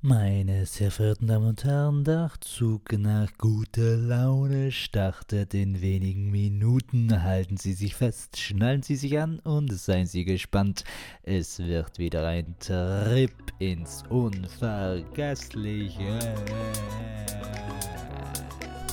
Meine 0.00 0.64
sehr 0.64 0.92
verehrten 0.92 1.26
Damen 1.26 1.48
und 1.48 1.64
Herren, 1.64 2.04
der 2.04 2.30
Zug 2.40 2.92
nach 2.92 3.36
guter 3.36 3.96
Laune 3.96 4.70
startet 4.70 5.54
in 5.54 5.80
wenigen 5.80 6.30
Minuten. 6.30 7.24
Halten 7.24 7.56
Sie 7.56 7.72
sich 7.72 7.96
fest, 7.96 8.38
schnallen 8.38 8.84
Sie 8.84 8.94
sich 8.94 9.18
an 9.18 9.40
und 9.40 9.72
seien 9.72 10.06
Sie 10.06 10.24
gespannt. 10.24 10.84
Es 11.24 11.58
wird 11.58 11.98
wieder 11.98 12.24
ein 12.28 12.54
Trip 12.60 13.32
ins 13.58 14.04
Unvergessliche. 14.08 16.36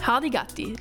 Hardy 0.01 0.31
Gatti. 0.31 0.75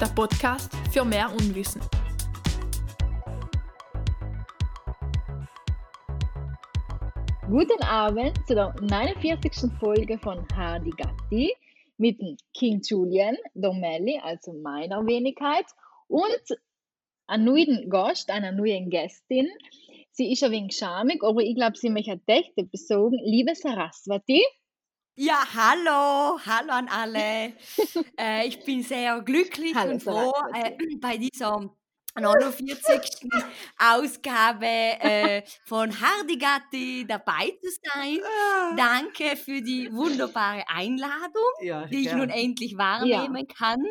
Der 0.00 0.06
Podcast 0.06 0.72
für 0.90 1.04
mehr 1.04 1.30
Unwissen. 1.30 1.82
Guten 7.50 7.82
Abend 7.82 8.36
zu 8.46 8.54
der 8.54 8.74
49. 8.78 9.70
Folge 9.80 10.18
von 10.18 10.46
Hardy 10.54 10.90
Gatti 10.90 11.56
mit 11.96 12.20
King 12.52 12.82
Julian, 12.82 13.38
der 13.54 13.72
Melli, 13.72 14.20
also 14.22 14.52
meiner 14.52 15.06
Wenigkeit, 15.06 15.64
und 16.08 16.58
einem 17.26 17.44
neuen 17.46 17.88
Gast, 17.88 18.30
einer 18.30 18.52
neuen 18.52 18.90
Gästin. 18.90 19.48
Sie 20.10 20.30
ist 20.30 20.44
ein 20.44 20.50
wenig 20.50 20.76
schamig, 20.76 21.24
aber 21.24 21.40
ich 21.40 21.54
glaube, 21.56 21.78
sie 21.78 21.88
möchte 21.88 22.20
echt 22.26 22.52
besorgen. 22.70 23.18
Liebe 23.24 23.54
Saraswati. 23.54 24.44
Ja, 25.16 25.42
hallo, 25.54 26.38
hallo 26.44 26.70
an 26.70 26.88
alle. 26.88 27.54
äh, 28.20 28.46
ich 28.46 28.62
bin 28.62 28.82
sehr 28.82 29.22
glücklich 29.22 29.74
Hallo, 29.74 29.92
und 29.92 30.02
froh, 30.02 30.34
äh, 30.54 30.76
bei 31.00 31.16
dieser 31.16 31.70
49. 32.16 33.28
Ausgabe 33.78 34.66
äh, 34.66 35.42
von 35.64 36.00
Hardigatti 36.00 37.06
dabei 37.06 37.52
zu 37.60 37.70
sein. 37.84 38.18
Danke 38.76 39.36
für 39.36 39.62
die 39.62 39.92
wunderbare 39.92 40.64
Einladung, 40.68 41.44
Ja, 41.62 41.86
die 41.86 42.06
ich 42.06 42.12
nun 42.12 42.30
endlich 42.30 42.76
wahrnehmen 42.76 43.46
kann. 43.46 43.84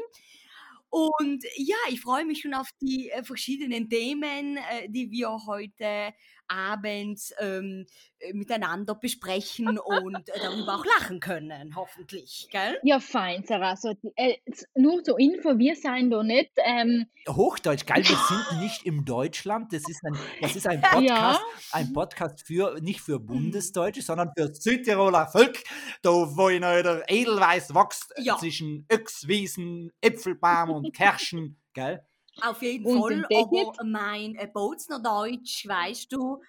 Und 0.89 1.43
ja, 1.57 1.75
ich 1.89 2.01
freue 2.01 2.25
mich 2.25 2.41
schon 2.41 2.53
auf 2.53 2.69
die 2.81 3.09
äh, 3.09 3.23
verschiedenen 3.23 3.89
Themen, 3.89 4.57
äh, 4.57 4.87
die 4.89 5.11
wir 5.11 5.29
heute 5.45 6.13
Abend 6.47 7.19
ähm, 7.39 7.85
äh, 8.19 8.33
miteinander 8.33 8.95
besprechen 8.95 9.77
und 9.79 10.29
äh, 10.29 10.39
darüber 10.41 10.75
auch 10.75 10.85
lachen 10.99 11.19
können, 11.19 11.75
hoffentlich. 11.75 12.47
Gell? 12.51 12.79
Ja, 12.83 12.99
fein, 12.99 13.43
Saraswati. 13.45 14.11
Äh, 14.15 14.35
s- 14.45 14.65
nur 14.75 15.03
zur 15.03 15.19
Info, 15.19 15.57
wir 15.57 15.75
seien 15.75 16.09
da 16.09 16.23
nicht. 16.23 16.51
Ähm, 16.63 17.05
Hochdeutsch, 17.27 17.85
geil, 17.85 18.03
wir 18.07 18.17
sind 18.49 18.59
nicht 18.61 18.85
im 18.85 19.05
Deutschland. 19.05 19.73
Das 19.73 19.87
ist 19.89 20.03
ein, 20.05 20.17
das 20.41 20.55
ist 20.55 20.67
ein 20.67 20.81
Podcast, 20.91 21.03
ja, 21.03 21.39
ein 21.71 21.93
Podcast 21.93 22.41
für, 22.45 22.79
nicht 22.81 23.01
für 23.01 23.19
Bundesdeutsche, 23.19 24.01
sondern 24.01 24.31
für 24.37 24.53
Südtiroler 24.53 25.27
Volk, 25.27 25.63
da 26.01 26.09
wo 26.11 26.47
in 26.49 26.61
der 26.61 27.03
Edelweiß 27.07 27.73
wächst 27.75 28.13
Ja. 28.17 28.37
zwischen 28.37 28.85
Öchswiesen, 28.91 29.91
Äpfelbaum 30.01 30.69
und 30.71 30.95
Kirschen, 30.95 31.59
gell? 31.73 32.01
Auf 32.41 32.61
jeden 32.61 32.85
Und 32.85 32.99
Fall, 32.99 33.25
den 33.29 33.47
aber 33.49 33.73
mein 33.83 34.35
äh, 34.35 34.47
Bozner 34.47 34.99
Deutsch, 34.99 35.67
weißt 35.67 36.11
du, 36.13 36.41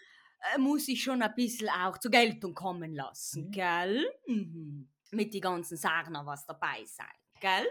äh, 0.55 0.58
muss 0.58 0.89
ich 0.89 1.03
schon 1.03 1.22
ein 1.22 1.34
bisschen 1.34 1.69
auch 1.70 1.98
zur 1.98 2.11
Geltung 2.11 2.55
kommen 2.55 2.95
lassen, 2.95 3.47
Mhm. 3.47 3.50
gell? 3.50 4.06
Mhm. 4.27 4.89
Mit 5.11 5.33
die 5.34 5.41
ganzen 5.41 5.77
Sagner, 5.77 6.27
was 6.27 6.45
dabei 6.47 6.84
sein, 6.86 7.06
gell? 7.41 7.67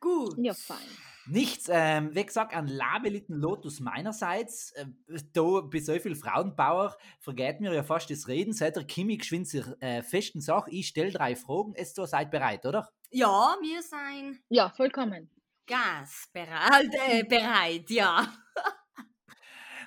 Gut. 0.00 0.36
ja, 0.36 0.54
fein. 0.54 0.98
Nichts, 1.28 1.68
ähm, 1.72 2.14
wie 2.14 2.24
gesagt, 2.24 2.54
ein 2.54 2.68
labeliten 2.68 3.34
Lotus 3.36 3.80
meinerseits. 3.80 4.72
Äh, 4.72 4.86
da 5.32 5.60
bei 5.62 5.80
so 5.80 5.98
viel 5.98 6.14
Frauenbauer 6.14 6.96
vergeht 7.20 7.60
mir 7.60 7.74
ja 7.74 7.82
fast 7.82 8.10
das 8.10 8.28
Reden. 8.28 8.52
Seid 8.52 8.76
ihr 8.76 8.84
Kimi 8.84 9.16
geschwind 9.16 9.48
sich 9.48 9.64
äh, 9.80 10.02
festen 10.02 10.40
Sache. 10.40 10.70
Ich 10.70 10.88
stelle 10.88 11.10
drei 11.12 11.34
Fragen. 11.34 11.74
Es 11.74 11.94
seid 11.94 12.30
bereit, 12.30 12.64
oder? 12.64 12.90
Ja, 13.10 13.56
wir 13.60 13.82
sind 13.82 14.42
Ja, 14.48 14.70
vollkommen. 14.70 15.30
Gasbereit, 15.66 16.94
äh, 17.08 17.24
bereit, 17.28 17.90
ja. 17.90 18.26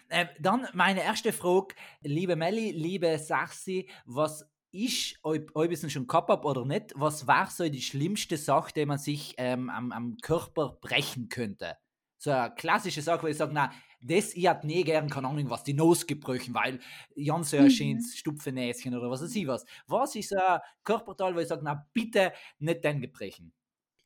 Ähm, 0.10 0.28
dann 0.40 0.68
meine 0.74 1.04
erste 1.04 1.34
Frage, 1.34 1.76
liebe 2.02 2.36
Melli, 2.36 2.72
liebe 2.72 3.18
Sachsi, 3.20 3.90
was 4.06 4.46
ich, 4.72 5.18
ob, 5.24 5.52
ob 5.54 5.72
ich 5.72 5.82
es 5.84 5.92
schon 5.92 6.08
gehabt 6.08 6.30
habe 6.30 6.48
oder 6.48 6.66
nicht, 6.66 6.94
was 6.96 7.28
war 7.28 7.48
so 7.50 7.68
die 7.70 7.82
schlimmste 7.82 8.38
Sache, 8.38 8.72
die 8.76 8.86
man 8.86 8.98
sich 9.00 9.36
ähm, 9.38 9.70
am, 9.70 9.92
am 9.92 10.18
Körper 10.22 10.78
brechen 10.82 11.30
könnte? 11.30 11.78
So 12.18 12.32
eine 12.32 12.54
klassische 12.54 13.02
Sache, 13.02 13.24
wo 13.24 13.28
ich 13.28 13.38
sage, 13.38 13.54
na, 13.54 13.72
das 14.02 14.34
ich 14.34 14.48
hat 14.48 14.64
nie 14.64 14.84
gern, 14.84 15.10
keine 15.10 15.28
Ahnung, 15.28 15.50
was 15.50 15.64
die 15.64 15.74
Nose 15.74 16.06
gebrochen, 16.06 16.54
weil 16.54 16.80
Jan 17.16 17.44
so 17.44 17.58
ein 17.58 17.70
Mhm. 17.70 17.70
schönes 17.70 18.16
Stupfenäschen 18.18 18.96
oder 18.96 19.10
was 19.10 19.22
weiß 19.22 19.36
ich 19.36 19.48
was. 19.48 19.66
Was 19.88 20.16
ist 20.16 20.30
so 20.30 20.38
ein 20.38 20.60
Körperteil, 20.84 21.36
wo 21.36 21.40
ich 21.40 21.48
sage, 21.48 21.62
na, 21.64 21.88
bitte 21.94 22.34
nicht 22.60 22.84
den 22.84 23.02
gebrechen? 23.02 23.54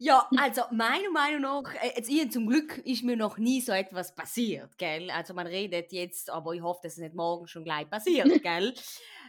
Ja, 0.05 0.27
also 0.35 0.63
meiner 0.71 1.09
Meinung 1.11 1.41
nach, 1.43 1.73
äh, 1.75 1.93
jetzt 1.95 2.09
ihr 2.09 2.29
zum 2.29 2.45
Glück 2.45 2.77
ist 2.79 3.03
mir 3.03 3.15
noch 3.15 3.37
nie 3.37 3.61
so 3.61 3.71
etwas 3.71 4.13
passiert, 4.13 4.77
gell? 4.77 5.09
Also 5.09 5.33
man 5.33 5.47
redet 5.47 5.93
jetzt, 5.93 6.29
aber 6.29 6.51
ich 6.53 6.61
hoffe, 6.61 6.81
dass 6.83 6.93
es 6.93 6.99
nicht 6.99 7.15
morgen 7.15 7.47
schon 7.47 7.63
gleich 7.63 7.89
passiert, 7.89 8.27
gell? 8.43 8.73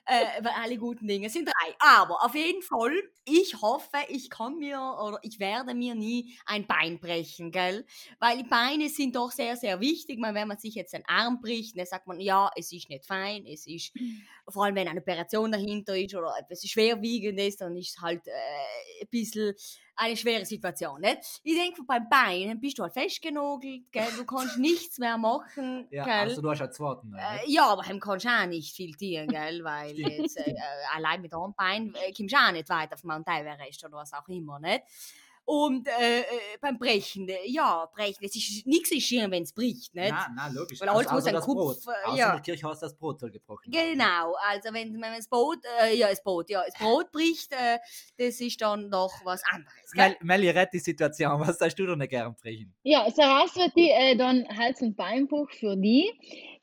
Äh, 0.04 0.42
weil 0.42 0.52
alle 0.60 0.76
guten 0.76 1.06
Dinge 1.06 1.30
sind 1.30 1.46
drei. 1.46 1.76
Aber 1.78 2.24
auf 2.24 2.34
jeden 2.34 2.60
Fall, 2.60 2.92
ich 3.24 3.54
hoffe, 3.62 3.98
ich 4.08 4.28
kann 4.30 4.58
mir 4.58 4.80
oder 5.00 5.20
ich 5.22 5.38
werde 5.38 5.74
mir 5.74 5.94
nie 5.94 6.36
ein 6.44 6.66
Bein 6.66 6.98
brechen, 6.98 7.52
gell? 7.52 7.86
Weil 8.18 8.38
die 8.38 8.48
Beine 8.48 8.88
sind 8.88 9.14
doch 9.14 9.30
sehr, 9.30 9.56
sehr 9.56 9.78
wichtig. 9.78 10.18
Man, 10.18 10.34
wenn 10.34 10.48
man 10.48 10.58
sich 10.58 10.74
jetzt 10.74 10.92
einen 10.92 11.04
Arm 11.06 11.41
bricht, 11.41 11.78
dann 11.78 11.86
sagt 11.86 12.08
man, 12.08 12.18
ja, 12.18 12.50
es 12.56 12.72
ist 12.72 12.88
nicht 12.91 13.06
fein, 13.06 13.46
es 13.46 13.68
ist, 13.68 13.92
vor 14.48 14.64
allem 14.64 14.74
wenn 14.74 14.88
eine 14.88 15.00
Operation 15.00 15.52
dahinter 15.52 15.96
ist 15.96 16.16
oder 16.16 16.34
etwas 16.36 16.66
Schwerwiegendes, 16.66 17.58
dann 17.58 17.76
ist 17.76 17.91
es 17.96 18.02
halt 18.02 18.26
äh, 18.26 18.32
ein 19.02 19.08
bisschen 19.08 19.54
eine 19.97 20.16
schwere 20.16 20.44
Situation, 20.44 21.00
nicht? 21.00 21.41
Ich 21.43 21.55
denke, 21.55 21.82
beim 21.84 22.09
Bein 22.09 22.60
bist 22.60 22.78
du 22.78 22.82
halt 22.82 22.93
festgenagelt, 22.93 23.91
gell? 23.93 24.09
Du 24.16 24.25
kannst 24.25 24.59
nichts 24.59 24.99
mehr 24.99 25.16
machen, 25.19 25.87
Ja, 25.91 26.05
gell? 26.05 26.12
also 26.15 26.43
du 26.43 26.50
hast 26.50 26.60
ja 26.60 26.71
oder 26.71 27.03
Äh, 27.16 27.50
ja, 27.50 27.66
aber 27.66 27.82
hem 27.84 28.00
kannst 28.00 28.25
du 28.27 28.28
auch 28.31 28.47
nicht 28.47 28.75
viel 28.75 28.93
tun, 28.94 29.28
gell? 29.28 29.62
Weil 29.65 29.99
jetzt, 29.99 30.37
äh, 30.37 30.50
äh, 30.50 30.56
allein 30.94 31.21
mit 31.21 31.33
einem 31.33 31.54
Bein 31.54 31.94
äh, 31.94 32.12
kommst 32.12 32.34
du 32.34 32.38
auch 32.38 32.53
nicht 32.53 32.69
weit 32.69 32.93
auf 32.93 33.04
Mount 33.04 33.27
Everest 33.28 33.84
oder 33.84 33.97
was 33.99 34.12
auch 34.12 34.28
immer, 34.28 34.59
nicht? 34.59 34.83
Und 35.47 35.87
äh, 35.87 36.21
äh, 36.21 36.25
beim 36.59 36.78
Brechen, 36.78 37.28
äh, 37.28 37.47
ja, 37.47 37.87
brechen, 37.94 38.25
es 38.25 38.34
ist 38.34 38.66
nichts 38.66 38.91
ist 38.93 39.03
schön, 39.03 39.31
wenn 39.31 39.43
es 39.43 39.53
bricht, 39.53 39.94
nicht? 39.94 40.10
Nein, 40.10 40.34
nein, 40.34 40.55
logisch. 40.55 40.81
Weil 40.81 40.88
alles 40.88 41.10
muss 41.10 41.27
außer 41.27 41.37
ein 41.37 41.43
Kopf, 41.43 41.55
Brot. 41.55 41.77
äh, 41.87 42.06
Außer 42.06 42.16
ja. 42.16 42.38
du 42.38 42.75
das 42.81 42.97
Brot 42.97 43.21
soll 43.21 43.31
gebrochen 43.31 43.71
werden. 43.71 43.93
Genau, 43.93 44.34
also 44.49 44.72
wenn, 44.72 44.94
wenn 44.94 45.15
das 45.15 45.28
Boot, 45.28 45.59
äh, 45.83 45.94
ja, 45.94 46.09
das 46.09 46.22
Boot, 46.22 46.49
ja, 46.49 46.62
das 46.65 46.75
Brot 46.75 47.12
bricht, 47.12 47.53
äh, 47.53 47.78
das 48.16 48.41
ist 48.41 48.59
dann 48.62 48.91
doch 48.91 49.12
was 49.25 49.43
anderes? 49.53 49.75
Mel, 49.94 50.16
Melli, 50.22 50.49
rett 50.49 50.71
die 50.72 50.78
Situation. 50.78 51.38
Was 51.41 51.59
sagst 51.59 51.78
du 51.78 51.87
denn 51.87 51.99
nicht 51.99 52.10
gern 52.10 52.34
brechen? 52.34 52.75
Ja, 52.83 53.10
Saraswati, 53.10 53.91
äh, 53.91 54.16
dann 54.16 54.49
Hals- 54.49 54.81
und 54.81 54.97
Beinbruch 54.97 55.50
für 55.50 55.77
die. 55.77 56.10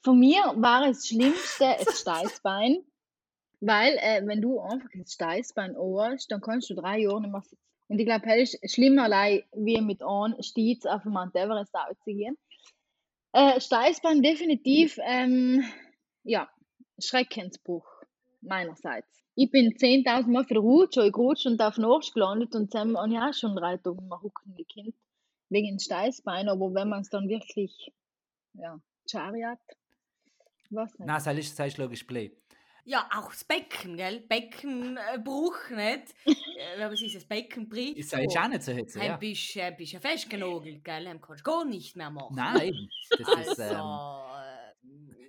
Von 0.04 0.20
mir 0.20 0.42
war 0.56 0.90
es 0.90 1.08
Schlimmste 1.08 1.76
das 1.86 2.00
Steißbein, 2.02 2.84
weil 3.60 3.94
äh, 4.00 4.26
wenn 4.26 4.42
du 4.42 4.60
einfach 4.60 4.90
das 4.96 5.14
Steißbein 5.14 5.76
hast, 5.78 6.32
dann 6.32 6.42
kannst 6.42 6.72
du 6.72 6.74
drei 6.74 7.00
Jahre 7.00 7.22
nicht 7.22 7.32
mehr 7.32 7.42
sitzen. 7.42 7.71
Und 7.92 8.00
ich 8.00 8.06
glaube, 8.06 8.26
es 8.42 8.54
ist 8.54 8.76
schlimmer 8.76 9.04
allein, 9.04 9.44
wie 9.52 9.82
mit 9.82 10.02
einem 10.02 10.42
Stiez 10.42 10.86
auf 10.86 11.04
dem 11.04 11.12
Mount 11.12 11.36
Everest 11.36 11.74
gehen. 12.06 12.38
Äh, 13.34 13.60
Steißbein 13.60 14.22
definitiv, 14.22 14.98
ähm, 15.04 15.62
ja, 16.24 16.50
Schreckensbruch 17.00 17.86
meinerseits. 18.40 19.22
Ich 19.36 19.52
bin 19.52 19.74
10.000 19.74 20.28
Mal 20.28 20.46
Rutsch, 20.58 20.96
ich 20.96 21.12
gerutscht 21.12 21.46
und 21.46 21.62
auf 21.62 21.76
den 21.76 21.84
Arsch 21.84 22.14
gelandet 22.14 22.56
und 22.56 22.74
dann 22.74 22.96
habe 22.96 23.12
ich 23.12 23.20
auch 23.20 23.34
schon 23.34 23.58
drei 23.58 23.76
Tage 23.76 24.02
mal 24.04 24.22
hucken 24.22 24.56
gekannt 24.56 24.96
wegen 25.50 25.76
dem 25.76 25.80
Steißbein, 25.80 26.48
aber 26.48 26.74
wenn 26.74 26.88
man 26.88 27.02
es 27.02 27.10
dann 27.10 27.28
wirklich, 27.28 27.92
ja, 28.54 28.80
Chariot, 29.06 29.60
was 30.70 30.98
nicht. 30.98 31.08
Nein, 31.08 31.22
das 31.22 31.38
ist, 31.38 31.60
das 31.60 31.68
ist 31.68 31.78
logisch 31.78 32.06
Play. 32.06 32.32
Ja, 32.84 33.08
auch 33.16 33.30
das 33.30 33.44
Becken, 33.44 33.96
gell? 33.98 34.22
Beckenbruch, 34.22 35.70
nicht? 35.70 36.16
Äh, 36.26 36.80
man 36.80 36.96
sich 36.96 37.14
das 37.14 37.26
Becken 37.26 37.70
bricht, 37.70 37.98
Ist 37.98 38.12
ja 38.12 38.20
jetzt 38.20 38.38
auch 38.38 38.48
nicht 38.48 38.64
so 38.64 38.72
jetzt, 38.72 38.96
dann 38.96 39.04
ja. 39.04 39.18
bist 39.18 39.56
du 39.56 39.72
bist 39.78 39.92
ja 39.94 40.00
festgenagelt, 40.00 40.84
gell? 40.84 41.06
Dann 41.06 41.22
kannst 41.22 41.46
du 41.46 41.52
gar 41.52 41.66
nicht 41.66 41.96
mehr 41.96 42.10
machen. 42.10 42.36
Nein. 42.36 42.74
Das 43.10 43.20
ist, 43.20 43.60
ähm, 43.60 43.76
Also, 43.76 44.24
äh, 44.38 44.62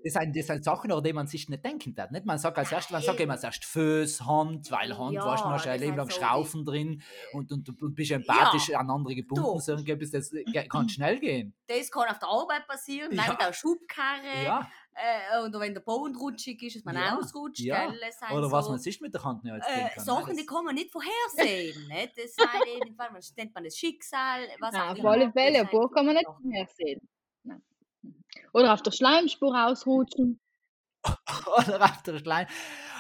das 0.04 0.14
sind, 0.14 0.36
das 0.36 0.46
sind 0.46 0.64
Sachen, 0.64 0.90
an 0.92 1.02
die 1.02 1.12
man 1.12 1.26
sich 1.26 1.48
nicht 1.48 1.64
denken 1.64 1.94
darf. 1.94 2.10
Nicht? 2.10 2.26
Man 2.26 2.38
sagt 2.38 2.58
als 2.58 2.72
erstes, 2.72 2.90
man 2.90 3.02
sagt 3.02 3.18
Nein. 3.18 3.28
immer 3.28 3.38
zuerst 3.38 3.64
Füße, 3.64 4.26
Hand, 4.26 4.70
weil 4.70 4.96
Hand, 4.96 5.14
Ja, 5.14 5.24
weißt 5.24 5.44
du, 5.44 5.48
hast 5.48 5.66
du 5.66 5.70
ein 5.70 5.80
Leben 5.80 5.96
lang 5.96 6.10
so 6.10 6.18
Schraufen 6.18 6.64
drin 6.64 7.02
und, 7.32 7.52
und, 7.52 7.68
und, 7.80 7.94
bist 7.94 8.10
empathisch 8.10 8.74
an 8.74 8.90
andere 8.90 9.14
gebunden. 9.14 9.44
Du. 9.44 9.60
So 9.60 9.76
das 9.76 10.68
kann 10.68 10.88
schnell 10.88 11.20
gehen. 11.20 11.54
das 11.66 11.90
kann 11.90 12.08
auf 12.08 12.18
der 12.18 12.28
Arbeit 12.28 12.66
passieren, 12.66 13.12
Ja. 13.12 13.26
ja. 13.26 13.34
der 13.34 13.52
Schubkarre. 13.52 14.44
Ja. 14.44 14.70
Äh, 14.94 15.46
oder 15.46 15.60
wenn 15.60 15.72
der 15.72 15.80
Boden 15.80 16.14
rutschig 16.16 16.62
ist, 16.62 16.76
dass 16.76 16.84
man 16.84 16.96
Ja, 16.96 17.16
ausrutscht, 17.16 17.60
ja. 17.60 17.88
gell? 17.88 17.98
Oder 18.30 18.52
was 18.52 18.66
so, 18.66 18.72
man 18.72 18.80
sich 18.80 19.00
mit 19.00 19.14
der 19.14 19.24
Hand 19.24 19.42
nicht 19.42 19.52
als 19.52 19.66
äh, 19.66 19.74
denken 19.74 19.94
kann. 19.94 20.04
Sachen, 20.04 20.26
Nein, 20.28 20.36
die 20.36 20.46
kann 20.46 20.64
man 20.64 20.74
nicht 20.74 20.90
vorhersehen. 20.90 21.88
nicht? 21.88 22.18
Das 22.18 22.36
man 22.36 23.20
nennt 23.36 23.54
man 23.54 23.64
das 23.64 23.76
Schicksal, 23.76 24.48
was 24.60 24.72
Nein, 24.72 24.98
auf 24.98 25.04
alle 25.04 25.32
Fälle, 25.32 25.60
ein 25.60 25.68
Buch 25.68 25.90
kann 25.92 26.06
man 26.06 26.14
nicht 26.14 26.26
Sachen. 26.26 26.48
mehr 26.48 26.66
sehen. 26.76 27.08
Nein. 27.42 27.62
Oder 28.52 28.74
auf 28.74 28.82
der 28.82 28.90
Schleimspur 28.90 29.66
ausrutschen. 29.66 30.40
oder 31.58 31.82
auf 31.82 32.02
der 32.02 32.18
Schleim. 32.18 32.46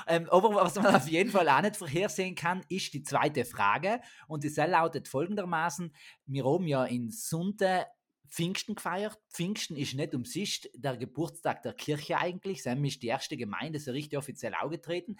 Ähm, 0.06 0.28
aber 0.30 0.54
was 0.54 0.74
man 0.76 0.94
auf 0.96 1.08
jeden 1.08 1.30
Fall 1.30 1.48
auch 1.48 1.60
nicht 1.60 1.76
vorhersehen 1.76 2.34
kann, 2.34 2.64
ist 2.68 2.92
die 2.94 3.02
zweite 3.02 3.44
Frage. 3.44 4.00
Und 4.26 4.44
die 4.44 4.48
lautet 4.48 5.08
folgendermaßen: 5.08 5.94
Wir 6.26 6.44
haben 6.44 6.66
ja 6.66 6.84
in 6.84 7.10
Sunde 7.10 7.86
Pfingsten 8.32 8.74
gefeiert. 8.74 9.18
Pfingsten 9.30 9.76
ist 9.76 9.92
nicht 9.94 10.14
umsonst 10.14 10.70
der 10.74 10.96
Geburtstag 10.96 11.62
der 11.62 11.74
Kirche 11.74 12.16
eigentlich. 12.16 12.62
Sam 12.62 12.82
ist 12.84 13.02
die 13.02 13.08
erste 13.08 13.36
Gemeinde 13.36 13.78
so 13.78 13.92
richtig 13.92 14.18
offiziell 14.18 14.54
aufgetreten. 14.54 15.16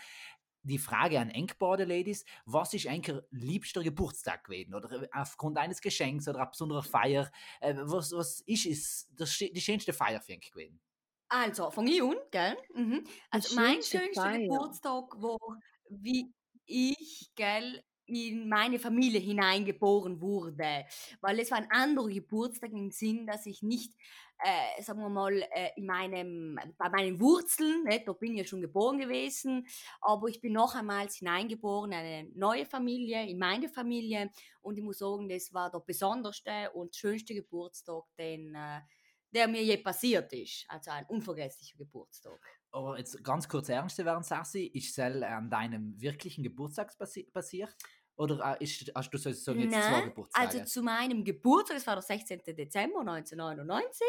Die 0.63 0.79
Frage 0.79 1.21
an 1.21 1.29
Enkborde 1.29 1.85
Ladies, 1.85 2.25
was 2.47 2.73
ist 2.73 2.87
eigentlich 2.87 3.21
liebster 3.31 3.83
Geburtstag 3.83 4.45
gewesen? 4.45 4.75
Oder 4.75 5.09
aufgrund 5.13 5.59
eines 5.59 5.81
Geschenks 5.83 6.27
oder 6.27 6.39
einer 6.39 6.51
besonderen 6.51 6.85
Feier? 6.85 7.31
Äh, 7.61 7.75
was, 7.79 8.13
was 8.13 8.41
ist, 8.41 8.65
ist 8.65 9.09
das, 9.15 9.37
die 9.37 9.61
schönste 9.61 9.93
Feier 9.93 10.21
für 10.21 10.33
euch 10.33 10.51
gewesen? 10.51 10.81
Also, 11.29 11.71
von 11.71 11.87
ich 11.87 12.03
an, 12.03 12.17
gell? 12.31 12.57
Mhm. 12.75 13.05
Also, 13.31 13.57
mein 13.57 13.83
schönster. 13.83 14.39
Geburtstag 14.39 15.21
war, 15.21 15.39
wie 15.89 16.33
ich, 16.65 17.31
gell, 17.35 17.83
in 18.15 18.49
meine 18.49 18.79
Familie 18.79 19.21
hineingeboren 19.21 20.21
wurde. 20.21 20.85
Weil 21.21 21.41
es 21.41 21.51
war 21.51 21.59
ein 21.59 21.71
anderer 21.71 22.09
Geburtstag 22.09 22.73
im 22.73 22.91
Sinn, 22.91 23.27
dass 23.27 23.47
ich 23.47 23.63
nicht, 23.63 23.95
äh, 24.39 24.83
sagen 24.83 25.01
wir 25.01 25.09
mal, 25.09 25.33
äh, 25.33 25.71
in 25.77 25.87
meinem, 25.87 26.59
bei 26.79 26.89
meinen 26.89 27.21
Wurzeln, 27.21 27.85
ne, 27.85 28.03
da 28.05 28.13
bin 28.13 28.33
ich 28.33 28.39
ja 28.39 28.45
schon 28.45 28.61
geboren 28.61 28.99
gewesen, 28.99 29.67
aber 30.01 30.29
ich 30.29 30.41
bin 30.41 30.53
noch 30.53 30.75
einmal 30.75 31.09
hineingeboren 31.09 31.93
in 31.93 31.99
eine 31.99 32.31
neue 32.35 32.67
Familie, 32.67 33.29
in 33.29 33.39
meine 33.39 33.69
Familie. 33.69 34.31
Und 34.61 34.79
ich 34.79 34.85
muss 34.85 34.99
sagen, 34.99 35.29
das 35.29 35.53
war 35.53 35.71
der 35.71 35.81
besonderste 35.81 36.71
und 36.75 36.95
schönste 36.95 37.35
Geburtstag, 37.35 38.05
den, 38.19 38.55
äh, 38.55 38.81
der 39.33 39.49
mir 39.49 39.63
je 39.63 39.79
passiert 39.79 40.33
ist. 40.33 40.65
Also 40.69 40.91
ein 40.91 41.07
unvergesslicher 41.07 41.79
Geburtstag. 41.79 42.41
Aber 42.73 42.99
jetzt 42.99 43.23
ganz 43.23 43.49
kurz 43.49 43.69
ernst 43.69 43.99
werden, 43.99 44.23
Sassi, 44.23 44.65
ist 44.67 44.99
es 44.99 45.23
an 45.23 45.51
deinem 45.51 46.01
wirklichen 46.01 46.43
Geburtstag 46.43 46.97
passiert? 47.33 47.77
Oder 48.17 48.61
ist, 48.61 48.93
hast 48.95 49.11
du 49.11 49.19
sozusagen 49.19 49.61
jetzt 49.61 49.73
Nein, 49.73 49.83
zwei 49.83 50.01
Geburtstage? 50.03 50.47
Also 50.47 50.65
zu 50.65 50.83
meinem 50.83 51.25
Geburtstag, 51.25 51.77
das 51.77 51.87
war 51.87 51.95
der 51.95 52.03
16. 52.03 52.41
Dezember 52.45 53.01
1999. 53.01 54.07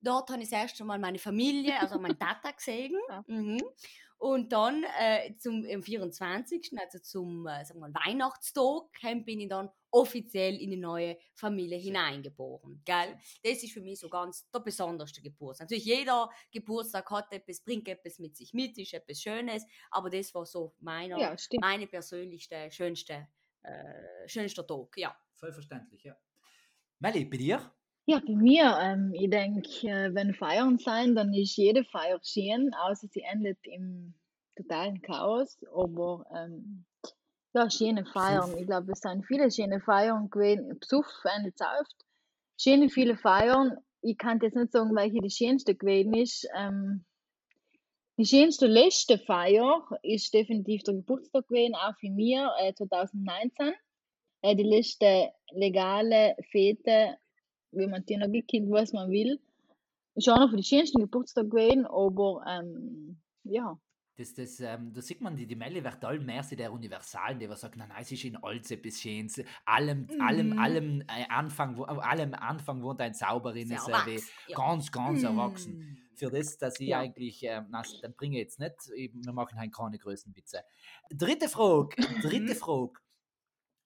Dort 0.00 0.30
habe 0.30 0.42
ich 0.42 0.48
das 0.48 0.58
erste 0.60 0.84
Mal 0.84 0.98
meine 0.98 1.18
Familie, 1.18 1.78
also 1.78 1.98
meinen 1.98 2.18
Tata 2.18 2.50
gesehen. 2.50 2.92
Mhm. 3.26 3.60
Und 4.24 4.54
dann 4.54 4.86
äh, 4.98 5.36
zum 5.36 5.66
am 5.70 5.82
24., 5.82 6.72
also 6.78 6.98
zum 6.98 7.46
äh, 7.46 7.62
sagen 7.62 7.80
wir 7.80 7.90
mal, 7.90 8.06
Weihnachtstag, 8.06 8.84
bin 9.26 9.40
ich 9.40 9.50
dann 9.50 9.68
offiziell 9.90 10.56
in 10.56 10.70
die 10.70 10.78
neue 10.78 11.18
Familie 11.34 11.76
hineingeboren. 11.76 12.80
Gell? 12.86 13.18
Das 13.42 13.62
ist 13.62 13.74
für 13.74 13.82
mich 13.82 14.00
so 14.00 14.08
ganz 14.08 14.48
der 14.50 14.60
besonderste 14.60 15.20
Geburtstag. 15.20 15.66
Natürlich, 15.66 15.84
jeder 15.84 16.30
Geburtstag 16.50 17.10
hat 17.10 17.34
etwas, 17.34 17.60
bringt 17.60 17.86
etwas 17.86 18.18
mit 18.18 18.34
sich 18.34 18.54
mit, 18.54 18.78
ist 18.78 18.94
etwas 18.94 19.20
Schönes, 19.20 19.66
aber 19.90 20.08
das 20.08 20.34
war 20.34 20.46
so 20.46 20.74
meiner, 20.80 21.18
ja, 21.20 21.36
meine 21.60 21.86
persönlichste, 21.86 22.70
schönste, 22.70 23.28
äh, 23.60 24.26
schönster 24.26 24.66
Tag. 24.66 24.96
Ja. 24.96 25.14
Vollverständlich, 25.34 26.02
ja. 26.02 26.16
Melli, 26.98 27.26
bei 27.26 27.36
dir? 27.36 27.74
Ja, 28.06 28.20
bei 28.20 28.34
mir, 28.34 28.78
ähm, 28.82 29.14
ich 29.14 29.30
denke, 29.30 29.88
äh, 29.88 30.14
wenn 30.14 30.34
Feiern 30.34 30.78
sein, 30.78 31.14
dann 31.14 31.32
ist 31.32 31.56
jede 31.56 31.84
Feier 31.84 32.20
schön, 32.22 32.74
außer 32.74 33.08
sie 33.08 33.22
endet 33.22 33.58
im 33.62 34.12
totalen 34.56 35.00
Chaos. 35.00 35.58
Aber 35.74 36.26
ähm, 36.36 36.84
ja, 37.54 37.70
schöne 37.70 38.04
Feiern. 38.04 38.58
Ich 38.58 38.66
glaube, 38.66 38.92
es 38.92 39.00
sind 39.00 39.24
viele 39.24 39.50
schöne 39.50 39.80
Feiern 39.80 40.28
gewesen. 40.28 40.78
Besuch 40.78 41.06
endet 41.24 41.58
oft. 41.60 41.96
Schöne 42.60 42.90
viele 42.90 43.16
Feiern. 43.16 43.78
Ich 44.02 44.18
kann 44.18 44.38
jetzt 44.42 44.56
nicht 44.56 44.72
sagen, 44.72 44.94
welche 44.94 45.20
die 45.20 45.30
schönste 45.30 45.74
gewesen 45.74 46.12
ist. 46.12 46.46
Ähm, 46.54 47.06
die 48.18 48.26
schönste 48.26 48.66
letzte 48.66 49.18
Feier 49.18 49.88
ist 50.02 50.34
definitiv 50.34 50.82
der 50.82 50.94
Geburtstag 50.94 51.48
gewesen, 51.48 51.74
auch 51.74 51.96
für 51.98 52.10
mir, 52.10 52.52
äh, 52.60 52.74
2019. 52.74 53.72
Äh, 54.42 54.56
die 54.56 54.62
letzte 54.62 55.32
legale 55.52 56.36
Fete 56.50 57.16
wenn 57.74 57.90
man 57.90 58.04
die 58.04 58.16
noch 58.16 58.30
gekillt, 58.30 58.70
was 58.70 58.92
man 58.92 59.10
will. 59.10 59.40
Ist 60.14 60.28
auch 60.28 60.38
noch 60.38 60.50
für 60.50 60.56
die 60.56 60.62
schönsten 60.62 61.00
Geburtstag 61.00 61.50
gewesen, 61.50 61.86
aber 61.86 62.44
ähm, 62.48 63.16
ja. 63.42 63.78
Das, 64.16 64.32
das, 64.32 64.60
ähm, 64.60 64.92
da 64.92 65.02
sieht 65.02 65.20
man, 65.20 65.34
die, 65.34 65.44
die 65.44 65.56
Melle 65.56 65.82
wird 65.82 66.04
all 66.04 66.20
mehr 66.20 66.42
der 66.42 66.72
Universalen, 66.72 67.36
die 67.40 67.48
sagt, 67.56 67.76
nein, 67.76 67.90
es 68.00 68.12
ist 68.12 68.24
in 68.24 68.36
alles 68.36 68.70
etwas 68.70 69.00
Schönes. 69.00 69.42
Allem, 69.64 70.06
mhm. 70.08 70.20
allem, 70.20 70.58
allem 70.58 71.00
äh, 71.02 71.26
Anfang, 71.28 71.76
wo, 71.76 71.82
allem 71.82 72.32
Anfang 72.34 72.80
wohnt 72.80 73.00
ein 73.00 73.12
Zauberin, 73.12 73.72
ist 73.72 73.88
äh, 73.88 74.18
ja. 74.46 74.56
ganz, 74.56 74.92
ganz 74.92 75.20
mhm. 75.20 75.26
erwachsen. 75.26 75.98
Für 76.14 76.30
das, 76.30 76.56
dass 76.58 76.78
ich 76.78 76.88
ja. 76.88 77.00
eigentlich, 77.00 77.42
äh, 77.42 77.62
na, 77.68 77.82
dann 78.02 78.14
bringe 78.14 78.36
ich 78.36 78.44
jetzt 78.44 78.60
nicht, 78.60 78.76
wir 78.86 79.32
machen 79.32 79.58
halt 79.58 79.74
keine 79.74 79.98
Größenwitze. 79.98 80.60
Dritte 81.10 81.48
Frage, 81.48 81.96
dritte 82.22 82.54
Frage. 82.54 82.92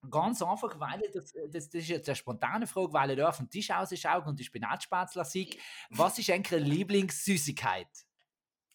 Ganz 0.08 0.40
einfach, 0.42 0.78
weil 0.78 1.02
ich 1.02 1.10
das, 1.10 1.32
das, 1.32 1.68
das 1.70 1.82
ist 1.82 1.88
jetzt 1.88 2.08
eine 2.08 2.16
spontane 2.16 2.66
Frage, 2.66 2.92
weil 2.92 3.10
ich 3.10 3.16
da 3.16 3.28
auf 3.28 3.38
den 3.38 3.50
Tisch 3.50 3.70
ausschaue 3.70 4.22
und 4.22 4.38
die 4.38 4.44
Spinatspätzler 4.44 5.24
sehe. 5.24 5.50
Was 5.90 6.18
ist 6.18 6.30
eigentlich 6.30 6.60
eine 6.60 6.70
Lieblingssüßigkeit? 6.70 7.88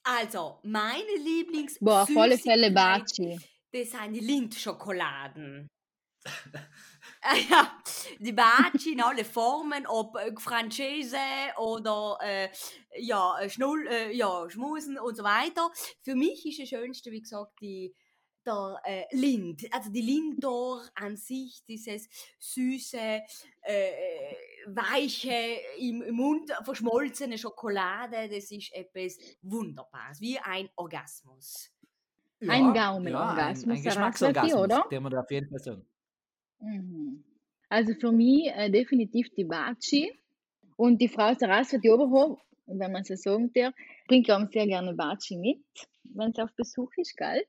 Also, 0.04 0.60
meine 0.64 1.16
Lieblingssüßigkeit. 1.24 1.80
Boah, 1.80 2.04
auf 2.04 2.18
alle 2.18 2.38
Fälle 2.38 2.72
Baci. 2.72 3.40
Das 3.72 3.92
sind 3.92 4.14
die 4.14 4.20
Lindschokoladen. 4.20 5.70
ja, 7.50 7.80
die 8.20 8.34
Baci 8.34 8.94
in 8.94 9.02
alle 9.02 9.26
Formen, 9.26 9.88
ob 9.88 10.18
äh, 10.18 10.34
Franzese 10.38 11.18
oder 11.58 12.18
äh, 12.22 12.50
ja, 12.98 13.38
Schnull, 13.48 13.88
äh, 13.88 14.12
ja, 14.14 14.50
Schmusen 14.50 14.98
und 15.00 15.16
so 15.16 15.24
weiter. 15.24 15.72
Für 16.02 16.16
mich 16.16 16.46
ist 16.46 16.60
das 16.60 16.70
Schönste, 16.70 17.12
wie 17.12 17.22
gesagt, 17.22 17.60
die 17.62 17.94
der 18.46 18.82
äh, 18.84 19.04
Lind, 19.12 19.64
also 19.72 19.92
die 19.92 20.02
Lindor 20.02 20.82
an 20.96 21.16
sich, 21.16 21.64
dieses 21.68 22.10
süße, 22.40 23.22
äh, 23.62 23.92
weiche, 24.68 25.60
im, 25.80 26.16
Mund 26.16 26.52
verschmolzene 26.64 27.38
Schokolade, 27.38 28.30
das 28.30 28.52
ist 28.52 28.74
etwas 28.74 29.18
Wunderbares, 29.42 30.22
wie 30.22 30.38
ein 30.40 30.70
Orgasmus. 30.76 31.72
Ja, 32.40 32.52
ein 32.52 32.74
Gaumenorgasmus, 32.74 33.66
ja, 33.66 33.72
ein, 33.72 33.78
ein 33.78 33.84
Geschmacksorgasmus, 33.84 34.62
oder? 34.62 34.86
Der 34.92 35.02
man 35.02 35.16
auf 35.16 35.32
jeden 35.32 35.50
Fall 35.50 35.60
sagen. 35.60 35.86
Mhm. 36.60 37.24
Also 37.70 37.94
für 37.96 38.12
mich 38.12 38.52
äh, 38.54 38.70
definitiv 38.70 39.30
die 39.36 39.46
Baci 39.46 40.14
und 40.78 41.02
die 41.02 41.08
Frau 41.08 41.34
Sarasva 41.34 41.78
die 41.78 41.90
Oberhof, 41.90 42.40
wenn 42.68 42.92
man 42.92 43.04
so 43.04 43.16
sagen 43.16 43.52
darf, 43.54 43.74
bringt 44.08 44.30
auch 44.30 44.48
sehr 44.52 44.68
gerne 44.68 44.94
Baci 44.94 45.38
mit, 45.38 45.64
wenn 46.04 46.34
sie 46.34 46.44
auf 46.44 46.54
Besuch 46.56 46.92
ist, 46.98 47.18
gell? 47.18 47.44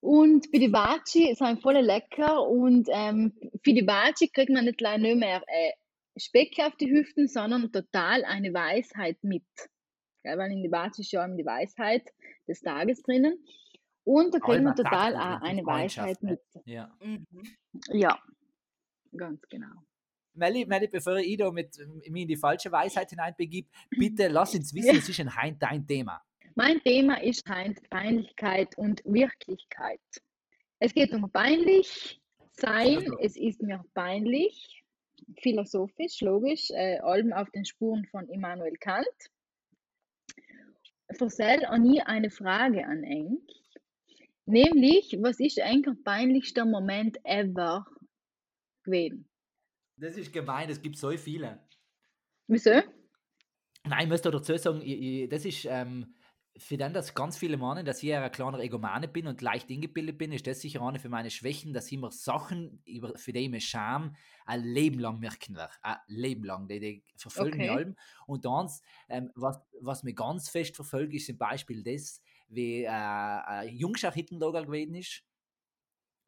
Und 0.00 0.50
bei 0.52 0.58
den 0.58 0.72
Baci 0.72 1.34
sind 1.34 1.60
voll 1.60 1.78
lecker 1.78 2.46
und 2.46 2.88
ähm, 2.90 3.32
für 3.64 3.72
die 3.72 3.82
Baci 3.82 4.28
kriegt 4.28 4.50
man 4.50 4.64
nicht 4.64 4.80
nur 4.80 5.16
mehr 5.16 5.42
äh, 5.46 5.72
Speck 6.16 6.58
auf 6.60 6.76
die 6.76 6.90
Hüften, 6.90 7.28
sondern 7.28 7.72
total 7.72 8.24
eine 8.24 8.52
Weisheit 8.52 9.22
mit. 9.22 9.44
Gell, 10.22 10.38
weil 10.38 10.52
in 10.52 10.62
die 10.62 10.68
Baci 10.68 11.02
ist 11.02 11.12
ja 11.12 11.26
die 11.26 11.44
Weisheit 11.44 12.08
des 12.46 12.60
Tages 12.60 13.02
drinnen. 13.02 13.44
Und 14.04 14.34
da 14.34 14.38
kriegt 14.38 14.62
man 14.62 14.74
total 14.74 15.16
auch 15.16 15.42
eine 15.42 15.64
Weisheit 15.66 16.22
mit. 16.22 16.40
Ja. 16.64 16.90
Mhm. 17.00 17.26
ja, 17.92 18.18
ganz 19.16 19.46
genau. 19.48 19.82
Melli, 20.34 20.64
Melli, 20.64 20.86
bevor 20.86 21.16
ich 21.16 21.36
da 21.36 21.50
mit, 21.50 21.76
mich 22.08 22.22
in 22.22 22.28
die 22.28 22.36
falsche 22.36 22.70
Weisheit 22.70 23.10
hineinbegib, 23.10 23.68
bitte 23.90 24.28
lass 24.28 24.54
uns 24.54 24.72
wissen, 24.72 24.96
es 24.98 25.08
ist 25.08 25.20
ein 25.20 25.58
dein 25.58 25.86
Thema. 25.86 26.22
Mein 26.58 26.82
Thema 26.82 27.22
ist 27.22 27.44
Peinlichkeit 27.44 28.76
und 28.76 29.00
Wirklichkeit. 29.04 30.00
Es 30.80 30.92
geht 30.92 31.12
um 31.12 31.30
peinlich 31.30 32.20
sein, 32.50 33.12
es 33.20 33.36
ist 33.36 33.62
mir 33.62 33.84
peinlich, 33.94 34.82
philosophisch, 35.40 36.20
logisch, 36.20 36.70
äh, 36.72 36.98
allem 36.98 37.32
auf 37.32 37.48
den 37.52 37.64
Spuren 37.64 38.06
von 38.06 38.28
Immanuel 38.28 38.76
Kant. 38.78 39.06
Versell 41.12 41.64
auch 41.66 41.78
nie 41.78 42.02
eine 42.02 42.28
Frage 42.28 42.84
an 42.84 43.04
Enk, 43.04 43.48
nämlich, 44.44 45.16
was 45.20 45.38
ist 45.38 45.60
eigentlich 45.60 45.84
der 45.84 46.02
peinlichste 46.02 46.64
Moment 46.64 47.18
ever 47.22 47.86
gewesen? 48.82 49.28
Das 49.96 50.16
ist 50.16 50.32
gemein, 50.32 50.68
es 50.70 50.82
gibt 50.82 50.96
so 50.96 51.16
viele. 51.16 51.60
Wieso? 52.48 52.82
Nein, 53.84 54.02
ich 54.02 54.08
muss 54.08 54.22
dazu 54.22 54.56
sagen, 54.56 54.82
ich, 54.82 55.00
ich, 55.00 55.28
das 55.28 55.44
ist 55.44 55.64
ähm, 55.70 56.16
für 56.58 56.76
den, 56.76 56.92
dass 56.92 57.14
ganz 57.14 57.36
viele 57.36 57.56
meinen, 57.56 57.84
dass 57.84 58.02
ich 58.02 58.14
ein 58.14 58.30
kleiner 58.32 58.58
Egomane 58.58 59.08
bin 59.08 59.26
und 59.26 59.40
leicht 59.42 59.70
eingebildet 59.70 60.18
bin, 60.18 60.32
ist 60.32 60.46
das 60.46 60.60
sicher 60.60 60.82
eine 60.82 60.98
für 60.98 61.08
meine 61.08 61.30
Schwächen, 61.30 61.72
dass 61.72 61.90
ich 61.90 61.98
mir 61.98 62.10
Sachen, 62.10 62.82
für 63.16 63.32
die 63.32 63.40
ich 63.40 63.48
mir 63.48 63.60
Scham, 63.60 64.16
ein 64.46 64.62
Leben 64.62 64.98
lang 64.98 65.18
merken 65.18 65.56
werde. 65.56 65.72
Ein 65.82 65.96
Leben 66.06 66.44
lang. 66.44 66.68
Die, 66.68 66.80
die 66.80 67.04
verfolgen 67.16 67.54
okay. 67.54 67.62
mich 67.62 67.70
allem. 67.70 67.96
Und 68.26 68.44
dann, 68.44 68.68
ähm, 69.08 69.30
was, 69.34 69.60
was 69.80 70.02
mir 70.02 70.14
ganz 70.14 70.48
fest 70.48 70.76
verfolgt, 70.76 71.14
ist 71.14 71.26
zum 71.26 71.38
Beispiel 71.38 71.82
das, 71.82 72.20
wie 72.48 72.84
äh, 72.84 72.88
ein 72.88 73.76
Jungschar 73.76 74.12
Hittenlager 74.12 74.64
gewesen 74.64 74.94
ist. 74.94 75.22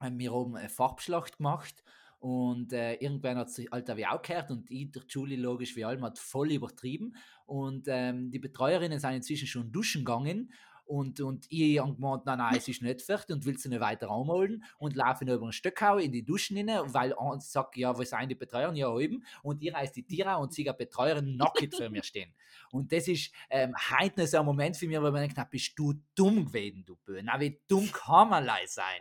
Wir 0.00 0.32
haben 0.32 0.56
eine 0.56 0.68
Farbschlacht 0.68 1.38
gemacht 1.38 1.82
Und 2.21 2.73
äh, 2.73 2.95
irgendwann 2.95 3.39
hat 3.39 3.50
sich 3.50 3.71
halt 3.73 3.89
wie 3.97 4.07
auch 4.07 4.23
gehört 4.23 4.50
und 4.50 4.71
ich, 4.71 4.93
der 4.93 5.03
Julie, 5.09 5.39
logisch 5.39 5.75
wie 5.75 5.85
allem, 5.85 6.05
hat 6.05 6.19
voll 6.19 6.53
übertrieben. 6.53 7.17
Und 7.47 7.87
ähm, 7.89 8.31
die 8.31 8.39
Betreuerinnen 8.39 9.00
sind 9.00 9.15
inzwischen 9.15 9.49
schon 9.49 9.73
duschen 9.73 10.05
gegangen 10.05 10.53
und, 10.91 11.21
und 11.21 11.47
ich 11.50 11.79
habe 11.79 11.95
gemeint, 11.95 12.27
nein, 12.27 12.39
nein, 12.39 12.57
es 12.57 12.67
ist 12.67 12.83
nicht 12.83 13.00
fertig 13.00 13.37
und 13.37 13.47
will 13.47 13.57
sie 13.57 13.69
nicht 13.69 13.81
weiter 13.81 14.11
anholen 14.11 14.65
und 14.79 14.97
laufe 14.97 15.25
über 15.25 15.47
ein 15.47 15.53
Stück 15.53 15.81
in 16.00 16.11
die 16.11 16.25
Duschen 16.25 16.57
rein, 16.69 16.93
weil 16.93 17.15
ich 17.37 17.43
sagt, 17.43 17.77
ja, 17.77 17.97
wo 17.97 18.03
sind 18.03 18.29
die 18.29 18.35
Betreuer? 18.35 18.75
Ja, 18.75 18.89
oben. 18.89 19.25
Und 19.45 19.62
ihr 19.62 19.73
heißt 19.73 19.95
die 19.95 20.03
Tira 20.03 20.35
und 20.35 20.53
sie 20.53 20.65
Betreuerin 20.65 21.37
nackig 21.37 21.77
für 21.77 21.89
mir 21.89 22.03
stehen. 22.03 22.35
Und 22.73 22.93
das 22.93 23.07
ist 23.09 23.33
ähm, 23.50 23.75
heute 23.99 24.27
so 24.27 24.39
ein 24.39 24.45
Moment 24.45 24.77
für 24.77 24.87
mich, 24.87 24.97
wo 24.97 25.11
man 25.11 25.29
denkt, 25.29 25.39
bist 25.50 25.77
du 25.77 25.95
dumm 26.15 26.47
gewesen, 26.47 26.85
du 26.85 26.97
Böhn. 27.05 27.25
Na, 27.25 27.39
wie 27.39 27.61
dumm 27.69 27.91
kann 27.93 28.29
man 28.29 28.49
sein? 28.67 29.00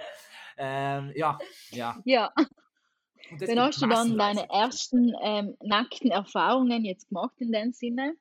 Ähm, 0.58 1.12
ja, 1.16 1.38
ja. 1.72 1.98
Ja. 2.06 2.32
Wann 3.32 3.60
hast 3.60 3.82
du 3.82 3.88
dann 3.88 4.18
deine 4.18 4.50
ersten 4.50 5.14
ähm, 5.22 5.56
nackten 5.62 6.12
Erfahrungen 6.12 6.86
jetzt 6.86 7.10
gemacht 7.10 7.36
in 7.38 7.52
dem 7.52 7.72
Sinne? 7.74 8.16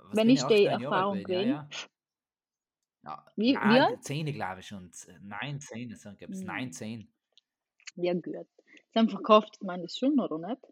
Was 0.00 0.16
Wenn 0.16 0.26
bin 0.28 0.36
ich 0.36 0.44
die 0.44 0.44
18 0.44 0.64
Jahre 0.64 0.74
alt 0.74 0.82
Erfahrung 0.82 1.22
gewesen, 1.24 1.48
ja, 1.48 1.68
ja. 3.02 3.10
ja. 3.10 3.26
Wie, 3.36 3.48
wie 3.48 3.54
Nein, 3.54 3.82
alt? 3.82 4.04
10 4.04 4.26
glaube 4.26 4.60
ich. 4.60 4.66
Z- 4.92 5.20
Nein, 5.22 5.60
10, 5.60 5.94
so 5.96 6.14
gibt 6.14 6.34
es. 6.34 6.40
Hm. 6.40 6.46
Nein, 6.46 6.72
10. 6.72 7.08
Ja, 7.96 8.12
gut. 8.14 8.48
Dann 8.92 9.08
verkauft 9.08 9.62
man 9.62 9.82
das 9.82 9.96
schon, 9.96 10.18
oder 10.20 10.38
nicht? 10.38 10.62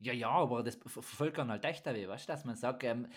Ja, 0.00 0.12
ja, 0.12 0.30
aber 0.30 0.62
das 0.62 0.76
ver- 0.76 0.88
verfolgt 0.88 1.38
dann 1.38 1.50
halt 1.50 1.64
echt 1.64 1.86
weh, 1.86 2.08
weißt 2.08 2.28
du, 2.28 2.32
dass 2.32 2.44
man 2.44 2.56
sagt, 2.56 2.84
ähm, 2.84 3.08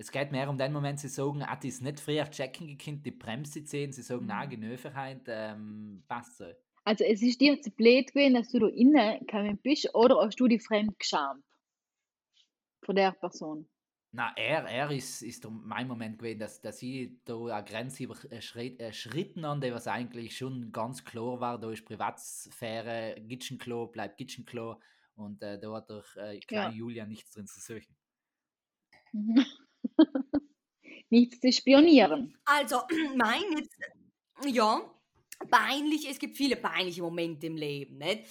es 0.00 0.10
geht 0.10 0.32
mehr 0.32 0.48
um 0.50 0.56
den 0.58 0.72
Moment, 0.72 0.98
sie 1.00 1.08
sagen, 1.08 1.42
ah, 1.42 1.56
die 1.56 1.68
ist 1.68 1.82
nicht 1.82 2.00
früher 2.00 2.30
checken 2.30 2.66
gekannt, 2.68 3.04
die 3.06 3.10
Bremse 3.10 3.64
sehen, 3.66 3.92
sie 3.92 4.02
sagen, 4.02 4.26
na, 4.26 4.44
Mhm. 4.44 4.46
Genöferheit, 4.46 5.22
ähm, 5.28 6.04
passt 6.08 6.38
so. 6.38 6.46
Also 6.84 7.04
es 7.04 7.22
ist 7.22 7.40
dir 7.40 7.58
zu 7.62 7.70
blöd 7.70 8.12
gewesen, 8.12 8.34
dass 8.34 8.50
du 8.50 8.58
da 8.58 8.66
innen 8.66 9.20
gekommen 9.20 9.58
bist, 9.62 9.94
oder 9.94 10.16
hast 10.20 10.38
du 10.40 10.46
dich 10.46 10.62
fremd 10.62 10.98
geschämt 10.98 11.42
von 12.84 12.94
der 12.96 13.12
Person? 13.12 13.66
Na, 14.12 14.32
er, 14.36 14.64
er 14.64 14.90
ist, 14.90 15.22
ist 15.22 15.46
mein 15.48 15.86
Moment 15.86 16.18
gewesen, 16.18 16.40
dass, 16.40 16.60
dass 16.60 16.82
ich 16.82 17.12
da 17.24 17.36
eine 17.46 17.64
Grenze 17.64 18.02
überschritten 18.04 19.46
habe, 19.46 19.60
die 19.60 19.72
was 19.72 19.86
eigentlich 19.86 20.36
schon 20.36 20.72
ganz 20.72 21.04
klar 21.04 21.38
war, 21.40 21.60
da 21.60 21.70
ist 21.70 21.84
Privatsphäre, 21.84 23.20
Gitschenklo, 23.20 23.86
bleibt 23.86 24.16
Gitschenklo 24.16 24.80
und 25.14 25.42
äh, 25.42 25.60
da 25.60 25.72
hat 25.74 25.90
der 25.90 26.02
äh, 26.16 26.40
kleine 26.40 26.72
Ja. 26.72 26.74
Julia 26.74 27.06
nichts 27.06 27.30
drin 27.30 27.46
zu 27.46 27.60
suchen. 27.60 27.96
Mhm. 29.12 29.44
Nichts 31.10 31.40
zu 31.40 31.52
spionieren. 31.52 32.36
Also, 32.44 32.82
mein 33.16 33.42
jetzt, 33.56 33.76
ja, 34.46 34.80
peinlich, 35.50 36.08
es 36.08 36.18
gibt 36.18 36.36
viele 36.36 36.56
peinliche 36.56 37.02
Momente 37.02 37.46
im 37.46 37.56
Leben, 37.56 37.98
nicht? 37.98 38.24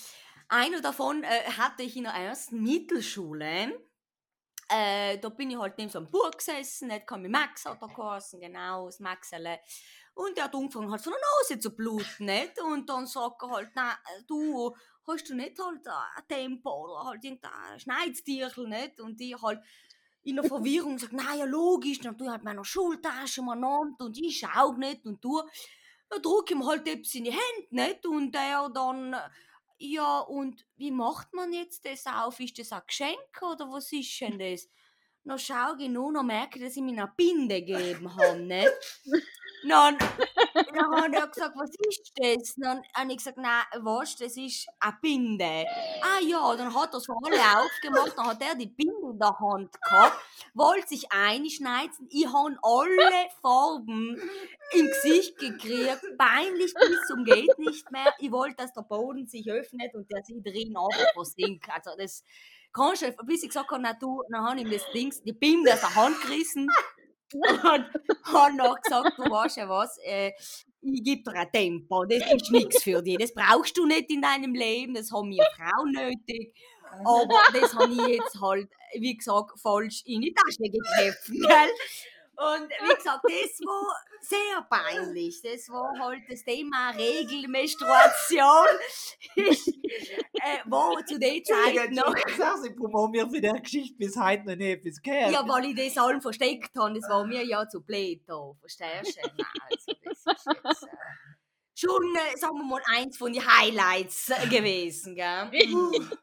Einer 0.48 0.82
davon 0.82 1.24
äh, 1.24 1.44
hatte 1.58 1.84
ich 1.84 1.96
in 1.96 2.04
der 2.04 2.14
ersten 2.14 2.64
Mittelschule. 2.64 3.80
Äh, 4.72 5.18
da 5.18 5.30
bin 5.30 5.52
ich 5.52 5.58
halt 5.58 5.78
neben 5.78 5.90
so 5.90 6.00
einem 6.00 6.10
Burg 6.10 6.38
gesessen, 6.38 6.88
nicht? 6.88 7.06
Kann 7.06 7.22
mich 7.22 7.32
Max 7.32 7.66
hat 7.66 7.82
da 7.82 7.88
geheißen, 7.88 8.40
genau, 8.40 8.86
das 8.86 9.00
Maxele. 9.00 9.60
Und 10.14 10.38
der 10.38 10.46
hat 10.46 10.56
angefangen 10.56 10.92
halt 10.92 11.02
von 11.02 11.14
der 11.14 11.22
Nase 11.22 11.60
zu 11.60 11.76
bluten, 11.76 12.26
nicht? 12.26 12.60
Und 12.62 12.90
dann 12.90 13.08
sagt 13.08 13.42
er 13.42 13.50
halt, 13.50 13.70
na, 13.76 13.98
du, 14.28 14.76
hast 15.08 15.30
du 15.30 15.36
nicht 15.36 15.58
halt 15.60 15.88
ein 15.88 16.28
Tempo 16.28 16.86
oder 16.86 17.06
halt 17.06 17.24
irgendein 17.24 17.80
Schneidstierchen, 17.80 18.70
nicht? 18.70 19.00
Und 19.00 19.20
ich 19.22 19.42
halt 19.42 19.62
in 20.24 20.36
der 20.36 20.46
Verwirrung 20.46 20.98
sagt, 20.98 21.14
na 21.14 21.36
ja, 21.36 21.46
logisch, 21.46 22.00
dann 22.00 22.18
tu 22.18 22.26
ich 22.26 22.30
halt 22.32 22.44
meine 22.44 22.64
Schultasche 22.64 23.42
nimmt 23.42 24.02
und 24.02 24.18
ich 24.18 24.40
schau 24.40 24.74
nicht 24.74 25.06
und 25.06 25.22
tu. 25.22 25.42
Dann 26.10 26.22
druck 26.22 26.52
ihm 26.52 26.66
halt 26.66 26.88
etwas 26.88 27.14
in 27.16 27.26
die 27.26 27.32
Hände, 27.32 27.68
nicht? 27.70 28.06
Und 28.06 28.34
der 28.34 28.70
dann, 28.70 29.16
ja, 29.78 30.20
und 30.20 30.66
wie 30.76 30.92
macht 30.92 31.34
man 31.34 31.54
jetzt 31.54 31.86
das 31.86 32.06
auf? 32.06 32.40
Ist 32.40 32.58
das 32.60 32.72
ein 32.72 32.82
Geschenk 32.86 33.42
oder 33.42 33.72
was 33.72 33.92
ist 33.92 34.20
denn 34.20 34.40
das? 34.40 34.68
Dann 35.24 35.38
schau 35.38 35.76
ich 35.78 35.90
nur, 35.90 36.12
dann 36.14 36.26
merke 36.26 36.60
dass 36.60 36.76
ich 36.76 36.82
mir 36.82 37.04
eine 37.04 37.14
Binde 37.16 37.64
gegeben 37.64 38.16
habe, 38.16 38.40
nicht? 38.40 39.02
Dann, 39.68 39.98
dann 40.74 40.96
hat 40.96 41.14
er 41.14 41.28
gesagt, 41.28 41.56
was 41.56 41.72
ist 41.88 42.12
das? 42.16 42.56
Dann 42.56 42.82
habe 42.94 43.12
ich 43.12 43.18
gesagt, 43.18 43.38
nein, 43.38 43.64
was, 43.82 44.16
das 44.16 44.38
ist 44.38 44.68
eine 44.80 44.98
Binde. 45.02 45.66
Ah 46.02 46.20
ja, 46.22 46.56
dann 46.56 46.74
hat 46.74 46.94
er 46.94 46.98
es 46.98 47.08
alle 47.10 47.62
aufgemacht, 47.62 48.18
dann 48.18 48.28
hat 48.28 48.42
er 48.42 48.56
die 48.56 48.68
Binde 48.68 49.12
in 49.12 49.20
der 49.20 49.38
Hand 49.40 49.82
gehabt, 49.82 50.18
wollte 50.54 50.88
sich 50.88 51.12
einschneiden. 51.12 52.08
Ich 52.10 52.28
habe 52.28 52.58
alle 52.62 53.30
Farben 53.42 54.22
im 54.72 54.86
Gesicht 54.88 55.38
gekriegt, 55.38 56.02
peinlich 56.18 56.74
bis 56.74 57.08
zum 57.08 57.24
geht 57.24 57.58
nicht 57.60 57.92
mehr. 57.92 58.14
Ich 58.20 58.32
wollte, 58.32 58.58
dass 58.58 58.74
der 58.74 58.82
Boden 58.82 59.28
sich 59.28 59.50
öffnet 59.50 59.94
und 59.94 60.10
der 60.12 60.24
sich 60.24 60.42
drin 60.42 60.76
versinkt. 61.14 61.68
Also 61.70 61.92
das 61.98 62.24
kannst 62.72 63.02
du, 63.02 63.12
bis 63.26 63.44
ich 63.44 63.50
gesagt 63.50 63.70
habe, 63.72 63.82
na 63.82 63.94
du, 63.94 64.24
dann 64.30 64.44
habe 64.44 64.62
ich 64.62 64.70
das 64.70 64.92
Ding, 64.92 65.14
die 65.26 65.34
Binde 65.34 65.74
aus 65.74 65.82
der 65.82 65.96
Hand 65.96 66.22
gerissen 66.22 66.70
und 67.34 67.86
habe 68.24 68.56
noch 68.56 68.82
gesagt, 68.82 69.18
du 69.18 69.24
weißt 69.24 69.58
ja 69.58 69.70
was, 69.70 69.98
äh, 70.04 70.32
ich 70.82 71.04
gebe 71.04 71.24
dir 71.24 71.40
ein 71.40 71.52
Tempo, 71.52 72.06
das 72.06 72.24
ist 72.34 72.52
nichts 72.52 72.84
für 72.84 73.02
dich, 73.02 73.18
das 73.18 73.34
brauchst 73.34 73.78
du 73.78 73.86
nicht 73.86 74.10
in 74.10 74.22
deinem 74.22 74.54
Leben, 74.54 74.94
das 74.94 75.12
haben 75.12 75.30
wir 75.30 75.46
Frauen 75.56 75.92
nötig. 75.92 76.54
Aber 77.06 77.40
das 77.54 77.76
habe 77.76 77.92
ich 77.92 78.18
jetzt 78.18 78.40
halt, 78.42 78.68
wie 78.94 79.16
gesagt, 79.16 79.60
falsch 79.60 80.02
in 80.06 80.22
die 80.22 80.34
Tasche 80.34 80.64
gell? 81.28 81.70
Und 82.40 82.70
wie 82.70 82.96
gesagt, 82.96 83.24
das 83.26 83.60
war 83.66 83.96
sehr 84.22 84.62
peinlich. 84.70 85.42
Das 85.42 85.68
war 85.68 85.92
halt 86.00 86.24
das 86.30 86.42
Thema 86.44 86.92
Regelmenstruation. 86.92 88.66
Äh, 89.36 90.60
war 90.70 91.06
zu 91.06 91.20
der 91.20 91.44
Zeit 91.44 91.92
noch. 91.92 92.16
Sag's, 92.38 92.64
ich 92.64 92.76
probiere 92.78 93.28
mir 93.28 93.30
für 93.30 93.42
die 93.42 93.62
Geschichte 93.62 93.98
bis 93.98 94.16
heute 94.16 94.46
noch 94.46 94.56
nicht 94.56 94.86
etwas 94.86 95.02
gehört. 95.02 95.32
Ja, 95.34 95.46
weil 95.46 95.66
ich 95.66 95.76
das 95.76 96.02
allem 96.02 96.22
versteckt 96.22 96.72
habe, 96.78 96.94
das 96.94 97.10
war 97.10 97.26
mir 97.26 97.46
ja 97.46 97.68
zu 97.68 97.82
blöd 97.82 98.22
da, 98.26 98.54
verstehst 98.62 99.20
du? 99.22 99.28
Nein, 99.28 99.46
also 99.70 99.94
das 100.06 100.20
ist 100.20 100.46
jetzt 100.46 100.84
äh, 100.84 100.88
schon, 101.76 102.16
äh, 102.16 102.38
sagen 102.38 102.56
wir 102.56 102.64
mal, 102.64 102.82
eins 102.86 103.18
von 103.18 103.34
den 103.34 103.46
Highlights 103.46 104.30
äh, 104.30 104.48
gewesen, 104.48 105.16
gell? 105.16 105.52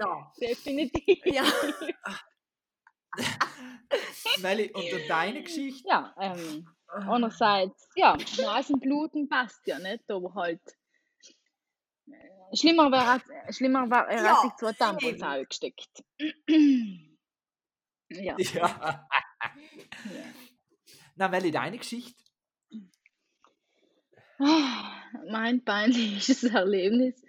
So, 0.00 0.06
Definitiv. 0.40 1.26
ja. 1.26 1.42
Melli, 4.40 4.70
und 4.72 4.92
dann 4.92 5.08
deine 5.08 5.42
Geschichte? 5.42 5.88
Ja, 5.88 6.14
ähm, 6.20 6.68
andererseits, 6.88 7.88
ja, 7.96 8.16
Nasenbluten 8.40 9.28
passt 9.28 9.66
ja 9.66 9.78
nicht, 9.78 10.10
aber 10.10 10.34
halt. 10.34 10.60
äh, 12.06 12.56
Schlimmer 12.56 12.90
wäre, 12.90 13.20
schlimmer 13.52 13.90
war, 13.90 14.08
er 14.08 14.22
Ja, 14.24 14.36
hat 14.36 14.42
sich 14.42 14.54
zwei 14.56 14.72
Tampons 14.72 15.48
gesteckt. 15.48 16.04
ja. 18.10 18.36
Ja. 18.38 18.38
ja. 18.54 19.08
Na, 21.16 21.28
Melli, 21.28 21.50
deine 21.50 21.78
Geschichte? 21.78 22.22
Ah, 24.38 25.02
Mein 25.30 25.64
peinliches 25.64 26.44
Erlebnis 26.44 27.20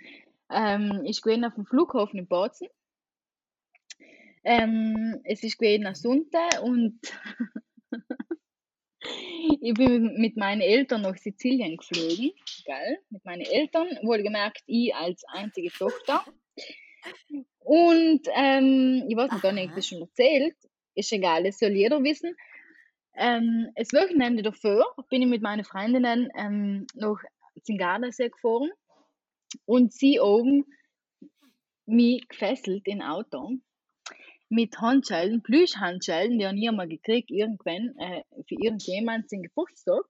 ähm, 0.49 1.03
ist 1.05 1.21
gewesen 1.21 1.45
auf 1.45 1.55
dem 1.55 1.65
Flughafen 1.65 2.19
in 2.19 2.27
Bozen. 2.27 2.67
Ähm, 4.49 5.21
es 5.25 5.43
ist 5.43 5.59
gewesen 5.59 5.93
Sonntag 5.93 6.63
und 6.63 6.99
ich 9.61 9.75
bin 9.75 10.15
mit 10.17 10.37
meinen 10.37 10.61
Eltern 10.61 11.03
nach 11.03 11.15
Sizilien 11.17 11.77
geflogen, 11.77 12.31
gell? 12.65 12.97
Mit 13.11 13.23
meinen 13.25 13.43
Eltern, 13.43 13.87
wohlgemerkt 14.01 14.63
ich 14.65 14.95
als 14.95 15.23
einzige 15.27 15.69
Tochter. 15.69 16.25
Und 17.59 18.21
ähm, 18.33 19.05
ich 19.07 19.15
weiß 19.15 19.31
nicht, 19.33 19.43
habe 19.43 19.61
ich 19.61 19.71
das 19.75 19.85
schon 19.85 20.01
erzählt, 20.01 20.55
ist 20.95 21.11
egal, 21.11 21.43
das 21.43 21.59
soll 21.59 21.73
jeder 21.73 22.01
wissen. 22.03 22.35
Ähm, 23.17 23.69
das 23.75 23.93
Wochenende 23.93 24.41
davor 24.41 24.83
bin 25.11 25.21
ich 25.21 25.27
mit 25.27 25.43
meinen 25.43 25.63
Freundinnen 25.63 26.27
ähm, 26.35 26.87
nach 26.95 27.21
zum 27.61 27.77
Gardasee 27.77 28.29
gefahren 28.29 28.71
und 29.65 29.93
sie 29.93 30.19
oben 30.19 30.65
mich 31.85 32.27
gefesselt 32.27 32.87
im 32.87 33.01
Auto 33.03 33.59
mit 34.49 34.79
Handschellen, 34.79 35.41
Plüschhandschellen, 35.43 36.39
die 36.39 36.47
habe 36.47 36.57
ich 36.57 36.67
einmal 36.67 36.87
gekriegt 36.87 37.31
irgendwann 37.31 37.95
äh, 37.97 38.23
für 38.47 38.55
irgendjemand 38.55 39.29
zum 39.29 39.43
Geburtstag. 39.43 40.05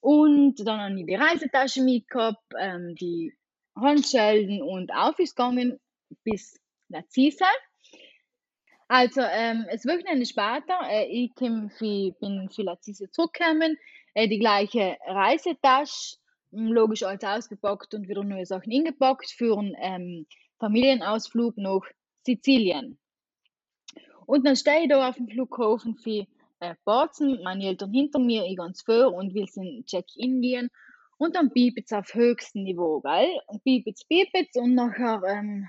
Und 0.00 0.56
dann 0.66 0.80
habe 0.80 1.00
ich 1.00 1.06
die 1.06 1.14
Reisetasche 1.14 1.82
mitgehabt, 1.82 2.42
ähm, 2.58 2.94
die 2.94 3.34
Handschellen 3.76 4.62
und 4.62 4.92
auf 4.92 5.18
ist 5.18 5.36
gegangen 5.36 5.78
bis 6.24 6.58
Nazise. 6.88 7.44
Also, 8.88 9.20
ähm, 9.20 9.66
das 9.70 9.84
Wochenende 9.84 10.26
später, 10.26 10.80
äh, 10.88 11.06
ich 11.06 11.30
komm 11.36 11.70
für, 11.70 12.10
bin 12.20 12.48
für 12.50 12.62
Lazise 12.62 13.10
zurückgekommen, 13.10 13.76
äh, 14.14 14.26
die 14.26 14.40
gleiche 14.40 14.96
Reisetasche, 15.06 16.16
m, 16.52 16.72
logisch 16.72 17.04
alles 17.04 17.22
ausgepackt 17.22 17.94
und 17.94 18.08
wieder 18.08 18.24
neue 18.24 18.46
Sachen 18.46 18.72
ingepackt 18.72 19.30
für 19.30 19.56
einen 19.56 19.76
ähm, 19.80 20.26
Familienausflug 20.58 21.56
nach 21.56 21.82
Sizilien. 22.30 22.98
Und 24.26 24.46
dann 24.46 24.56
stehe 24.56 24.82
ich 24.82 24.88
da 24.88 25.08
auf 25.08 25.16
dem 25.16 25.28
Flughafen 25.28 25.96
für 25.96 26.26
äh, 26.60 26.74
Bozen, 26.84 27.42
meine 27.42 27.66
Eltern 27.66 27.92
hinter 27.92 28.18
mir, 28.18 28.44
ich 28.44 28.56
ganz 28.56 28.82
vor 28.82 29.12
und 29.12 29.34
will 29.34 29.48
zum 29.48 29.84
Check-in 29.86 30.40
gehen. 30.40 30.70
Und 31.18 31.36
dann 31.36 31.52
piept's 31.52 31.92
auf 31.92 32.14
höchstem 32.14 32.62
Niveau, 32.62 33.00
gell? 33.00 33.28
Und 33.46 33.62
piept's, 33.64 34.04
piept's 34.06 34.56
und 34.56 34.74
nachher 34.74 35.22
ähm, 35.26 35.68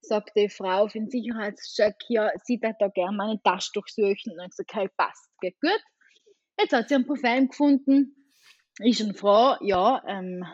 sagt 0.00 0.36
die 0.36 0.48
Frau 0.48 0.88
für 0.88 0.98
den 0.98 1.10
Sicherheitscheck, 1.10 1.96
ja, 2.08 2.30
sie 2.44 2.60
hätte 2.62 2.76
da 2.80 2.88
gerne 2.88 3.16
meine 3.16 3.42
Tasche 3.42 3.70
durchsuchen. 3.74 4.32
Und 4.32 4.36
dann 4.36 4.50
gesagt, 4.50 4.70
okay, 4.74 4.88
passt, 4.96 5.30
geht 5.40 5.60
gut. 5.60 5.82
Jetzt 6.60 6.72
hat 6.72 6.88
sie 6.88 6.94
ein 6.96 7.06
Parfum 7.06 7.48
gefunden. 7.48 8.16
Ist 8.78 9.00
eine 9.00 9.14
Frau, 9.14 9.56
ja, 9.60 10.02
ähm, 10.06 10.44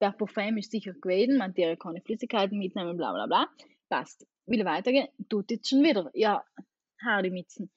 der 0.00 0.12
Parfum 0.12 0.56
ist 0.56 0.70
sicher 0.70 0.94
gewesen, 0.94 1.36
man 1.36 1.54
hat 1.54 1.80
keine 1.80 2.00
Flüssigkeiten 2.00 2.58
mitnehmen, 2.58 2.96
bla 2.96 3.12
bla 3.12 3.26
bla. 3.26 3.48
Passt. 3.90 4.24
Will 4.46 4.64
weitergehen, 4.64 5.08
tut 5.28 5.50
jetzt 5.50 5.68
schon 5.68 5.82
wieder. 5.82 6.10
Ja, 6.14 6.44
Hardy 7.04 7.30
Mitzen. 7.30 7.70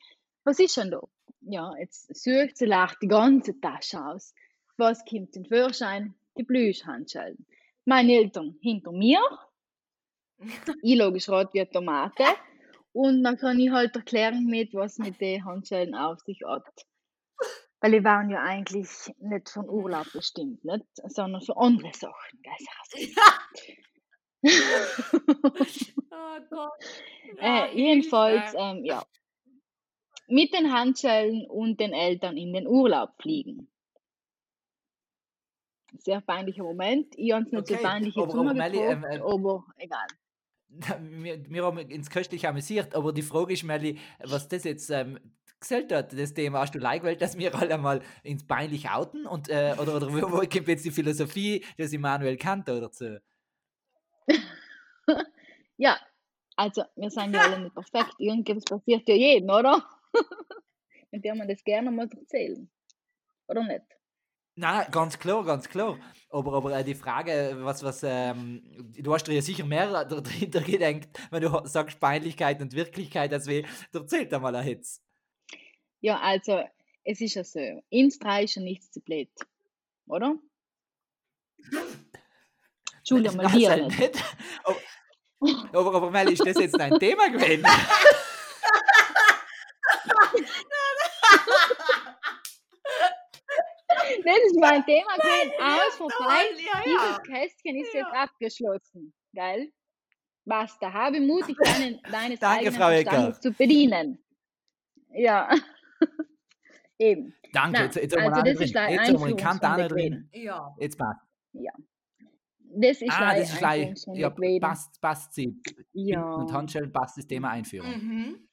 Was 0.43 0.60
ist 0.60 0.77
denn 0.77 0.91
da? 0.91 1.01
Ja, 1.41 1.74
jetzt 1.77 2.15
sucht 2.15 2.58
sie, 2.58 2.65
lacht 2.65 3.00
die 3.01 3.08
ganze 3.08 3.60
Tasche 3.60 4.00
aus. 4.00 4.34
Was 4.77 5.03
kommt 5.05 5.36
den 5.36 5.46
Führerschein? 5.46 6.13
Die 6.38 6.43
Plüschhandschellen. 6.43 7.46
Meine 7.86 8.13
Eltern 8.13 8.58
hinter 8.62 8.91
mir. 8.91 9.22
ich 10.84 10.98
logisch 10.98 11.29
rot 11.29 11.53
wie 11.53 11.65
Tomate. 11.65 12.25
Und 12.91 13.24
dann 13.24 13.38
kann 13.38 13.60
ich 13.60 13.72
halt 13.72 13.96
erklären, 13.96 14.46
mit, 14.46 14.74
was 14.74 15.00
mit 15.00 15.20
den 15.20 15.43
Handschellen 15.46 15.96
auf 15.96 16.20
sich 16.22 16.41
hat. 16.46 16.86
Weil 17.82 17.91
die 17.91 18.03
waren 18.03 18.29
ja 18.29 18.41
eigentlich 18.41 18.89
nicht 19.20 19.50
von 19.50 19.67
Urlaub 19.67 20.12
bestimmt, 20.13 20.63
nicht? 20.63 20.86
sondern 20.93 21.41
für 21.41 21.58
andere 21.58 21.91
Sachen. 21.93 22.39
Ja. 22.43 22.53
oh 26.12 26.39
Gott. 26.50 26.71
Ja, 27.41 27.65
äh, 27.65 27.75
jedenfalls, 27.75 28.53
ähm, 28.57 28.83
ja. 28.85 29.03
Mit 30.27 30.53
den 30.53 30.71
Handschellen 30.71 31.45
und 31.50 31.79
den 31.79 31.93
Eltern 31.93 32.38
in 32.38 32.53
den 32.53 32.67
Urlaub 32.67 33.09
fliegen. 33.21 33.67
Sehr 36.00 36.21
peinlicher 36.21 36.63
Moment. 36.63 37.13
Ich 37.17 37.31
habe 37.31 37.45
es 37.45 37.51
nicht 37.51 37.62
Okay, 37.62 37.75
so 37.75 37.81
peinlich 37.83 38.17
aber- 38.17 38.33
aber 38.33 38.53
Melli, 38.53 38.77
gefragt, 38.79 39.05
ähm, 39.05 39.12
ähm, 39.12 39.21
aber 39.23 39.65
egal. 39.77 40.07
wir, 41.01 41.50
wir 41.50 41.63
haben 41.65 41.77
ins 41.77 42.09
Köstlich 42.09 42.47
amüsiert, 42.47 42.95
aber 42.95 43.13
die 43.13 43.21
Frage 43.21 43.53
ist, 43.53 43.63
Melli, 43.63 44.00
was 44.23 44.47
das 44.47 44.63
jetzt 44.63 44.89
ähm, 44.89 45.19
gesellt 45.59 45.91
hat, 45.93 46.17
das 46.17 46.33
Thema. 46.33 46.59
Hast 46.62 46.73
du 46.75 46.79
like 46.79 47.19
dass 47.19 47.38
wir 47.38 47.53
alle 47.55 47.77
mal 47.77 48.01
ins 48.23 48.45
peinlich 48.45 48.89
outen? 48.89 49.25
Und, 49.25 49.50
äh, 49.50 49.75
oder, 49.79 49.95
oder 49.95 50.12
wo, 50.12 50.31
wo 50.31 50.38
kommt 50.39 50.67
jetzt 50.67 50.83
die 50.85 50.91
Philosophie 50.91 51.63
des 51.77 51.93
Immanuel 51.93 52.38
Kant 52.38 52.69
oder 52.69 52.89
so? 52.91 53.17
Ja, 55.77 56.00
also 56.55 56.83
wir 56.95 57.10
sind 57.10 57.33
ja 57.33 57.41
alle 57.41 57.60
nicht 57.60 57.74
perfekt. 57.74 58.13
Irgendwas 58.19 58.63
passiert 58.63 59.10
ja 59.10 59.15
jedem, 59.15 59.50
oder? 59.50 59.83
Und 61.12 61.25
der 61.25 61.36
man 61.36 61.48
das 61.48 61.63
gerne 61.63 61.89
mal 61.89 62.07
erzählen. 62.07 62.69
Oder 63.48 63.63
nicht? 63.63 63.83
Nein, 64.55 64.86
ganz 64.91 65.17
klar, 65.17 65.43
ganz 65.43 65.67
klar. 65.67 65.98
Aber, 66.29 66.53
aber 66.53 66.77
äh, 66.77 66.83
die 66.83 66.93
Frage, 66.93 67.57
was, 67.62 67.83
was, 67.83 68.03
ähm, 68.03 68.62
du 68.95 69.13
hast 69.13 69.25
dir 69.25 69.33
ja 69.33 69.41
sicher 69.41 69.65
mehr 69.65 70.05
dahinter 70.05 70.62
gedenkt, 70.62 71.10
wenn 71.31 71.41
du 71.41 71.62
sagst 71.65 72.00
Peinlichkeit 72.00 72.62
und 72.62 72.74
Wirklichkeit, 72.74 73.33
als 73.33 73.48
wie, 73.48 73.65
erzähl 73.91 74.27
da 74.27 74.39
mal 74.39 74.55
ein 74.55 74.63
Hitz. 74.63 75.01
Ja, 76.01 76.19
also 76.19 76.63
es 77.03 77.19
ist 77.19 77.33
ja 77.33 77.43
so. 77.43 77.83
Ins 77.89 78.19
drei 78.19 78.43
ist 78.43 78.55
ja 78.55 78.62
nichts 78.62 78.91
zu 78.91 79.01
blöd. 79.01 79.29
Oder? 80.05 80.38
Entschuldigung, 82.98 83.38
mal 83.38 83.50
sei 83.50 83.81
nicht. 83.81 84.00
nicht. 84.00 84.24
Aber, 85.73 85.93
aber, 85.95 86.12
Mel, 86.12 86.31
ist 86.31 86.45
das 86.45 86.57
jetzt 86.59 86.79
dein 86.79 86.97
Thema 87.00 87.29
gewesen? 87.29 87.65
Das 94.25 94.38
ist 94.45 94.59
mein 94.59 94.83
Thema 94.85 95.15
gewesen. 95.15 95.51
Aus 95.62 95.95
vorbei. 95.95 96.43
ja, 96.57 96.91
ja. 96.91 97.19
Dieses 97.19 97.23
Kästchen 97.23 97.75
ist 97.77 97.93
jetzt 97.93 98.13
abgeschlossen. 98.13 99.13
Geil? 99.35 99.69
Basta. 100.45 100.91
Habe 100.91 101.19
mutig 101.21 101.57
deinen, 101.63 102.01
deines 102.12 102.39
Danke, 102.39 102.67
eigenen 102.67 102.73
Frau. 102.73 102.89
Verstandes 102.89 103.39
zu 103.39 103.51
bedienen. 103.51 104.23
Ja. 105.13 105.50
Eben. 107.00 107.35
Danke, 107.51 107.71
Nein, 107.73 107.85
jetzt, 107.85 107.95
jetzt 107.95 108.15
haben 108.15 108.23
wir 108.23 108.33
also 108.33 108.41
das 108.41 108.62
ist 108.62 108.73
Jetzt 108.73 108.75
haben 108.75 109.19
wir 109.19 109.27
den 109.27 109.38
Kant 109.38 109.63
auch 109.63 109.69
Einführungsrunde 109.69 109.82
noch 109.84 109.88
drin. 109.89 110.29
gewesen. 110.32 110.45
Ja. 110.45 110.75
Jetzt 110.79 110.97
passt. 110.97 111.21
Das 112.75 113.01
ist 113.01 113.12
Ah, 113.12 113.36
das 113.36 113.51
ist 113.51 113.57
gleich. 113.57 114.05
Ja, 114.13 114.29
passt, 114.59 114.99
passt 115.01 115.33
sie. 115.33 115.62
Ja. 115.93 116.36
Und 116.36 116.51
Handschellen 116.51 116.91
passt 116.91 117.17
das 117.17 117.27
Thema 117.27 117.49
Einführung. 117.51 117.89
Mhm. 117.89 118.47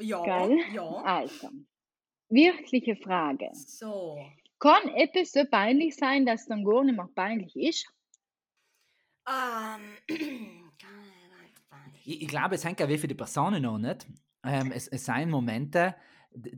Ja. 0.00 0.24
Geil. 0.24 0.58
Ja. 0.74 1.02
Also, 1.02 1.48
wirkliche 2.28 2.96
Frage. 2.96 3.50
So. 3.54 4.18
Kann 4.58 4.88
etwas 4.94 5.32
so 5.32 5.44
peinlich 5.50 5.96
sein, 5.96 6.24
dass 6.24 6.42
es 6.42 6.46
dann 6.46 6.64
gar 6.64 6.84
nicht 6.84 6.96
mehr 6.96 7.08
peinlich 7.14 7.56
ist? 7.56 7.86
Ähm. 9.28 9.96
Ich, 12.04 12.22
ich 12.22 12.28
glaube, 12.28 12.56
es 12.56 12.64
hängt 12.64 12.82
auch 12.82 12.88
wie 12.88 12.98
für 12.98 13.08
die 13.08 13.14
Personen 13.14 13.64
an, 13.64 13.80
nicht? 13.80 14.06
Ähm, 14.44 14.72
es, 14.72 14.88
es 14.88 15.04
sind 15.04 15.30
Momente, 15.30 15.94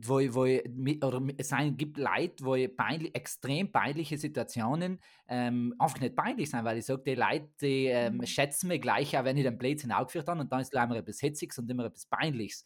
wo, 0.01 0.19
wo 0.33 0.43
oder 0.45 1.21
es 1.37 1.53
gibt 1.77 1.97
Leute, 1.97 2.43
wo 2.45 2.55
ich 2.55 2.75
peinlich, 2.75 3.13
extrem 3.15 3.71
peinliche 3.71 4.17
Situationen 4.17 4.99
ähm, 5.27 5.75
einfach 5.79 5.99
nicht 5.99 6.15
peinlich 6.15 6.49
sind, 6.49 6.63
weil 6.65 6.77
ich 6.77 6.85
sage, 6.85 7.03
die 7.03 7.15
Leute, 7.15 7.49
die 7.61 7.85
ähm, 7.87 8.21
Mhm. 8.21 8.25
schätzen 8.25 8.67
mich 8.67 8.81
gleich, 8.81 9.17
auch 9.17 9.23
wenn 9.23 9.37
ich 9.37 9.43
den 9.43 9.57
Blödsinn 9.57 9.91
aufgeführt 9.91 10.27
habe 10.27 10.39
und 10.41 10.51
dann 10.51 10.61
ist 10.61 10.71
gleich 10.71 10.87
mal 10.87 10.97
etwas 10.97 11.21
Hetziges 11.21 11.57
und 11.59 11.69
immer 11.69 11.85
etwas 11.85 12.05
Peinliches. 12.05 12.65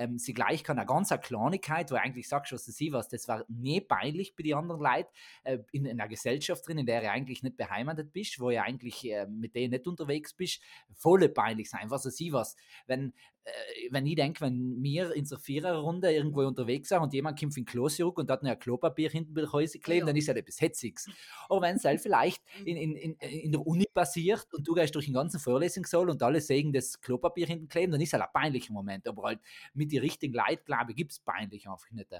Ähm, 0.00 0.18
sie 0.18 0.32
gleich 0.34 0.64
kann 0.64 0.78
eine 0.78 0.86
ganz 0.86 1.12
eine 1.12 1.20
Kleinigkeit, 1.20 1.90
wo 1.90 1.94
du 1.94 2.00
eigentlich 2.00 2.28
sagst, 2.28 2.52
was 2.52 2.64
sie 2.64 2.92
was, 2.92 3.08
das 3.08 3.28
war 3.28 3.44
nie 3.48 3.80
peinlich 3.80 4.34
bei 4.34 4.42
den 4.42 4.54
anderen 4.54 4.80
Leuten, 4.80 5.10
äh, 5.44 5.58
in, 5.72 5.84
in 5.84 6.00
einer 6.00 6.08
Gesellschaft 6.08 6.66
drin, 6.66 6.78
in 6.78 6.86
der 6.86 7.02
du 7.02 7.10
eigentlich 7.10 7.42
nicht 7.42 7.56
beheimatet 7.56 8.12
bist, 8.12 8.40
wo 8.40 8.50
du 8.50 8.60
eigentlich 8.62 9.04
äh, 9.10 9.26
mit 9.26 9.54
denen 9.54 9.72
nicht 9.72 9.86
unterwegs 9.86 10.34
bist, 10.34 10.60
voll 10.94 11.28
peinlich 11.28 11.68
sein, 11.70 11.90
was 11.90 12.06
ich 12.20 12.32
was. 12.32 12.56
Wenn, 12.86 13.12
äh, 13.44 13.50
wenn 13.90 14.06
ich 14.06 14.16
denke, 14.16 14.40
wenn 14.42 14.82
wir 14.82 15.14
in 15.14 15.24
so 15.26 15.36
Viererrunde 15.38 16.12
irgendwo 16.12 16.42
unterwegs 16.46 16.88
sind 16.88 17.00
und 17.00 17.12
jemand 17.12 17.38
kommt 17.38 17.56
in 17.56 17.64
Klo 17.64 17.88
zurück 17.88 18.18
und 18.18 18.30
hat 18.30 18.42
ein 18.42 18.58
Klopapier 18.58 19.10
hinten 19.10 19.34
bei 19.34 19.42
der 19.42 19.52
Häuser 19.52 19.78
kleben, 19.78 20.00
Ja. 20.00 20.06
dann 20.06 20.16
ist 20.16 20.26
ja 20.28 20.34
etwas 20.34 20.60
Hetziges. 20.60 21.08
Aber 21.48 21.62
wenn 21.62 21.76
es 21.76 21.84
halt 21.84 22.00
vielleicht 22.00 22.42
in, 22.64 22.76
in, 22.76 22.96
in, 22.96 23.14
in 23.14 23.52
der 23.52 23.66
Uni 23.66 23.86
passiert 23.92 24.46
und 24.54 24.66
du 24.66 24.74
gehst 24.74 24.94
durch 24.94 25.06
den 25.06 25.14
ganzen 25.14 25.40
Vorlesungssaal 25.40 26.08
und 26.10 26.22
alle 26.22 26.40
sehen 26.40 26.72
das 26.72 27.00
Klopapier 27.00 27.46
hinten 27.46 27.68
kleben, 27.68 27.92
dann 27.92 28.00
ist 28.00 28.12
halt 28.12 28.22
ein 28.22 28.28
peinlicher 28.32 28.72
Moment. 28.72 29.06
Aber 29.08 29.22
halt 29.24 29.40
mit 29.74 29.89
den 29.90 30.00
richtigen 30.02 30.40
ich, 30.50 30.96
gibt 30.96 31.12
es 31.12 31.20
peinlich 31.20 31.68
einfach 31.68 31.90
nicht. 31.90 32.12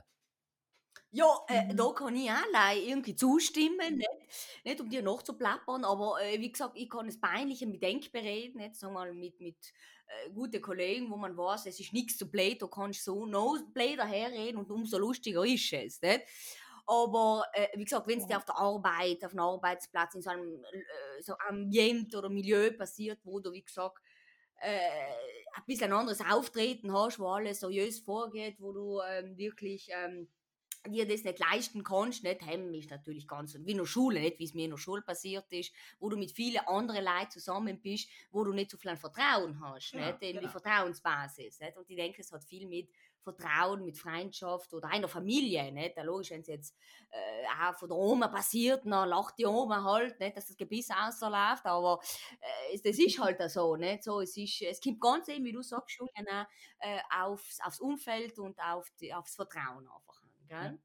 Ja, 1.13 1.27
äh, 1.49 1.63
Mhm. 1.69 1.75
da 1.75 1.91
kann 1.93 2.15
ich 2.17 2.31
auch 2.31 2.37
leider 2.53 2.81
irgendwie 2.81 3.17
zustimmen, 3.17 3.97
nicht, 3.99 4.09
nicht 4.65 4.81
um 4.81 4.89
dir 4.89 5.03
noch 5.03 5.23
zu 5.23 5.37
plappern, 5.37 5.85
aber 5.85 6.23
äh, 6.23 6.39
wie 6.41 6.53
gesagt, 6.53 6.77
ich 6.77 6.89
kann 6.89 7.09
es 7.09 7.21
peinlicher 7.21 7.67
mit 7.67 7.83
Denkbereden, 7.83 8.61
jetzt 8.61 8.79
sagen 8.81 8.95
wir 8.95 9.01
mal 9.01 9.13
mit, 9.15 9.41
mit 9.41 9.73
äh, 10.07 10.31
guten 10.31 10.61
Kollegen, 10.63 11.11
wo 11.11 11.17
man 11.17 11.37
weiß, 11.37 11.67
es 11.67 11.81
ist 11.81 11.93
nichts 11.93 12.17
zu 12.17 12.31
blöd, 12.31 12.63
da 12.63 12.69
kannst 12.69 13.07
du 13.09 13.13
so 13.15 13.27
no 13.27 13.59
blöd 13.75 13.99
daherreden 13.99 14.57
und 14.61 14.71
umso 14.71 14.99
lustiger 14.99 15.45
ist 15.45 15.73
es, 15.73 16.01
nicht? 16.01 16.23
Aber 16.87 17.45
äh, 17.55 17.69
wie 17.77 17.85
gesagt, 17.85 18.07
wenn 18.07 18.19
es 18.19 18.27
dir 18.27 18.37
auf 18.37 18.45
der 18.45 18.57
Arbeit, 18.57 19.25
auf 19.25 19.33
einem 19.33 19.41
Arbeitsplatz, 19.41 20.15
in 20.15 20.23
so 20.23 20.31
einem 20.31 20.65
äh, 20.65 21.23
so 21.23 21.35
Ambiente 21.49 22.19
oder 22.19 22.29
Milieu 22.29 22.71
passiert, 22.73 23.19
wo 23.25 23.41
du, 23.41 23.53
wie 23.53 23.63
gesagt, 23.65 23.99
äh, 24.61 25.13
ein 25.55 25.63
bisschen 25.67 25.93
ein 25.93 25.99
anderes 25.99 26.21
Auftreten 26.21 26.93
hast, 26.93 27.19
wo 27.19 27.29
alles 27.29 27.61
seriös 27.61 28.01
vorgeht, 28.01 28.57
wo 28.61 28.73
du 28.73 29.01
ähm, 29.01 29.37
wirklich 29.37 29.89
ähm, 29.91 30.29
dir 30.87 31.07
das 31.07 31.25
nicht 31.25 31.39
leisten 31.39 31.85
kannst, 31.85 32.25
nicht 32.25 32.45
hemmen 32.47 32.73
ist 32.75 32.91
natürlich 32.91 33.29
ganz, 33.29 33.55
wie 33.55 33.73
in 33.73 33.79
der 33.79 33.87
Schule, 33.87 34.21
nicht 34.21 34.39
wie 34.39 34.45
es 34.45 34.55
mir 34.55 34.65
in 34.65 34.71
der 34.71 34.79
Schule 34.79 35.03
passiert 35.03 35.47
ist, 35.53 35.73
wo 35.99 36.09
du 36.09 36.17
mit 36.17 36.33
vielen 36.33 36.67
anderen 36.67 37.05
Leuten 37.05 37.31
zusammen 37.31 37.81
bist, 37.81 38.09
wo 38.31 38.45
du 38.45 38.53
nicht 38.53 38.71
so 38.71 38.79
viel 38.79 38.97
Vertrauen 38.97 39.61
hast, 39.61 39.93
Ja, 39.93 40.07
nicht? 40.07 40.23
Die 40.23 40.33
genau. 40.33 40.49
Vertrauensbasis, 40.49 41.61
nicht? 41.61 41.77
Und 41.77 41.89
ich 41.91 41.97
denke, 41.97 42.23
es 42.23 42.33
hat 42.33 42.45
viel 42.45 42.67
mit 42.67 42.89
Vertrauen, 43.23 43.85
mit 43.85 43.99
Freundschaft 43.99 44.73
oder 44.73 44.89
einer 44.89 45.09
Familie, 45.09 45.71
nicht? 45.73 45.97
Ja, 45.97 46.03
logisch, 46.03 46.31
wenn 46.31 46.41
es 46.41 46.49
jetzt 46.49 46.77
äh, 47.11 47.47
auch 47.63 47.75
von 47.75 47.89
der 47.89 47.99
Oma 47.99 48.29
passiert, 48.29 48.85
dann 48.85 49.09
lacht 49.09 49.39
die 49.39 49.47
Oma 49.47 49.83
halt, 49.85 50.19
nicht, 50.21 50.37
dass 50.37 50.47
das 50.47 50.57
Gebiss 50.57 50.91
ausläuft, 50.91 51.67
aber 51.67 52.01
äh, 52.73 52.79
das 52.83 52.99
ist 52.99 53.19
halt 53.19 53.41
so, 53.51 53.77
nicht? 53.77 54.05
So, 54.05 54.21
es, 54.21 54.37
ist, 54.37 54.63
es 54.63 54.81
kommt 54.81 55.01
ganz 55.01 55.29
eben, 55.29 55.45
wie 55.45 55.53
du 55.53 55.63
sagst, 55.63 55.99
Julian, 55.99 56.47
äh, 56.79 56.99
aufs, 57.23 57.61
aufs 57.63 57.81
Umfeld 57.81 58.39
und 58.39 58.59
auf 58.61 58.89
die, 59.01 59.13
aufs 59.13 59.37
Vertrauen 59.37 59.87
einfach 59.87 60.23
an, 60.23 60.47
gell? 60.49 60.79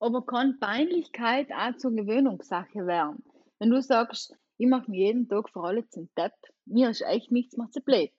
Aber 0.00 0.24
kann 0.24 0.60
Peinlichkeit 0.60 1.50
auch 1.52 1.76
zur 1.76 1.90
Gewöhnungssache 1.90 2.86
werden? 2.86 3.24
Wenn 3.58 3.70
du 3.70 3.82
sagst, 3.82 4.36
ich 4.56 4.68
mache 4.68 4.90
mir 4.90 5.06
jeden 5.06 5.28
Tag 5.28 5.50
vor 5.50 5.64
allem 5.64 5.88
zum 5.90 6.08
Depp, 6.16 6.34
mir 6.64 6.90
ist 6.90 7.02
echt 7.02 7.32
nichts 7.32 7.56
mehr 7.56 7.70
zu 7.70 7.80
blöd. 7.80 8.12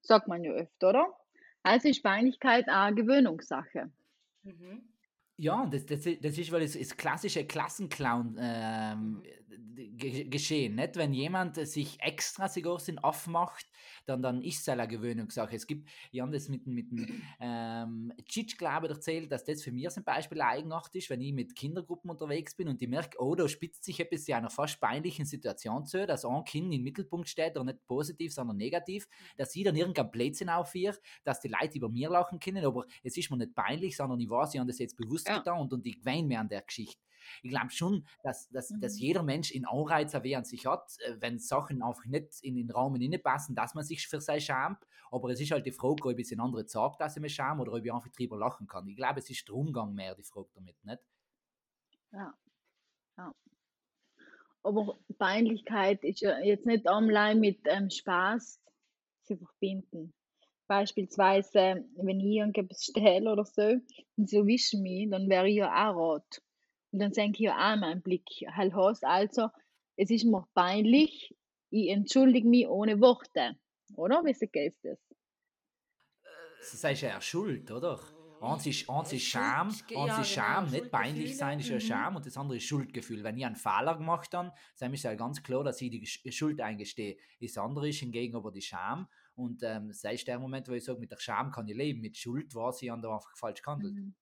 Sagt 0.00 0.28
man 0.28 0.44
ja 0.44 0.52
öfter, 0.52 0.90
oder? 0.90 1.17
Also 1.68 1.88
ist 1.88 2.02
Peinlichkeit 2.02 2.68
auch 2.68 2.84
eine 2.86 2.96
Gewöhnungssache. 2.96 3.90
Mhm. 4.42 4.82
Ja, 5.36 5.66
das, 5.66 5.86
das, 5.86 6.00
das 6.02 6.38
ist, 6.38 6.50
weil 6.50 6.62
es 6.62 6.76
das 6.76 6.96
klassische 6.96 7.44
Klassenclown, 7.44 8.36
ähm, 8.40 9.22
geschehen. 10.30 10.74
Nicht? 10.74 10.96
Wenn 10.96 11.12
jemand 11.12 11.56
sich 11.56 12.00
extra 12.00 12.48
sogar 12.48 12.80
sind 12.80 12.98
aufmacht, 12.98 13.66
dann, 14.06 14.22
dann 14.22 14.42
ist 14.42 14.60
es 14.60 14.68
eine 14.68 14.88
Gewöhnungssache. 14.88 15.54
Es 15.54 15.66
gibt, 15.66 15.88
ich 16.10 16.20
habe 16.20 16.32
das 16.32 16.48
mit, 16.48 16.66
mit 16.66 16.90
dem 16.90 17.06
ähm, 17.40 18.12
Tschitsch, 18.24 18.58
glaube 18.58 18.86
ich, 18.86 18.92
erzählt, 18.92 19.30
dass 19.30 19.44
das 19.44 19.62
für 19.62 19.72
mich 19.72 19.88
zum 19.90 20.04
Beispiel 20.04 20.40
eigenartig 20.40 21.04
ist, 21.04 21.10
wenn 21.10 21.20
ich 21.20 21.32
mit 21.32 21.54
Kindergruppen 21.54 22.10
unterwegs 22.10 22.54
bin 22.54 22.68
und 22.68 22.80
ich 22.82 22.88
merke, 22.88 23.16
oh, 23.20 23.34
da 23.34 23.48
spitzt 23.48 23.84
sich 23.84 24.00
etwas 24.00 24.26
in 24.28 24.34
einer 24.34 24.50
fast 24.50 24.80
peinlichen 24.80 25.24
Situation 25.24 25.86
zu, 25.86 26.06
dass 26.06 26.24
ein 26.24 26.44
Kind 26.44 26.72
im 26.74 26.82
Mittelpunkt 26.82 27.28
steht 27.28 27.56
und 27.56 27.66
nicht 27.66 27.84
positiv, 27.86 28.32
sondern 28.32 28.56
negativ, 28.56 29.06
dass 29.36 29.54
ich 29.54 29.64
dann 29.64 29.76
irgendein 29.76 30.10
Blödsinn 30.10 30.48
aufführe, 30.48 30.98
dass 31.24 31.40
die 31.40 31.48
Leute 31.48 31.78
über 31.78 31.88
mir 31.88 32.10
lachen 32.10 32.40
können, 32.40 32.64
aber 32.64 32.84
es 33.02 33.16
ist 33.16 33.30
mir 33.30 33.36
nicht 33.36 33.54
peinlich, 33.54 33.96
sondern 33.96 34.20
ich 34.20 34.28
weiß, 34.28 34.54
ich 34.54 34.60
habe 34.60 34.68
das 34.68 34.78
jetzt 34.78 34.96
bewusst 34.96 35.28
Ja. 35.28 35.38
getan 35.38 35.60
und, 35.60 35.72
und 35.72 35.86
ich 35.86 36.04
weine 36.04 36.26
mir 36.26 36.40
an 36.40 36.48
der 36.48 36.62
Geschichte. 36.62 37.00
Ich 37.42 37.50
glaube 37.50 37.70
schon, 37.70 38.06
dass, 38.22 38.48
dass, 38.50 38.68
dass 38.80 38.96
Mhm. 38.96 39.00
jeder 39.00 39.22
Mensch 39.22 39.50
in 39.50 39.64
Anreizer 39.66 40.22
an 40.36 40.44
sich 40.44 40.66
hat, 40.66 40.96
äh, 41.00 41.16
wenn 41.20 41.38
Sachen 41.38 41.82
einfach 41.82 42.04
nicht 42.06 42.40
in 42.42 42.56
den 42.56 42.70
Raum 42.70 42.98
passen, 43.22 43.54
dass 43.54 43.74
man 43.74 43.84
sich 43.84 44.06
für 44.06 44.20
sein 44.20 44.40
schämt. 44.40 44.78
Aber 45.10 45.30
es 45.30 45.40
ist 45.40 45.50
halt 45.50 45.66
die 45.66 45.72
Frage, 45.72 46.08
ob 46.08 46.18
ich 46.18 46.26
es 46.26 46.32
in 46.32 46.40
andere 46.40 46.66
sagt, 46.66 47.00
dass 47.00 47.16
ich 47.16 47.22
mich 47.22 47.34
schäme 47.34 47.62
oder 47.62 47.72
ob 47.72 47.84
ich 47.84 47.92
einfach 47.92 48.10
drüber 48.10 48.38
lachen 48.38 48.66
kann. 48.66 48.86
Ich 48.88 48.96
glaube, 48.96 49.20
es 49.20 49.30
ist 49.30 49.48
der 49.48 49.54
Umgang 49.54 49.94
mehr 49.94 50.14
die 50.14 50.22
Frage 50.22 50.48
damit, 50.54 50.76
nicht? 50.84 51.00
Ja. 52.12 52.34
ja. 53.16 53.34
Aber 54.62 54.98
Peinlichkeit 55.18 56.04
ist 56.04 56.20
ja 56.20 56.38
jetzt 56.40 56.66
nicht 56.66 56.86
allein 56.86 57.40
mit 57.40 57.60
ähm, 57.64 57.90
Spaß 57.90 58.60
zu 59.24 59.36
verbinden. 59.36 60.12
Beispielsweise, 60.66 61.84
wenn 61.96 62.20
ich 62.20 62.36
irgendetwas 62.36 62.84
stehle 62.84 63.32
oder 63.32 63.44
so 63.44 63.80
und 64.16 64.28
sie 64.28 64.46
wischen 64.46 64.82
mich, 64.82 65.08
dann 65.10 65.28
wäre 65.28 65.48
ich 65.48 65.56
ja 65.56 65.90
auch 65.90 65.96
rot. 65.96 66.42
Und 66.90 67.00
dann 67.00 67.12
senke 67.12 67.38
ich 67.38 67.46
ja 67.46 67.54
auch 67.54 67.76
meinen 67.78 68.02
Blick. 68.02 68.26
Halt 68.50 68.74
heißt 68.74 69.04
also, 69.04 69.48
es 69.96 70.10
ist 70.10 70.24
mir 70.24 70.46
peinlich, 70.54 71.34
ich 71.70 71.90
entschuldige 71.90 72.48
mich 72.48 72.66
ohne 72.66 73.00
Worte. 73.00 73.56
Oder? 73.94 74.24
Wie 74.24 74.32
geht 74.46 74.76
das? 74.82 74.98
Das 76.58 76.74
ist 76.74 77.02
ja 77.02 77.12
eine 77.12 77.22
Schuld, 77.22 77.70
oder? 77.70 77.98
Eins 78.40 78.66
ist, 78.66 78.88
eins 78.88 79.12
ist 79.12 79.24
Scham, 79.24 79.68
eins 79.68 79.80
ist 79.80 79.88
genau, 79.88 80.22
Scham, 80.22 80.70
nicht 80.70 80.92
peinlich 80.92 81.36
sein 81.36 81.58
ist 81.58 81.68
ja 81.68 81.76
Mhm. 81.76 81.80
Scham 81.80 82.16
und 82.16 82.24
das 82.24 82.36
andere 82.36 82.58
ist 82.58 82.64
Schuldgefühl. 82.64 83.24
Wenn 83.24 83.36
ich 83.36 83.44
einen 83.44 83.56
Fehler 83.56 83.96
gemacht 83.96 84.32
habe, 84.32 84.52
dann 84.78 84.94
ist 84.94 85.02
ja 85.02 85.14
ganz 85.14 85.42
klar, 85.42 85.64
dass 85.64 85.80
ich 85.80 85.90
die 85.90 86.32
Schuld 86.32 86.60
eingestehe. 86.60 87.16
Das 87.40 87.58
andere 87.58 87.88
ist 87.88 87.98
hingegen 87.98 88.36
aber 88.36 88.52
die 88.52 88.62
Scham 88.62 89.08
und 89.34 89.62
ähm, 89.64 89.88
das 89.88 90.04
ist 90.04 90.28
der 90.28 90.38
Moment, 90.38 90.68
wo 90.68 90.72
ich 90.72 90.84
sage, 90.84 91.00
mit 91.00 91.10
der 91.10 91.18
Scham 91.18 91.50
kann 91.50 91.66
ich 91.66 91.76
leben, 91.76 92.00
mit 92.00 92.16
Schuld 92.16 92.54
weiß 92.54 92.82
ich, 92.82 92.90
habe 92.90 93.02
da 93.02 93.12
einfach 93.12 93.36
falsch 93.36 93.60
gehandelt. 93.62 93.94
Mhm. 93.94 94.14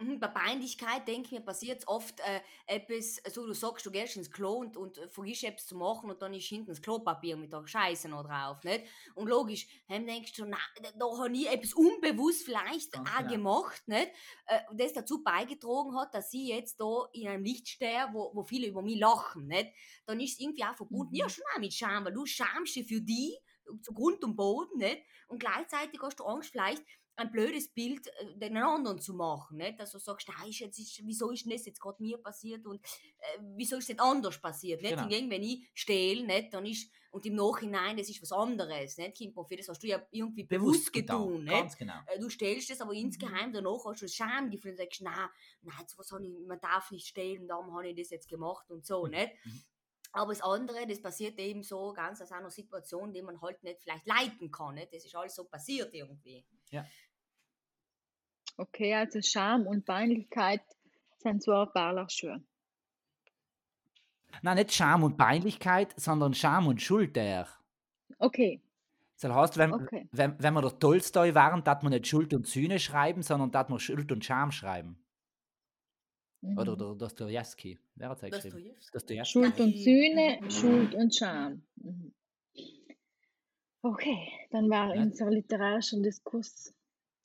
Mhm, 0.00 0.18
Bei 0.18 0.28
Peinlichkeit, 0.28 1.06
denke 1.06 1.26
ich 1.26 1.32
mir, 1.32 1.40
passiert 1.42 1.86
oft 1.86 2.20
äh, 2.20 2.40
etwas, 2.66 3.16
so 3.34 3.46
du 3.46 3.52
sagst, 3.52 3.84
du 3.84 3.90
gehst 3.90 4.16
ins 4.16 4.30
Klo 4.30 4.54
und, 4.54 4.78
und 4.78 4.96
äh, 4.96 5.08
vergisst 5.10 5.44
etwas 5.44 5.66
zu 5.66 5.76
machen 5.76 6.08
und 6.10 6.22
dann 6.22 6.32
ist 6.32 6.46
hinten 6.46 6.68
das 6.68 6.80
Klopapier 6.80 7.36
mit 7.36 7.52
der 7.52 7.66
Scheiße 7.66 8.08
noch 8.08 8.24
drauf, 8.24 8.64
nicht? 8.64 8.86
Und 9.14 9.28
logisch, 9.28 9.66
dann 9.88 10.06
denkst 10.06 10.32
du, 10.32 10.46
na, 10.46 10.56
da, 10.98 11.06
habe 11.18 11.36
ich 11.36 11.48
etwas 11.50 11.74
unbewusst 11.74 12.44
vielleicht 12.46 12.94
Ganz 12.94 13.14
auch 13.18 13.26
genau. 13.26 13.26
gemacht, 13.26 13.86
nicht? 13.88 14.10
Äh, 14.46 14.60
das 14.72 14.94
dazu 14.94 15.22
beigetragen 15.22 15.94
hat, 15.94 16.14
dass 16.14 16.32
ich 16.32 16.48
jetzt 16.48 16.80
da 16.80 17.06
in 17.12 17.28
einem 17.28 17.44
Licht 17.44 17.68
stehe, 17.68 18.08
wo, 18.12 18.30
wo 18.34 18.42
viele 18.42 18.68
über 18.68 18.80
mich 18.80 18.98
lachen, 18.98 19.48
nicht? 19.48 19.70
Dann 20.06 20.18
ist 20.20 20.32
es 20.32 20.40
irgendwie 20.40 20.64
auch 20.64 20.76
verbunden, 20.76 21.14
Mhm. 21.14 21.16
ja 21.16 21.28
schon 21.28 21.44
auch 21.54 21.60
mit 21.60 21.74
Scham, 21.74 22.06
weil 22.06 22.14
du 22.14 22.24
schamst 22.24 22.74
dich 22.74 22.88
für 22.88 23.02
die 23.02 23.36
zu 23.82 23.92
Grund 23.92 24.24
und 24.24 24.36
Boden, 24.36 24.78
nicht? 24.78 25.02
Und 25.28 25.38
gleichzeitig 25.38 26.00
hast 26.02 26.18
du 26.20 26.24
Angst, 26.24 26.50
vielleicht 26.50 26.82
ein 27.16 27.30
blödes 27.30 27.68
Bild 27.68 28.06
äh, 28.06 28.36
den 28.36 28.56
anderen 28.56 29.00
zu 29.00 29.14
machen, 29.14 29.58
nicht? 29.58 29.78
Dass 29.78 29.92
du 29.92 29.98
sagst, 29.98 30.28
ist 30.48 30.58
jetzt, 30.60 30.78
ist, 30.78 31.00
wieso 31.04 31.30
ist 31.30 31.50
das 31.50 31.66
jetzt 31.66 31.80
gerade 31.80 32.02
mir 32.02 32.18
passiert 32.18 32.66
und 32.66 32.84
äh, 32.84 33.38
wieso 33.56 33.76
ist 33.76 33.88
nicht 33.88 34.00
anders 34.00 34.40
passiert, 34.40 34.80
nicht? 34.82 34.90
Genau. 34.90 35.02
Hingegen, 35.02 35.30
wenn 35.30 35.42
ich 35.42 35.68
stehle, 35.74 36.26
nicht, 36.26 36.54
dann 36.54 36.64
ist, 36.66 36.90
und 37.10 37.26
im 37.26 37.34
Nachhinein, 37.34 37.96
das 37.96 38.08
ist 38.08 38.22
was 38.22 38.32
anderes, 38.32 38.96
nicht? 38.96 39.16
Kind, 39.16 39.34
für 39.34 39.56
das 39.56 39.68
hast 39.68 39.82
du 39.82 39.86
ja 39.88 40.00
irgendwie 40.10 40.44
bewusst, 40.44 40.92
getan, 40.92 41.44
nicht? 41.44 41.50
Ganz 41.52 41.76
genau. 41.76 42.00
Äh, 42.06 42.18
Du 42.18 42.28
stellst 42.28 42.70
es, 42.70 42.80
aber 42.80 42.92
Mhm. 42.92 42.98
insgeheim 43.00 43.52
danach 43.52 43.84
hast 43.84 44.00
du 44.02 44.06
das 44.06 44.14
Schamgefühl 44.14 44.72
und 44.72 44.76
sagst, 44.78 45.02
nein, 45.02 45.28
nein, 45.62 45.86
was 45.96 46.12
habe 46.12 46.24
ich, 46.24 46.32
man 46.46 46.60
darf 46.60 46.90
nicht 46.90 47.06
stehlen, 47.06 47.46
darum 47.48 47.74
habe 47.74 47.88
ich 47.88 47.96
das 47.96 48.10
jetzt 48.10 48.28
gemacht 48.28 48.70
und 48.70 48.86
so, 48.86 49.06
Mhm. 49.06 49.10
nicht? 49.10 49.32
Mhm. 49.44 49.64
Aber 50.12 50.32
das 50.32 50.42
andere, 50.42 50.86
das 50.86 51.00
passiert 51.00 51.38
eben 51.38 51.62
so 51.62 51.92
ganz 51.92 52.20
aus 52.20 52.32
einer 52.32 52.50
Situation, 52.50 53.12
die 53.12 53.22
man 53.22 53.40
halt 53.40 53.62
nicht 53.62 53.80
vielleicht 53.82 54.06
leiten 54.06 54.50
kann, 54.50 54.74
nicht? 54.74 54.92
Das 54.92 55.04
ist 55.04 55.14
alles 55.14 55.34
so 55.34 55.44
passiert 55.44 55.94
irgendwie. 55.94 56.44
Okay, 58.56 58.94
also 58.94 59.20
Scham 59.22 59.66
und 59.66 59.86
Peinlichkeit 59.86 60.62
sind 61.18 61.42
zwei 61.42 61.64
Paar 61.66 62.08
Schuhe. 62.10 62.42
Nein, 64.42 64.56
nicht 64.56 64.72
Scham 64.72 65.02
und 65.02 65.16
Peinlichkeit, 65.16 65.94
sondern 65.98 66.34
Scham 66.34 66.66
und 66.66 66.82
Schuld 66.82 67.16
der. 67.16 67.48
Okay, 68.18 68.60
Das 69.20 69.32
heißt, 69.32 69.58
wenn, 69.58 69.72
okay. 69.72 70.08
wenn, 70.12 70.42
wenn 70.42 70.54
wir 70.54 70.62
der 70.62 70.78
Tolstoi 70.78 71.34
waren, 71.34 71.62
darf 71.62 71.82
man 71.82 71.92
nicht 71.92 72.06
Schuld 72.06 72.32
und 72.34 72.46
Sühne 72.46 72.78
schreiben, 72.78 73.22
sondern 73.22 73.50
darf 73.50 73.68
man 73.68 73.78
Schuld 73.78 74.10
und 74.12 74.24
Scham 74.24 74.50
schreiben. 74.50 74.99
Oder 76.42 76.72
Mhm. 76.72 76.78
der 76.78 76.94
Dostoevsky. 76.94 77.78
Wer 77.96 78.08
hat 78.08 78.22
es 78.22 78.30
geschrieben? 78.42 78.74
Dostoevsky. 78.92 79.24
Schuld 79.26 79.60
und. 79.60 79.76
Sühne, 79.76 80.50
Schuld 80.50 80.94
und 80.94 81.14
Scham. 81.14 81.62
Mhm. 81.76 82.12
Okay, 83.82 84.28
dann 84.50 84.68
war 84.68 84.94
Ja. 84.94 85.02
unser 85.02 85.30
literarischer 85.30 86.00
Diskurs 86.00 86.74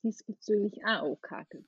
diesbezüglich 0.03 0.83
auch 0.85 1.17
angehakelt. 1.21 1.65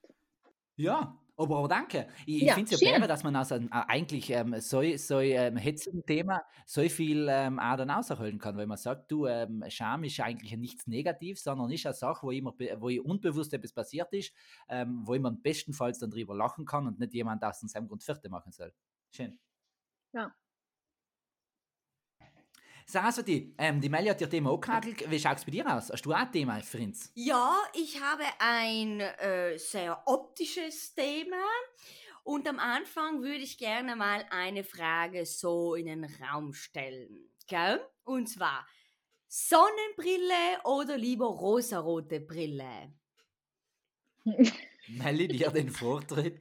Ja, 0.75 1.17
aber, 1.37 1.57
aber 1.59 1.67
danke. 1.67 2.07
Ich, 2.25 2.43
ich 2.45 2.45
Ja, 2.45 2.53
finde 2.53 2.73
es 2.73 2.81
ja 2.81 2.97
schön. 2.97 3.07
dass 3.07 3.23
man 3.23 3.35
aus 3.35 3.51
einem, 3.51 3.67
äh, 3.67 3.83
eigentlich 3.87 4.29
ähm, 4.31 4.59
so, 4.59 4.81
so 4.97 5.19
ähm, 5.19 5.55
hetzigen 5.57 6.03
Thema 6.05 6.41
so 6.65 6.81
viel 6.89 7.27
ähm, 7.29 7.59
auch 7.59 7.77
dann 7.77 7.89
rausholen 7.91 8.39
kann, 8.39 8.57
weil 8.57 8.65
man 8.67 8.77
sagt, 8.77 9.11
du, 9.11 9.27
ähm, 9.27 9.63
Scham 9.69 10.03
ist 10.03 10.19
eigentlich 10.19 10.55
nichts 10.57 10.87
Negatives, 10.87 11.43
sondern 11.43 11.69
ist 11.71 11.85
eine 11.85 11.93
Sache, 11.93 12.25
wo, 12.25 12.31
immer, 12.31 12.53
wo 12.79 12.89
ich 12.89 13.01
unbewusst 13.01 13.53
etwas 13.53 13.73
passiert 13.73 14.11
ist, 14.13 14.33
ähm, 14.67 15.01
wo 15.05 15.17
man 15.19 15.41
bestenfalls 15.41 15.99
dann 15.99 16.09
drüber 16.09 16.35
lachen 16.35 16.65
kann 16.65 16.87
und 16.87 16.99
nicht 16.99 17.13
jemand 17.13 17.43
aus 17.43 17.59
seinem 17.61 17.87
Grund 17.87 18.03
Vierte 18.03 18.29
machen 18.29 18.51
soll. 18.51 18.73
Schön. 19.11 19.39
Ja. 20.13 20.35
Saraswati, 22.89 23.53
ähm, 23.57 23.81
die 23.81 23.89
Melli 23.89 24.07
hat 24.07 24.21
ihr 24.21 24.29
Thema 24.29 24.49
auch 24.49 24.61
gehandelt. 24.61 25.11
Wie 25.11 25.19
schaut 25.19 25.37
es 25.37 25.43
bei 25.43 25.51
dir 25.51 25.67
aus? 25.67 25.89
Hast 25.91 26.05
du 26.05 26.13
auch 26.13 26.19
ein 26.19 26.31
Thema 26.31 26.61
für 26.61 26.77
uns? 26.77 27.11
Ja, 27.15 27.53
ich 27.73 28.01
habe 28.01 28.23
ein 28.39 29.01
äh, 29.01 29.57
sehr 29.57 30.01
optisches 30.05 30.95
Thema. 30.95 31.43
Und 32.23 32.47
am 32.47 32.59
Anfang 32.59 33.21
würde 33.21 33.43
ich 33.43 33.57
gerne 33.57 33.97
mal 33.97 34.25
eine 34.29 34.63
Frage 34.63 35.25
so 35.25 35.75
in 35.75 35.87
den 35.87 36.05
Raum 36.05 36.53
stellen. 36.53 37.29
Gell? 37.47 37.85
Und 38.05 38.29
zwar, 38.29 38.65
Sonnenbrille 39.27 40.63
oder 40.63 40.97
lieber 40.97 41.25
rosarote 41.25 42.21
Brille? 42.21 42.93
Melli, 44.87 45.27
dir 45.27 45.51
den 45.51 45.69
Vortritt. 45.71 46.39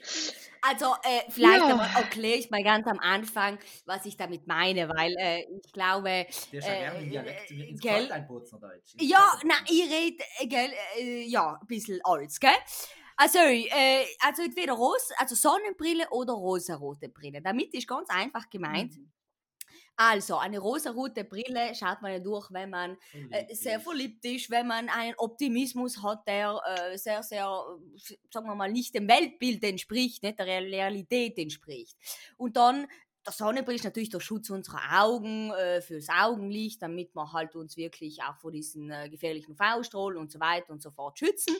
Also, 0.66 0.86
äh, 1.02 1.30
vielleicht 1.30 1.68
Ja. 1.68 1.76
erkläre 1.96 2.38
ich 2.38 2.50
mal 2.50 2.62
ganz 2.62 2.86
am 2.86 2.98
Anfang, 2.98 3.58
was 3.84 4.06
ich 4.06 4.16
damit 4.16 4.46
meine, 4.46 4.88
weil 4.88 5.14
äh, 5.18 5.42
ich 5.62 5.72
glaube, 5.72 6.26
Der 6.52 6.58
ist 6.60 6.68
ja 6.68 6.74
gerne 6.74 6.98
im 7.00 7.10
Dialekt 7.10 7.50
ins 7.50 7.80
gell? 7.82 8.10
Einputzen, 8.10 8.58
Deutsch. 8.60 8.94
Ja, 8.98 9.38
na, 9.44 9.54
ich 9.68 9.82
rede, 9.90 10.24
äh, 10.38 10.46
gell, 10.46 10.72
äh, 10.98 11.22
ja, 11.24 11.58
ein 11.60 11.66
bisschen 11.66 12.00
alles, 12.04 12.40
gell? 12.40 12.50
Also, 13.16 13.38
äh, 13.38 14.06
also 14.20 14.42
entweder 14.42 14.72
Ros 14.72 15.10
also 15.18 15.34
Sonnenbrille 15.34 16.08
oder 16.10 16.32
rosarote 16.32 17.08
Brille. 17.10 17.42
Damit 17.42 17.74
ist 17.74 17.86
ganz 17.86 18.08
einfach 18.08 18.48
gemeint. 18.50 18.96
Mhm. 18.96 19.12
Also, 19.96 20.38
eine 20.38 20.58
rosarote 20.58 21.22
Brille 21.24 21.72
schaut 21.74 22.02
man 22.02 22.12
ja 22.12 22.18
durch, 22.18 22.50
wenn 22.50 22.70
man 22.70 22.96
äh, 23.30 23.54
sehr 23.54 23.78
verliebt 23.78 24.24
ist, 24.24 24.50
wenn 24.50 24.66
man 24.66 24.88
einen 24.88 25.14
Optimismus 25.18 26.02
hat, 26.02 26.26
der 26.26 26.60
äh, 26.66 26.98
sehr, 26.98 27.22
sehr, 27.22 27.46
sagen 28.32 28.48
wir 28.48 28.56
mal, 28.56 28.72
nicht 28.72 28.94
dem 28.94 29.06
Weltbild 29.08 29.62
entspricht, 29.62 30.24
nicht 30.24 30.38
der 30.38 30.46
Real- 30.46 30.64
Realität 30.64 31.38
entspricht. 31.38 31.96
Und 32.36 32.56
dann, 32.56 32.88
der 33.24 33.32
Sonnenbrille 33.32 33.76
ist 33.76 33.84
natürlich 33.84 34.10
der 34.10 34.18
Schutz 34.20 34.50
unserer 34.50 35.00
Augen, 35.00 35.52
äh, 35.52 35.80
fürs 35.80 36.08
Augenlicht, 36.08 36.82
damit 36.82 37.14
wir 37.14 37.32
halt 37.32 37.54
uns 37.54 37.76
wirklich 37.76 38.20
auch 38.22 38.36
vor 38.36 38.50
diesen 38.50 38.90
äh, 38.90 39.08
gefährlichen 39.08 39.52
UV-Strahlen 39.52 40.18
und 40.18 40.32
so 40.32 40.40
weiter 40.40 40.72
und 40.72 40.82
so 40.82 40.90
fort 40.90 41.20
schützen. 41.20 41.54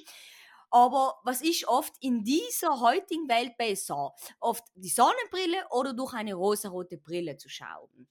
Aber 0.70 1.20
was 1.23 1.40
ist 1.40 1.68
oft 1.68 1.94
in 2.01 2.25
dieser 2.25 2.81
heutigen 2.81 3.29
Welt 3.29 3.57
besser? 3.57 4.12
Oft 4.40 4.64
die 4.75 4.88
Sonnenbrille 4.88 5.64
oder 5.70 5.92
durch 5.94 6.14
eine 6.14 6.35
rosarote 6.35 6.99
Brille 6.99 7.37
zu 7.37 7.49
schauen? 7.49 8.09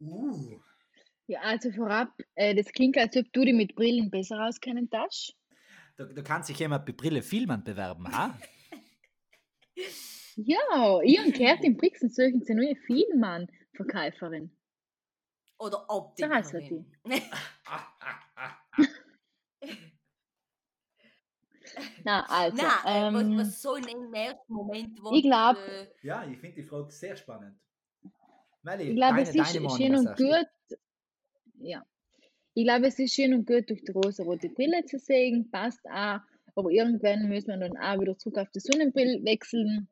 Uh. 0.00 0.60
Ja, 1.28 1.40
also 1.40 1.72
vorab, 1.72 2.12
äh, 2.34 2.54
das 2.54 2.72
klingt, 2.72 2.96
als 2.96 3.16
ob 3.16 3.32
du 3.32 3.44
dich 3.44 3.54
mit 3.54 3.74
Brillen 3.74 4.10
besser 4.10 4.46
auskennen 4.46 4.88
darfst. 4.90 5.34
Da, 5.96 6.04
da 6.04 6.22
kann 6.22 6.42
sich 6.42 6.58
jemand 6.58 6.86
bei 6.86 6.92
Brille 6.92 7.22
Filmen 7.22 7.64
bewerben, 7.64 8.06
ha? 8.12 8.38
Ja, 10.38 11.00
ich 11.02 11.18
habe 11.18 11.32
gehört, 11.32 11.64
in 11.64 11.78
Brixen 11.78 12.10
suchen 12.10 12.42
sie 12.42 12.54
neue 12.54 12.76
Filmmann-Verkäuferin. 12.76 14.54
Oder. 15.58 15.88
Optikerin? 15.88 16.84
Na, 22.04 22.24
also, 22.28 22.56
Nein, 22.56 22.68
äh, 22.84 23.14
was, 23.14 23.22
ähm, 23.22 23.38
was 23.38 23.62
so 23.62 23.74
in 23.76 23.84
dem 23.84 24.14
ersten 24.14 24.52
Moment, 24.52 24.98
wo 25.02 25.12
ich 25.12 25.22
glaube, 25.22 25.60
äh, 25.60 25.88
Ja, 26.02 26.24
ich 26.24 26.38
finde 26.38 26.56
die 26.56 26.62
Frage 26.62 26.90
sehr 26.90 27.16
spannend. 27.16 27.58
Melli, 28.66 28.90
ich 28.90 28.96
glaube, 28.96 29.14
deine, 29.14 29.22
es 29.22 29.34
ist 29.34 29.54
Meinung, 29.54 29.76
schön 29.76 29.94
und 29.94 30.16
gut, 30.16 30.78
ja. 31.60 31.86
Ich 32.54 32.64
glaube, 32.64 32.86
es 32.88 32.98
ist 32.98 33.14
schön 33.14 33.32
und 33.32 33.46
gut, 33.46 33.70
durch 33.70 33.84
die 33.84 33.92
rosa-rote 33.92 34.48
Brille 34.48 34.84
zu 34.86 34.98
sehen, 34.98 35.48
passt 35.52 35.86
auch, 35.86 36.18
aber 36.56 36.70
irgendwann 36.70 37.28
müssen 37.28 37.48
wir 37.48 37.58
dann 37.58 37.76
auch 37.76 38.00
wieder 38.00 38.18
zurück 38.18 38.38
auf 38.38 38.50
die 38.50 38.60
Sonnenbrille 38.60 39.24
wechseln, 39.24 39.88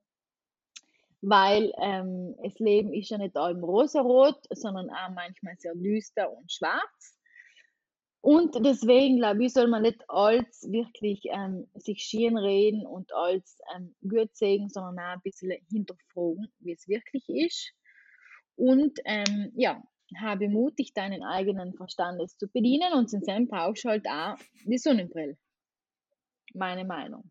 weil 1.20 1.72
ähm, 1.80 2.34
das 2.42 2.58
Leben 2.58 2.92
ist 2.92 3.10
ja 3.10 3.18
nicht 3.18 3.36
allem 3.36 3.62
rosarot, 3.62 4.44
sondern 4.50 4.90
auch 4.90 5.10
manchmal 5.14 5.54
sehr 5.58 5.74
düster 5.76 6.32
und 6.36 6.50
schwarz. 6.50 7.16
Und 8.22 8.56
deswegen 8.64 9.18
glaube 9.18 9.44
ich, 9.44 9.52
soll 9.52 9.68
man 9.68 9.82
nicht 9.82 10.02
alles 10.08 10.66
wirklich 10.68 11.20
ähm, 11.26 11.68
sich 11.74 12.02
schön 12.02 12.36
reden 12.36 12.86
und 12.86 13.12
als 13.12 13.58
ähm, 13.76 13.94
gut 14.00 14.34
sehen, 14.34 14.68
sondern 14.68 14.98
auch 14.98 15.12
ein 15.12 15.20
bisschen 15.22 15.52
hinterfragen, 15.70 16.48
wie 16.58 16.72
es 16.72 16.88
wirklich 16.88 17.28
ist. 17.28 17.72
Und 18.56 18.98
ähm, 19.04 19.52
ja, 19.56 19.82
habe 20.20 20.48
mutig, 20.48 20.92
deinen 20.94 21.22
eigenen 21.22 21.74
Verstandes 21.74 22.36
zu 22.36 22.48
bedienen 22.48 22.92
und 22.92 23.12
in 23.12 23.22
seinem 23.22 23.48
brauchst 23.48 23.84
halt 23.84 24.06
auch 24.06 24.36
die 24.64 24.78
Sonnenbrille. 24.78 25.36
Meine 26.54 26.84
Meinung. 26.84 27.30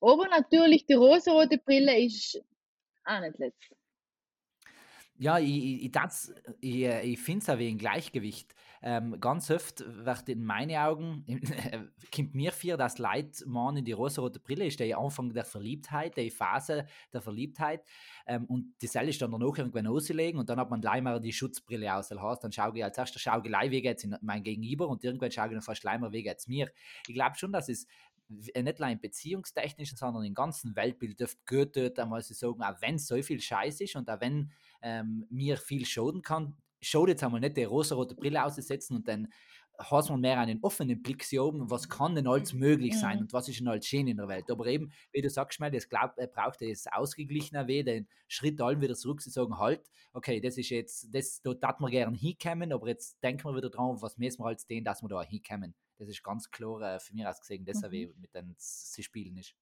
Aber 0.00 0.28
natürlich, 0.28 0.86
die 0.86 0.94
rosarote 0.94 1.58
Brille 1.58 2.04
ist 2.04 2.42
auch 3.04 3.20
nicht 3.20 3.38
letzt. 3.38 3.74
Ja, 5.18 5.38
ich, 5.38 5.48
ich, 5.48 5.84
ich, 5.84 5.92
ich, 6.60 6.82
äh, 6.84 7.16
finde 7.16 7.42
es 7.42 7.48
auch 7.48 7.58
wegen 7.58 7.78
Gleichgewicht. 7.78 8.54
Ähm, 8.82 9.18
ganz 9.18 9.50
oft 9.50 9.82
wird 9.86 10.28
in 10.28 10.44
meinen 10.44 10.76
Augen, 10.76 11.24
kommt 12.14 12.34
mir 12.34 12.52
vor, 12.52 12.76
dass 12.76 12.98
Leute 12.98 13.48
meinen, 13.48 13.84
die 13.84 13.92
rosarote 13.92 14.38
Brille 14.38 14.66
ist 14.66 14.78
der 14.78 14.98
Anfang 14.98 15.32
der 15.32 15.44
Verliebtheit, 15.44 16.16
die 16.16 16.30
Phase 16.30 16.86
der 17.12 17.22
Verliebtheit. 17.22 17.82
Ähm, 18.26 18.44
und 18.44 18.74
die 18.82 18.86
soll 18.86 19.08
ich 19.08 19.18
dann 19.18 19.30
danach 19.30 19.56
irgendwann 19.56 19.86
auslegen 19.86 20.38
und 20.38 20.50
dann 20.50 20.60
hat 20.60 20.70
man 20.70 20.80
gleich 20.80 21.02
mal 21.02 21.18
die 21.18 21.32
Schutzbrille 21.32 21.94
aus. 21.94 22.08
Das 22.08 22.20
heißt, 22.20 22.44
dann 22.44 22.52
schaue 22.52 22.76
ich 22.76 22.84
als 22.84 22.98
erstes 22.98 23.22
schaue 23.22 23.42
ich 23.44 23.70
wie 23.70 23.82
geht's 23.82 24.04
in 24.04 24.16
mein 24.20 24.42
Gegenüber 24.42 24.88
und 24.88 25.02
irgendwann 25.02 25.30
schaue 25.30 25.46
ich 25.46 25.52
dann 25.52 25.62
fast 25.62 25.80
gleich 25.80 25.98
mal, 25.98 26.12
wie 26.12 26.22
geht's 26.22 26.46
mir. 26.46 26.70
Ich 27.08 27.14
glaube 27.14 27.36
schon, 27.36 27.52
dass 27.52 27.68
es 27.68 27.86
w- 28.28 28.62
nicht 28.62 28.80
allein 28.80 29.00
beziehungstechnisch, 29.00 29.94
sondern 29.96 30.24
im 30.24 30.34
ganzen 30.34 30.74
Weltbild 30.76 31.20
dürfte 31.20 31.40
gut 31.46 31.74
tut, 31.74 31.98
einmal 31.98 32.22
zu 32.22 32.34
sagen, 32.34 32.62
auch 32.62 32.80
wenn 32.80 32.98
so 32.98 33.20
viel 33.22 33.40
Scheiß 33.40 33.80
ist 33.80 33.96
und 33.96 34.08
auch 34.10 34.20
wenn 34.20 34.50
ähm, 34.82 35.26
mir 35.30 35.56
viel 35.56 35.84
schaden 35.86 36.22
kann, 36.22 36.56
schaut 36.80 37.08
jetzt 37.08 37.24
einmal 37.24 37.40
nicht 37.40 37.56
die 37.56 37.64
rosarote 37.64 38.14
Brille 38.14 38.44
auszusetzen 38.44 38.96
und 38.96 39.08
dann 39.08 39.28
hast 39.78 40.08
man 40.08 40.20
mehr 40.20 40.40
einen 40.40 40.58
offenen 40.62 41.02
Blick 41.02 41.22
zu 41.24 41.36
haben, 41.46 41.70
was 41.70 41.88
kann 41.88 42.14
denn 42.14 42.26
alles 42.26 42.54
möglich 42.54 42.98
sein 42.98 43.18
Mhm. 43.18 43.22
und 43.24 43.32
was 43.34 43.48
ist 43.48 43.60
denn 43.60 43.68
alles 43.68 43.86
schön 43.86 44.08
in 44.08 44.16
der 44.16 44.26
Welt. 44.28 44.50
Aber 44.50 44.66
eben, 44.66 44.90
wie 45.12 45.20
du 45.20 45.28
sagst, 45.28 45.60
mal, 45.60 45.70
das 45.70 45.88
glaub, 45.88 46.16
äh, 46.16 46.26
braucht 46.26 46.62
es 46.62 46.86
ausgeglichener 46.86 47.66
Weh, 47.66 47.82
den 47.82 48.08
Schritt 48.26 48.58
allem 48.60 48.80
wieder 48.80 48.94
zurück 48.94 49.20
zu 49.20 49.28
sagen, 49.30 49.58
halt, 49.58 49.82
okay, 50.14 50.40
das 50.40 50.56
ist 50.56 50.70
jetzt, 50.70 51.14
das, 51.14 51.42
da 51.42 51.52
tat 51.54 51.80
man 51.80 51.90
gern 51.90 52.14
hinkommen, 52.14 52.72
aber 52.72 52.88
jetzt 52.88 53.22
denken 53.22 53.44
wir 53.44 53.56
wieder 53.56 53.68
dran, 53.70 54.00
was 54.00 54.16
müssen 54.16 54.40
wir 54.42 54.46
als 54.46 54.66
den, 54.66 54.82
dass 54.82 55.02
wir 55.02 55.08
da 55.08 55.22
hinkommen. 55.22 55.74
Das 55.98 56.08
ist 56.08 56.22
ganz 56.22 56.50
klar 56.50 56.82
äh, 56.82 57.00
für 57.00 57.14
mich 57.14 57.26
aus 57.26 57.40
gesehen, 57.40 57.64
deshalb 57.64 57.92
Mhm. 57.92 57.96
wie 57.96 58.14
mit 58.18 58.34
denen 58.34 58.54
sie 58.58 59.02
spielen 59.02 59.36
ist. 59.36 59.54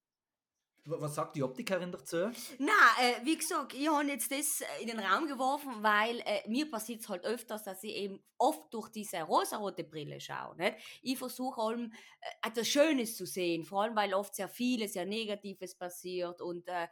Was 0.86 1.14
sagt 1.14 1.34
die 1.34 1.42
Optikerin 1.42 1.90
dazu? 1.90 2.30
Na, 2.58 2.72
äh, 3.00 3.24
wie 3.24 3.38
gesagt, 3.38 3.72
ich 3.72 3.88
habe 3.88 4.06
jetzt 4.06 4.30
das 4.30 4.60
äh, 4.60 4.82
in 4.82 4.88
den 4.88 5.00
Raum 5.00 5.26
geworfen, 5.26 5.82
weil 5.82 6.20
äh, 6.26 6.46
mir 6.46 6.70
passiert 6.70 7.00
es 7.00 7.08
halt 7.08 7.24
öfters, 7.24 7.64
dass 7.64 7.82
ich 7.84 7.94
eben 7.94 8.22
oft 8.36 8.62
durch 8.74 8.90
diese 8.90 9.22
rosarote 9.22 9.82
Brille 9.82 10.20
schaue. 10.20 10.54
Nicht? 10.56 10.76
Ich 11.00 11.16
versuche 11.16 11.58
allem 11.58 11.90
äh, 12.20 12.48
etwas 12.48 12.68
Schönes 12.68 13.16
zu 13.16 13.24
sehen, 13.24 13.64
vor 13.64 13.84
allem 13.84 13.96
weil 13.96 14.12
oft 14.12 14.34
sehr 14.34 14.48
vieles, 14.48 14.92
sehr 14.92 15.06
Negatives 15.06 15.74
passiert 15.74 16.42
und 16.42 16.68
äh, 16.68 16.88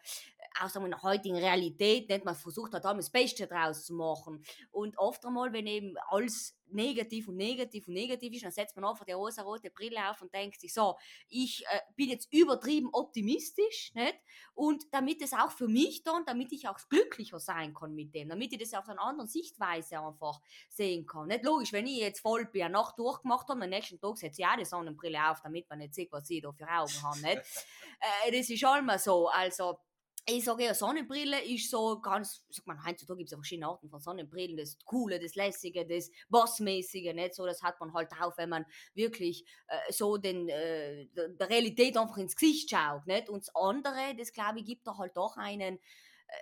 in 0.75 0.91
der 0.91 1.03
heutigen 1.03 1.37
Realität, 1.37 2.09
nicht? 2.09 2.25
man 2.25 2.35
versucht 2.35 2.73
halt 2.73 2.87
allem 2.87 2.97
das 2.97 3.11
Beste 3.11 3.47
draus 3.47 3.85
zu 3.85 3.93
machen. 3.93 4.43
Und 4.71 4.97
oft 4.97 5.23
einmal, 5.27 5.53
wenn 5.53 5.67
eben 5.67 5.97
alles 6.09 6.57
negativ 6.75 7.29
und 7.29 7.37
negativ 7.37 7.89
und 7.89 7.95
negativ 7.95 8.33
ist, 8.35 8.45
dann 8.45 8.53
setzt 8.53 8.77
man 8.77 8.85
einfach 8.85 9.05
die 9.05 9.13
rosarote 9.13 9.71
Brille 9.71 10.11
auf 10.11 10.23
und 10.23 10.33
denkt 10.33 10.61
sich 10.61 10.73
so, 10.73 10.97
ich 11.29 11.65
äh, 11.67 11.81
bin 11.97 12.11
jetzt 12.11 12.33
übertrieben 12.33 12.89
optimistisch, 12.93 13.93
nicht? 13.95 14.17
Und 14.55 14.85
damit 14.93 15.23
es 15.23 15.33
auch 15.33 15.51
für 15.51 15.69
mich 15.69 16.03
dann, 16.03 16.25
damit 16.25 16.53
ich 16.53 16.69
auch 16.69 16.79
glücklicher 16.89 17.41
sein 17.41 17.75
kann 17.75 17.95
mit 17.95 18.15
dem, 18.15 18.29
damit 18.29 18.53
ich 18.53 18.59
das 18.59 18.75
auf 18.75 18.89
einer 18.89 19.03
anderen 19.03 19.29
Sichtweise 19.29 20.01
einfach 20.01 20.41
sehen 20.69 21.07
kann. 21.07 21.29
Nicht 21.29 21.45
logisch, 21.45 21.73
wenn 21.73 21.87
ich 21.87 21.99
jetzt 21.99 22.21
voll 22.21 22.47
bin, 22.47 22.63
eine 22.63 22.73
Nacht 22.73 22.99
durchgemacht 22.99 23.49
habe, 23.49 23.63
am 23.63 23.71
nächsten 23.71 24.01
Tag 24.01 24.17
setze 24.19 24.43
ich 24.43 24.47
auch 24.47 24.57
die 24.57 24.65
Sonnenbrille 24.65 25.31
auf, 25.31 25.41
damit 25.41 25.69
man 25.69 25.79
nicht 25.79 25.95
sieht, 25.95 26.13
was 26.13 26.29
ich 26.31 26.43
da 26.43 26.53
für 26.53 26.69
Augen 26.69 27.03
habe, 27.03 27.21
nicht? 27.21 27.43
äh, 28.27 28.33
das 28.33 28.51
ist 28.51 28.65
allmal 28.65 28.99
so, 28.99 29.29
also 29.29 29.79
ich 30.25 30.45
sage 30.45 30.65
ja, 30.65 30.75
Sonnenbrille 30.75 31.43
ist 31.45 31.71
so 31.71 32.01
ganz, 32.01 32.45
sagt 32.49 32.67
man, 32.67 32.85
heutzutage 32.85 33.19
gibt 33.19 33.29
es 33.29 33.33
ja 33.33 33.39
verschiedene 33.39 33.67
Arten 33.67 33.91
von 33.91 34.01
Sonnenbrillen, 34.01 34.57
das 34.57 34.79
Coole, 34.85 35.19
das 35.19 35.35
Lässige, 35.35 35.87
das 35.87 36.11
Bossmäßige, 36.29 37.13
nicht 37.13 37.35
so, 37.35 37.45
das 37.45 37.63
hat 37.63 37.81
man 37.81 37.93
halt 37.93 38.11
auch, 38.21 38.37
wenn 38.39 38.49
man 38.49 38.65
wirklich 38.95 39.45
äh, 39.67 39.93
so 39.93 40.19
den, 40.19 40.49
äh, 40.49 41.07
der 41.15 41.51
Realität 41.51 41.97
einfach 41.97 42.19
ins 42.19 42.37
Gesicht 42.37 42.71
schaut, 42.71 43.07
nicht? 43.07 43.29
Und 43.29 43.41
das 43.47 43.55
andere, 43.55 44.15
das 44.17 44.33
glaube 44.33 44.61
ich, 44.61 44.65
gibt 44.65 44.87
da 44.87 44.97
halt 44.97 45.17
doch 45.17 45.37
einen, 45.37 45.79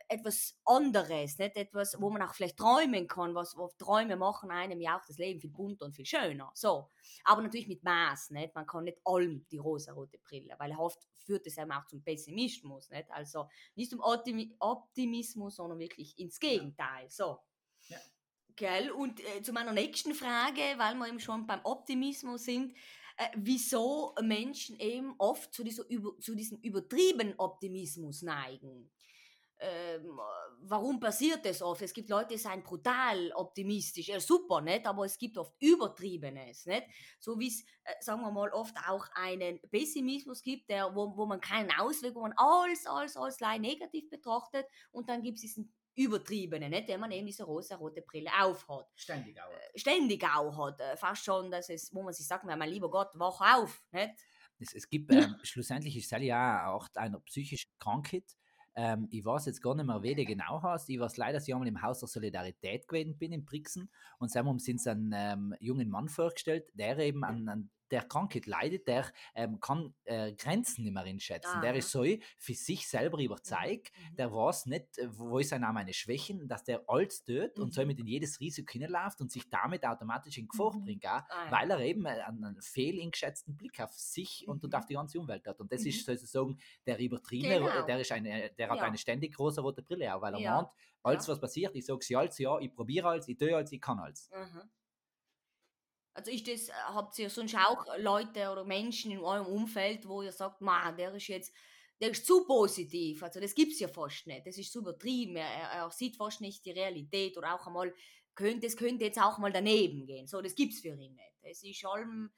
etwas 0.09 0.59
anderes, 0.65 1.39
nicht? 1.39 1.57
Etwas, 1.57 1.97
wo 2.01 2.11
man 2.11 2.23
auch 2.23 2.35
vielleicht 2.35 2.57
träumen 2.57 3.07
kann, 3.07 3.35
was, 3.35 3.57
wo 3.57 3.69
Träume 3.79 4.17
machen 4.17 4.51
einem 4.51 4.81
ja 4.81 4.99
auch 4.99 5.05
das 5.07 5.19
Leben 5.19 5.41
viel 5.41 5.51
bunter 5.51 5.87
und 5.87 5.95
viel 5.95 6.07
schöner, 6.07 6.51
so. 6.55 6.91
Aber 7.25 7.43
natürlich 7.43 7.69
mit 7.69 7.83
Maß, 7.83 8.31
nicht? 8.31 8.55
Man 8.55 8.67
kann 8.67 8.85
nicht 8.85 8.99
allem 9.05 9.47
die 9.51 9.59
rosarote 9.59 10.19
Brille, 10.19 10.55
weil 10.59 10.73
oft 10.73 10.99
führt 11.25 11.47
es 11.47 11.59
einem 11.59 11.73
auch 11.73 11.87
zum 11.87 12.03
Pessimismus, 12.03 12.91
nicht? 12.91 13.11
Also 13.11 13.49
nicht 13.75 13.91
zum 13.91 14.01
Optimi 14.01 14.55
Optimismus, 14.59 15.57
sondern 15.57 15.79
wirklich 15.79 16.19
ins 16.19 16.39
Gegenteil, 16.39 17.09
so. 17.09 17.39
Ja. 17.89 17.99
Gell? 18.57 18.91
Und 18.91 19.21
äh, 19.21 19.43
zu 19.43 19.53
meiner 19.53 19.73
nächsten 19.73 20.15
Frage, 20.15 20.61
weil 20.77 20.95
wir 20.95 21.09
eben 21.09 21.21
schon 21.21 21.47
beim 21.47 21.61
Optimismus 21.65 22.45
sind, 22.45 22.75
äh, 23.17 23.29
wieso 23.37 24.15
Menschen 24.23 24.79
eben 24.79 25.15
oft 25.19 25.53
zu, 25.53 25.63
dieser 25.63 25.89
über, 25.89 26.19
zu 26.21 26.35
diesem 26.35 26.59
übertriebenen 26.61 27.35
Optimismus 27.39 28.23
neigen. 28.23 28.91
Ähm, 29.63 30.19
warum 30.63 30.99
passiert 30.99 31.45
das 31.45 31.61
oft? 31.61 31.83
Es 31.83 31.93
gibt 31.93 32.09
Leute, 32.09 32.35
die 32.35 32.39
sind 32.39 32.65
brutal 32.65 33.31
optimistisch, 33.35 34.09
ja 34.09 34.19
super, 34.19 34.61
nicht? 34.63 34.87
Aber 34.87 35.05
es 35.05 35.19
gibt 35.19 35.37
oft 35.37 35.55
Übertriebenes, 35.61 36.65
nicht? 36.65 36.85
So 37.19 37.39
wie 37.39 37.49
es, 37.49 37.63
äh, 37.85 37.95
sagen 38.01 38.23
wir 38.23 38.31
mal, 38.31 38.51
oft 38.53 38.75
auch 38.89 39.07
einen 39.15 39.61
Pessimismus 39.71 40.43
gibt, 40.43 40.71
der, 40.71 40.95
wo, 40.95 41.15
wo 41.15 41.27
man 41.27 41.41
keinen 41.41 41.71
Ausweg, 41.79 42.15
wo 42.15 42.23
man 42.23 42.33
alles, 42.37 42.87
alles, 42.87 43.17
alles 43.17 43.39
negativ 43.61 44.09
betrachtet 44.09 44.67
und 44.93 45.09
dann 45.11 45.23
gibt 45.23 45.37
es 45.37 45.43
diesen 45.43 45.75
Übertriebenen, 45.95 46.71
nicht? 46.71 46.89
Wenn 46.89 47.01
man 47.01 47.11
eben 47.11 47.27
diese 47.27 47.45
rosa-rote 47.45 48.01
Brille 48.03 48.31
aufhat 48.41 48.87
Ständig 48.95 49.39
auch. 49.43 49.51
ständig 49.75 50.25
auch 50.25 50.57
hat. 50.57 50.81
äh, 50.81 50.97
Fast 50.97 51.25
schon, 51.25 51.51
dass 51.51 51.69
es, 51.69 51.95
wo 51.95 52.03
man 52.03 52.15
sich 52.15 52.27
sagt, 52.27 52.45
mein 52.45 52.71
lieber 52.71 52.91
Gott, 52.91 53.11
wach 53.15 53.59
auf. 53.59 53.83
Nicht? 53.91 54.15
Es, 54.59 54.75
es 54.75 54.89
gibt, 54.89 55.11
ähm, 55.13 55.37
schlussendlich 55.43 55.97
ist 55.97 56.11
es 56.11 56.23
ja 56.23 56.71
auch 56.71 56.89
einer 56.95 57.21
psychischen 57.21 57.71
Krankheit. 57.79 58.25
Ähm, 58.75 59.09
ich 59.11 59.25
weiß 59.25 59.47
jetzt 59.47 59.63
gar 59.63 59.75
nicht 59.75 59.87
mehr, 59.87 60.03
wer 60.03 60.15
die 60.15 60.25
genau 60.25 60.63
heißt. 60.63 60.89
Ich 60.91 61.01
weiß 61.01 61.17
leider, 61.17 61.35
dass 61.35 61.49
ich 61.49 61.55
einmal 61.55 61.69
im 61.69 61.83
Haus 61.83 62.01
der 62.01 62.09
Solidarität 62.09 62.87
gewesen 62.87 63.19
bin 63.19 63.33
in 63.33 63.45
Brixen 63.45 63.91
und 64.19 64.31
sie 64.31 64.39
haben 64.39 64.49
uns 64.49 64.69
einen 64.87 65.13
ähm, 65.15 65.55
jungen 65.61 65.89
Mann 65.89 66.09
vorgestellt, 66.09 66.71
der 66.75 66.99
eben 66.99 67.25
an, 67.25 67.49
an 67.49 67.71
der 67.91 68.03
Krankheit 68.05 68.47
leidet, 68.47 68.87
der 68.89 69.11
ähm, 69.35 69.61
kann 69.61 69.95
äh, 70.05 70.33
Grenzen 70.33 70.85
nicht 70.85 70.93
mehr 70.93 71.03
einschätzen. 71.03 71.61
Der 71.61 71.71
Aha. 71.71 71.79
ist 71.79 71.91
so 71.91 72.05
für 72.39 72.55
sich 72.55 72.89
selber 72.89 73.19
überzeugt, 73.21 73.93
Mhm. 74.13 74.17
der 74.17 74.33
weiß 74.33 74.67
nicht, 74.67 74.99
äh, 74.99 75.09
wo 75.19 75.39
ist 75.39 75.53
auch 75.53 75.59
meine 75.59 75.93
Schwächen, 75.93 76.49
dass 76.49 76.65
der 76.65 76.83
alles 76.89 77.25
tut 77.25 77.59
und 77.59 77.69
Mhm. 77.69 77.73
somit 77.73 77.99
in 77.99 78.07
jedes 78.07 78.41
Risiko 78.41 78.73
hineinläuft 78.73 79.21
und 79.21 79.31
sich 79.31 79.49
damit 79.51 79.85
automatisch 79.85 80.39
in 80.39 80.49
Gefahr 80.49 80.75
Mhm. 80.77 80.85
bringt, 80.85 81.07
auch, 81.07 81.23
Ah, 81.29 81.45
ja. 81.47 81.51
weil 81.53 81.71
er 81.71 81.81
eben 81.81 82.07
äh, 82.07 82.21
einen, 82.21 82.45
einen 82.45 82.63
fehleingeschätzten 82.63 83.57
Blick 83.57 83.81
auf 83.81 83.93
sich 83.93 84.47
und, 84.49 84.65
und 84.65 84.73
Mhm. 84.73 84.79
auf 84.79 84.87
die 84.87 84.95
ganze 84.95 85.19
Umwelt 85.21 85.47
hat. 85.47 85.61
Und 85.61 85.73
das 85.73 85.83
Mhm. 85.83 85.89
ist 85.89 86.07
sozusagen 86.07 86.59
der 86.87 86.99
Übertriebene, 86.99 87.59
Genau. 87.59 87.87
der, 87.87 88.01
ist 88.01 88.13
eine, 88.13 88.51
der 88.51 88.69
hat 88.71 88.79
Ja. 88.79 88.85
eine 88.85 88.99
ständig 88.99 89.39
rosa-rote 89.39 89.83
Brille 89.83 90.15
auch, 90.15 90.21
weil 90.23 90.35
er 90.35 90.41
Ja. 90.41 90.57
meint, 90.57 90.69
alles 91.03 91.27
was 91.29 91.41
passiert, 91.41 91.75
ich 91.75 91.87
sage 91.87 92.05
sie 92.05 92.15
alles, 92.17 92.39
ja, 92.39 92.59
ich 92.59 92.75
probiere 92.75 93.09
alles, 93.09 93.27
ich 93.29 93.37
tue 93.39 93.55
alles, 93.57 93.73
ich 93.73 93.81
kann 93.81 93.99
alles. 93.99 94.29
Mhm. 96.11 96.15
Also 96.15 96.31
ist 96.31 96.49
das, 96.49 96.69
äh, 96.69 96.73
habt 96.73 97.19
ihr 97.19 97.31
sonst 97.31 97.55
auch 97.57 97.85
Leute 97.99 98.51
oder 98.51 98.65
Menschen 98.65 99.13
in 99.13 99.21
eurem 99.21 99.47
Umfeld, 99.47 100.07
wo 100.07 100.23
ihr 100.23 100.33
sagt, 100.33 100.61
man, 100.61 100.97
der 100.97 101.15
ist 101.15 101.29
jetzt, 101.29 101.53
der 102.01 102.11
ist 102.11 102.27
zu 102.27 102.47
positiv. 102.47 103.23
Also 103.23 103.41
das 103.41 103.55
gibt 103.55 103.73
es 103.73 103.81
ja 103.81 103.89
fast 103.89 104.27
nicht. 104.27 104.47
Das 104.47 104.59
ist 104.59 104.73
zu 104.73 104.81
übertrieben. 104.81 105.37
Er, 105.37 105.47
er, 105.47 105.91
sieht 105.91 106.17
fast 106.17 106.41
nicht 106.41 106.65
die 106.65 106.73
Realität 106.73 107.37
oder 107.37 107.55
auch 107.55 107.67
einmal, 107.67 107.95
könnte, 108.35 108.67
es 108.67 108.77
könnte 108.77 109.05
jetzt 109.05 109.21
auch 109.21 109.39
mal 109.39 109.53
daneben 109.53 110.07
gehen. 110.07 110.27
So, 110.27 110.41
das 110.41 110.55
gibt 110.55 110.73
es 110.73 110.81
für 110.81 110.95
ihn 110.95 111.15
nicht. 111.15 111.39
Es 111.43 111.63
ist 111.63 111.85
allem, 111.85 112.31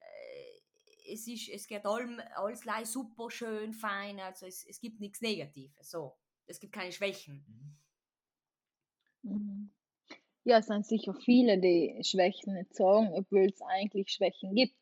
äh, 0.00 1.12
es, 1.12 1.26
ist, 1.28 1.48
es 1.48 1.66
geht 1.66 1.86
allem, 1.86 2.20
alles 2.34 2.62
gleich 2.62 2.86
super 2.86 3.30
schön, 3.30 3.72
fein. 3.72 4.20
Also 4.20 4.46
es, 4.46 4.64
es 4.64 4.80
gibt 4.80 5.00
nichts 5.00 5.20
Negatives. 5.20 5.90
So. 5.90 6.16
Es 6.46 6.60
gibt 6.60 6.74
keine 6.74 6.92
Schwächen. 6.92 7.44
Mhm. 9.22 9.70
Ja, 10.44 10.58
es 10.58 10.66
sind 10.66 10.86
sicher 10.86 11.14
viele, 11.14 11.58
die 11.58 11.98
Schwächen 12.02 12.54
nicht 12.54 12.74
sagen, 12.74 13.10
obwohl 13.14 13.46
es 13.46 13.60
eigentlich 13.62 14.10
Schwächen 14.10 14.54
gibt. 14.54 14.76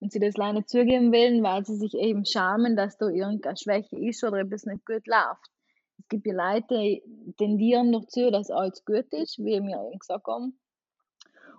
und 0.00 0.12
sie 0.12 0.20
das 0.20 0.36
leider 0.36 0.64
zugeben 0.66 1.12
wollen, 1.12 1.42
weil 1.42 1.64
sie 1.64 1.76
sich 1.76 1.94
eben 1.94 2.24
schamen, 2.24 2.76
dass 2.76 2.98
da 2.98 3.08
irgendeine 3.08 3.56
Schwäche 3.56 3.98
ist 3.98 4.22
oder 4.24 4.38
etwas 4.38 4.64
nicht 4.64 4.84
gut 4.86 5.06
läuft. 5.06 5.50
Es 5.98 6.08
gibt 6.08 6.26
ja 6.26 6.34
Leute, 6.34 6.76
die 6.78 7.34
tendieren 7.36 7.92
dazu, 7.92 8.30
dass 8.30 8.50
alles 8.50 8.84
gut 8.84 9.12
ist, 9.12 9.38
wie 9.38 9.60
wir 9.60 9.88
eben 9.88 9.98
gesagt 9.98 10.26
haben, 10.26 10.58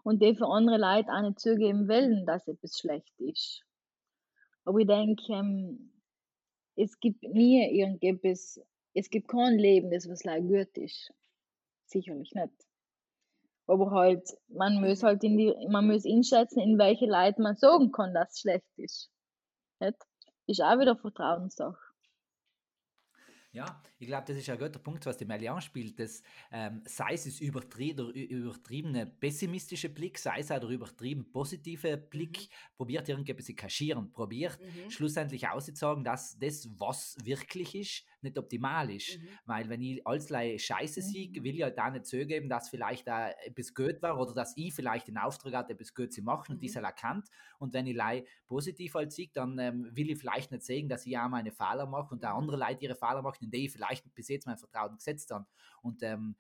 und 0.04 0.22
die 0.22 0.36
für 0.36 0.48
andere 0.48 0.78
Leute 0.78 1.12
auch 1.12 1.22
nicht 1.22 1.40
zugeben 1.40 1.90
wollen, 1.90 2.26
dass 2.26 2.48
etwas 2.48 2.80
schlecht 2.80 3.14
ist. 3.20 3.64
Aber 4.64 4.80
ich 4.80 4.88
denke, 4.88 5.34
ähm, 5.34 5.92
es 6.76 7.00
gibt 7.00 7.24
nie 7.24 7.62
irgendetwas, 7.78 8.62
es 8.94 9.10
gibt 9.10 9.28
kein 9.28 9.58
Leben, 9.58 9.92
das 9.92 10.08
was 10.08 10.24
like 10.24 10.48
gut 10.48 10.78
ist. 10.78 11.12
Sicherlich 11.86 12.32
nicht. 12.34 12.69
Aber 13.70 13.92
halt, 13.92 14.28
man 14.48 14.82
muss 14.82 15.04
halt 15.04 15.24
in 15.24 15.38
die, 15.38 15.54
man 15.70 15.86
muss 15.86 16.04
einschätzen, 16.04 16.60
in 16.60 16.80
welche 16.80 17.06
Leute 17.06 17.40
man 17.40 17.56
sagen 17.56 17.92
kann, 17.92 18.16
dass 18.16 18.32
es 18.32 18.40
schlecht 18.40 18.66
ist. 18.78 19.12
Nicht? 19.80 19.96
Ist 20.48 20.62
auch 20.62 20.80
wieder 20.80 20.96
Vertrauenssache. 20.96 21.78
Ja, 23.52 23.80
ich 24.00 24.08
glaube, 24.08 24.24
das 24.26 24.38
ist 24.38 24.50
ein 24.50 24.58
guter 24.58 24.80
Punkt, 24.80 25.06
was 25.06 25.18
die 25.18 25.26
Melli 25.26 25.50
anspielt. 25.50 26.00
Dass, 26.00 26.24
ähm, 26.52 26.82
sei 26.86 27.14
es 27.14 27.26
das 27.26 27.42
übertrie 27.42 27.94
der 27.94 28.06
übertriebene 28.06 29.06
pessimistische 29.06 29.90
Blick, 29.90 30.18
sei 30.18 30.40
es 30.40 30.52
auch 30.52 30.60
der 30.60 30.70
übertrieben 30.70 31.30
positive 31.30 31.98
Blick, 31.98 32.40
mhm. 32.40 32.78
probiert 32.78 33.10
irgendetwas 33.10 33.46
zu 33.46 33.56
kaschieren, 33.56 34.12
probiert 34.14 34.58
mhm. 34.62 34.90
schlussendlich 34.90 35.48
auszusagen, 35.48 36.06
dass 36.06 36.40
das, 36.40 36.70
was 36.78 37.18
wirklich 37.24 37.76
ist, 37.76 38.06
nicht 38.22 38.38
optimal 38.38 38.90
ist. 38.90 39.18
Mhm. 39.18 39.28
Weil 39.46 39.70
wenn 39.70 39.82
ich 39.82 40.06
allerlei 40.08 40.58
Scheiße 40.58 41.02
sehe, 41.02 41.32
will 41.44 41.56
ich 41.56 41.64
halt 41.64 41.78
auch 41.78 41.92
nicht 41.92 42.06
zugeben, 42.06 42.48
dass 42.48 42.70
vielleicht 42.70 43.06
da 43.06 43.32
etwas 43.32 43.74
gut 43.74 44.02
war 44.02 44.18
oder 44.18 44.34
dass 44.34 44.56
ich 44.56 44.74
vielleicht 44.74 45.10
den 45.10 45.18
Auftrag 45.18 45.54
hatte, 45.54 45.74
etwas 45.74 45.94
gut 45.94 46.14
zu 46.14 46.22
machen 46.22 46.54
und 46.54 46.58
mhm. 46.58 46.62
dieser 46.62 46.82
erkannt. 46.82 47.28
Und 47.58 47.74
wenn 47.74 47.86
ich 47.86 47.96
lei 47.96 48.26
positiv 48.48 48.94
halt 48.94 49.12
sehe, 49.12 49.30
dann 49.34 49.60
ähm, 49.60 49.90
will 49.92 50.10
ich 50.10 50.20
vielleicht 50.20 50.52
nicht 50.52 50.64
sehen, 50.64 50.88
dass 50.88 51.06
ich 51.06 51.18
auch 51.18 51.28
meine 51.28 51.52
Fehler 51.52 51.86
mache 51.86 52.16
und 52.16 52.26
auch 52.26 52.38
andere 52.38 52.58
Leute 52.58 52.86
ihre 52.86 52.96
Fehler 52.96 53.22
machen, 53.22 53.44
in 53.44 53.52
die 53.52 53.66
ich 53.66 53.72
vielleicht 53.72 53.89
bis 54.14 54.28
jetzt 54.30 54.46
mein 54.48 54.58
Vertrauen 54.58 54.96
gesetzt 54.96 55.32
habe. 55.32 55.48
Und 55.82 56.04
ähm, 56.04 56.36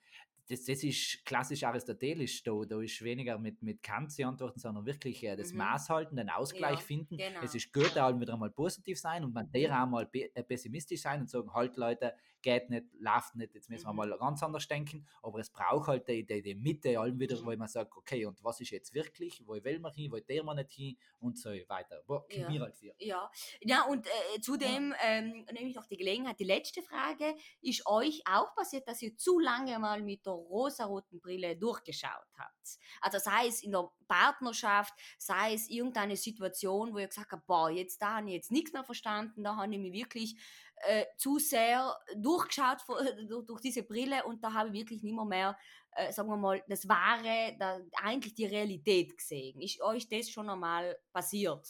das, 0.49 0.65
das 0.65 0.83
ist 0.83 1.23
klassisch 1.25 1.63
aristotelisch. 1.63 2.43
Da, 2.43 2.51
da 2.67 2.81
ist 2.81 3.01
weniger 3.03 3.37
mit, 3.37 3.61
mit 3.61 3.83
Kant 3.83 4.11
zu 4.11 4.25
antworten, 4.25 4.59
sondern 4.59 4.83
wirklich 4.85 5.23
äh, 5.23 5.35
das 5.35 5.51
mhm. 5.51 5.59
Maß 5.59 5.89
halten, 5.89 6.15
den 6.15 6.29
Ausgleich 6.29 6.79
ja, 6.79 6.85
finden. 6.85 7.17
Genau. 7.17 7.41
Es 7.43 7.53
ist 7.53 7.71
gut, 7.71 7.95
auch 7.97 8.19
wieder 8.19 8.33
einmal 8.33 8.49
positiv 8.49 8.99
sein 8.99 9.23
und 9.23 9.33
man 9.33 9.51
der 9.51 9.83
auch 9.83 9.87
mal 9.87 10.07
pe 10.07 10.31
äh, 10.33 10.43
pessimistisch 10.43 11.01
sein 11.01 11.21
und 11.21 11.29
sagen, 11.29 11.53
halt 11.53 11.77
Leute, 11.77 12.15
geht 12.41 12.69
nicht, 12.69 12.85
läuft 12.99 13.35
nicht, 13.35 13.53
jetzt 13.53 13.69
müssen 13.69 13.85
wir 13.85 13.91
mhm. 13.91 13.97
mal 13.97 14.17
ganz 14.17 14.41
anders 14.41 14.67
denken. 14.67 15.05
Aber 15.21 15.39
es 15.39 15.51
braucht 15.51 15.87
halt 15.87 16.07
die, 16.07 16.25
die, 16.25 16.41
die 16.41 16.55
Mitte 16.55 16.99
allem 16.99 17.19
wieder, 17.19 17.37
wo 17.45 17.55
man 17.55 17.67
sagt, 17.67 17.95
okay, 17.95 18.25
und 18.25 18.43
was 18.43 18.59
ist 18.59 18.71
jetzt 18.71 18.93
wirklich, 18.93 19.43
wo 19.45 19.53
will 19.53 19.79
man 19.79 19.93
hin, 19.93 20.11
wo 20.11 20.17
der 20.17 20.43
man 20.43 20.57
nicht 20.57 20.71
hin 20.71 20.97
und 21.19 21.37
so 21.37 21.49
weiter. 21.49 22.01
Wo 22.07 22.25
ja. 22.29 22.49
wir 22.49 22.61
halt 22.61 22.75
für. 22.75 22.93
Ja, 22.97 23.29
ja 23.61 23.83
und 23.83 24.07
äh, 24.07 24.41
zudem 24.41 24.91
ja. 24.91 24.97
ähm, 25.03 25.45
nehme 25.51 25.69
ich 25.69 25.75
noch 25.75 25.85
die 25.85 25.97
Gelegenheit, 25.97 26.39
die 26.39 26.45
letzte 26.45 26.81
Frage, 26.81 27.35
ist 27.61 27.85
euch 27.85 28.23
auch 28.25 28.55
passiert, 28.55 28.87
dass 28.87 29.01
ihr 29.01 29.15
zu 29.15 29.37
lange 29.37 29.77
mal 29.77 30.01
mit 30.01 30.25
der 30.25 30.38
rosaroten 30.39 31.19
Brille 31.19 31.55
durchgeschaut 31.55 32.27
habt? 32.37 32.79
Also 33.01 33.19
sei 33.19 33.47
es 33.47 33.63
in 33.63 33.71
der 33.71 33.89
Partnerschaft, 34.07 34.93
sei 35.17 35.53
es 35.53 35.69
irgendeine 35.69 36.15
Situation, 36.15 36.93
wo 36.93 36.99
ihr 36.99 37.07
gesagt 37.07 37.31
habt, 37.31 37.45
boah, 37.45 37.69
jetzt 37.69 38.01
da 38.01 38.17
habe 38.17 38.27
ich 38.27 38.33
jetzt 38.33 38.51
nichts 38.51 38.73
mehr 38.73 38.83
verstanden, 38.83 39.43
da 39.43 39.55
habe 39.55 39.73
ich 39.73 39.79
mich 39.79 39.93
wirklich 39.93 40.35
äh, 40.83 41.05
zu 41.17 41.39
sehr 41.39 41.95
durchgeschaut 42.15 42.81
vor, 42.81 42.99
durch, 43.27 43.45
durch, 43.45 43.61
diese 43.61 43.83
Brille 43.83 44.23
und 44.25 44.43
da 44.43 44.53
habe 44.53 44.69
ich 44.69 44.73
wirklich 44.73 45.03
nicht 45.03 45.15
mehr, 45.15 45.25
mehr 45.25 45.57
äh, 45.91 46.11
sagen 46.11 46.29
wir 46.29 46.37
mal, 46.37 46.63
das 46.67 46.87
Wahre, 46.87 47.55
da, 47.59 47.79
eigentlich 48.01 48.33
die 48.35 48.45
Realität 48.45 49.17
gesehen. 49.17 49.59
Ist 49.61 49.81
euch 49.81 50.07
das 50.07 50.29
schon 50.29 50.49
einmal 50.49 50.97
passiert? 51.11 51.67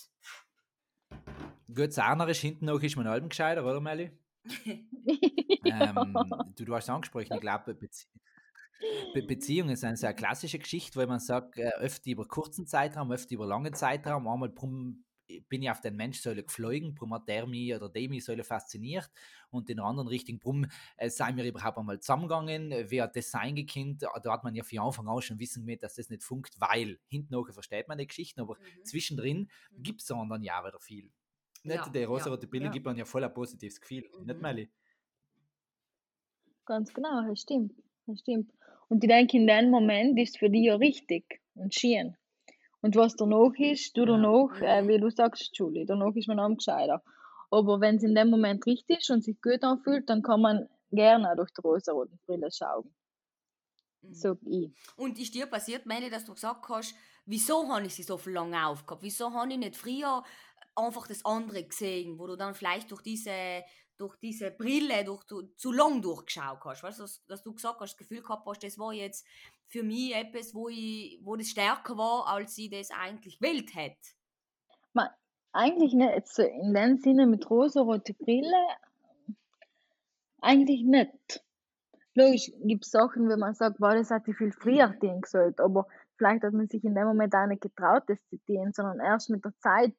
Gut, 1.74 1.90
ist 1.98 2.40
hinten 2.40 2.66
noch 2.66 2.82
ist 2.82 2.96
man 2.96 3.08
Alben 3.08 3.30
gescheiter, 3.30 3.64
oder 3.64 3.80
Melli? 3.80 4.12
ähm, 4.66 6.16
du, 6.56 6.66
du 6.66 6.76
hast 6.76 6.86
es 6.86 6.90
angesprochen, 6.90 7.28
ich 7.32 7.40
glaube, 7.40 7.74
Bezie 7.74 8.08
Be 9.14 9.24
Beziehungen 9.24 9.76
sind 9.76 9.98
so 9.98 10.08
eine 10.08 10.16
klassische 10.16 10.60
Geschichte, 10.60 10.98
weil 10.98 11.08
man 11.08 11.20
sagt, 11.20 11.58
äh, 11.58 11.70
öfter 11.80 12.12
über 12.12 12.26
kurzen 12.26 12.66
Zeitraum, 12.66 13.12
öfter 13.12 13.36
über 13.36 13.46
langen 13.46 13.74
Zeitraum, 13.74 14.28
einmal 14.28 14.50
bin 15.48 15.62
ich 15.62 15.70
auf 15.70 15.82
den 15.82 15.96
Mensch 15.96 16.22
so 16.22 16.34
geflogen, 16.34 16.96
warum 16.96 17.14
hat 17.14 17.28
der 17.28 17.46
mich 17.46 17.74
oder 17.74 17.90
die 17.90 18.08
mich 18.08 18.26
so 18.26 18.36
fasziniert 18.44 19.10
und 19.52 19.70
in 19.70 19.78
der 19.78 19.86
anderen 19.86 20.08
Richtung, 20.08 20.40
warum 20.44 20.66
äh, 20.98 21.10
seien 21.10 21.38
wir 21.38 21.46
überhaupt 21.46 21.78
einmal 21.78 22.00
zusammengegangen, 22.00 22.90
wie 22.90 23.02
hat 23.02 23.16
das 23.16 23.32
sein 23.32 23.56
gekannt, 23.56 24.02
da 24.02 24.34
hat 24.34 24.44
man 24.44 24.56
ja 24.56 24.64
von 24.64 24.80
Anfang 24.80 25.08
an 25.08 25.22
schon 25.22 25.40
wissen 25.40 25.66
mit, 25.66 25.84
dass 25.84 25.96
das 25.96 26.10
nicht 26.10 26.24
funkt, 26.24 26.60
weil 26.60 27.00
hinten 27.08 27.34
nachher 27.34 27.54
versteht 27.54 27.88
man 27.88 27.98
die 27.98 28.08
Geschichten, 28.08 28.42
aber 28.42 28.56
mhm. 28.56 28.86
zwischendrin 28.86 29.50
mhm. 29.72 29.84
gibt 29.84 30.02
es 30.02 30.08
dann 30.08 30.44
ja 30.44 30.66
wieder 30.66 30.80
viel. 30.80 31.12
Nicht 31.64 31.76
ja, 31.76 31.90
die 31.90 32.04
rosa-rote 32.04 32.46
ja, 32.46 32.50
Brille 32.50 32.66
ja. 32.66 32.72
gibt 32.72 32.86
man 32.86 32.96
ja 32.96 33.06
voll 33.06 33.24
ein 33.24 33.34
positives 33.34 33.80
Gefühl, 33.80 34.10
mhm. 34.18 34.26
nicht 34.26 34.42
Melli? 34.42 34.72
Ganz 36.66 36.94
genau, 36.94 37.28
das 37.28 37.42
stimmt, 37.42 37.74
das 38.06 38.20
stimmt. 38.20 38.52
Und 38.90 39.04
ich 39.04 39.10
denke, 39.10 39.38
in 39.38 39.48
dem 39.48 39.70
Moment 39.70 40.20
ist 40.20 40.32
es 40.32 40.38
für 40.38 40.50
dich 40.50 40.66
ja 40.66 40.76
richtig 40.76 41.42
und 41.56 41.74
schön. 41.74 42.18
Und 42.82 42.96
was 42.96 43.16
danach 43.16 43.54
ist, 43.58 43.96
du 43.98 44.06
danach, 44.06 44.62
äh, 44.62 44.88
wie 44.88 45.00
du 45.00 45.10
sagst, 45.10 45.56
Julie, 45.58 45.86
danach 45.86 46.16
ist 46.16 46.28
man 46.28 46.40
am 46.40 46.58
gescheiter. 46.58 47.04
Aber 47.52 47.82
wenn 47.82 47.96
es 47.96 48.04
in 48.04 48.16
dem 48.16 48.30
Moment 48.30 48.66
richtig 48.66 49.00
ist 49.00 49.10
und 49.10 49.24
sich 49.24 49.42
gut 49.42 49.64
anfühlt, 49.64 50.10
dann 50.10 50.22
kann 50.22 50.42
man 50.42 50.70
gerne 50.92 51.36
durch 51.36 51.52
die 51.52 51.62
rosa-rote 51.62 52.18
Brille 52.26 52.50
schauen. 52.52 52.94
Mhm. 54.02 54.14
Sag 54.14 54.38
ich. 54.46 54.72
Und 54.96 55.20
ist 55.20 55.34
dir 55.34 55.46
passiert, 55.46 55.86
meine, 55.86 56.10
dass 56.10 56.26
du 56.26 56.34
gesagt 56.34 56.68
hast, 56.70 56.96
wieso 57.26 57.68
habe 57.68 57.86
ich 57.86 57.96
sie 57.96 58.04
so 58.04 58.20
lange 58.26 58.66
aufgehabt? 58.66 59.04
Wieso 59.04 59.32
habe 59.34 59.52
ich 59.52 59.58
nicht 59.58 59.76
früher 59.76 60.24
einfach 60.76 61.08
das 61.08 61.26
andere 61.26 61.64
gesehen, 61.64 62.18
wo 62.18 62.28
du 62.28 62.36
dann 62.36 62.56
vielleicht 62.56 62.90
durch 62.92 63.02
diese 63.02 63.64
durch 64.00 64.16
diese 64.18 64.50
Brille 64.52 65.04
durch, 65.04 65.24
du, 65.26 65.42
zu 65.58 65.72
lang 65.72 66.02
durchgeschaut 66.02 66.64
hast. 66.64 66.84
Weißt, 66.84 67.00
dass, 67.00 67.24
dass 67.26 67.44
du 67.44 67.54
gesagt 67.54 67.80
hast, 67.82 67.92
das 67.94 67.98
Gefühl 67.98 68.22
gehabt 68.22 68.46
hast, 68.48 68.64
das 68.64 68.80
war 68.80 68.94
jetzt 68.94 69.26
für 69.68 69.84
mich 69.84 70.16
etwas, 70.16 70.56
wo, 70.56 70.70
ich, 70.70 71.20
wo 71.22 71.36
das 71.36 71.50
stärker 71.50 71.98
war, 71.98 72.28
als 72.28 72.58
ich 72.58 72.70
das 72.70 72.92
eigentlich 72.92 73.40
gewählt 73.40 73.76
hätte. 73.76 73.98
Man, 74.94 75.10
eigentlich 75.52 75.94
nicht. 75.94 76.14
Jetzt 76.16 76.40
in 76.40 76.74
dem 76.74 76.98
Sinne 76.98 77.28
mit 77.28 77.50
rosa-rote 77.50 78.14
Brille, 78.14 78.66
eigentlich 80.42 80.84
nicht. 80.84 81.44
Logisch 82.16 82.52
gibt 82.64 82.86
es 82.86 82.92
Sachen, 82.92 83.30
wenn 83.30 83.40
man 83.40 83.54
sagt, 83.54 83.80
wow, 83.80 83.94
das 83.94 84.12
hat 84.12 84.28
ich 84.28 84.38
viel 84.38 84.52
früher 84.52 84.88
mhm. 84.88 85.00
denken 85.00 85.28
sollte, 85.28 85.64
aber 85.64 85.88
vielleicht 86.18 86.44
hat 86.44 86.54
man 86.54 86.68
sich 86.68 86.84
in 86.84 86.96
dem 86.96 87.06
Moment 87.06 87.36
auch 87.36 87.48
nicht 87.48 87.62
getraut, 87.62 88.04
das 88.08 88.20
zu 88.24 88.38
zitieren, 88.38 88.74
sondern 88.74 89.00
erst 89.00 89.30
mit 89.30 89.44
der 89.46 89.56
Zeit 89.60 89.94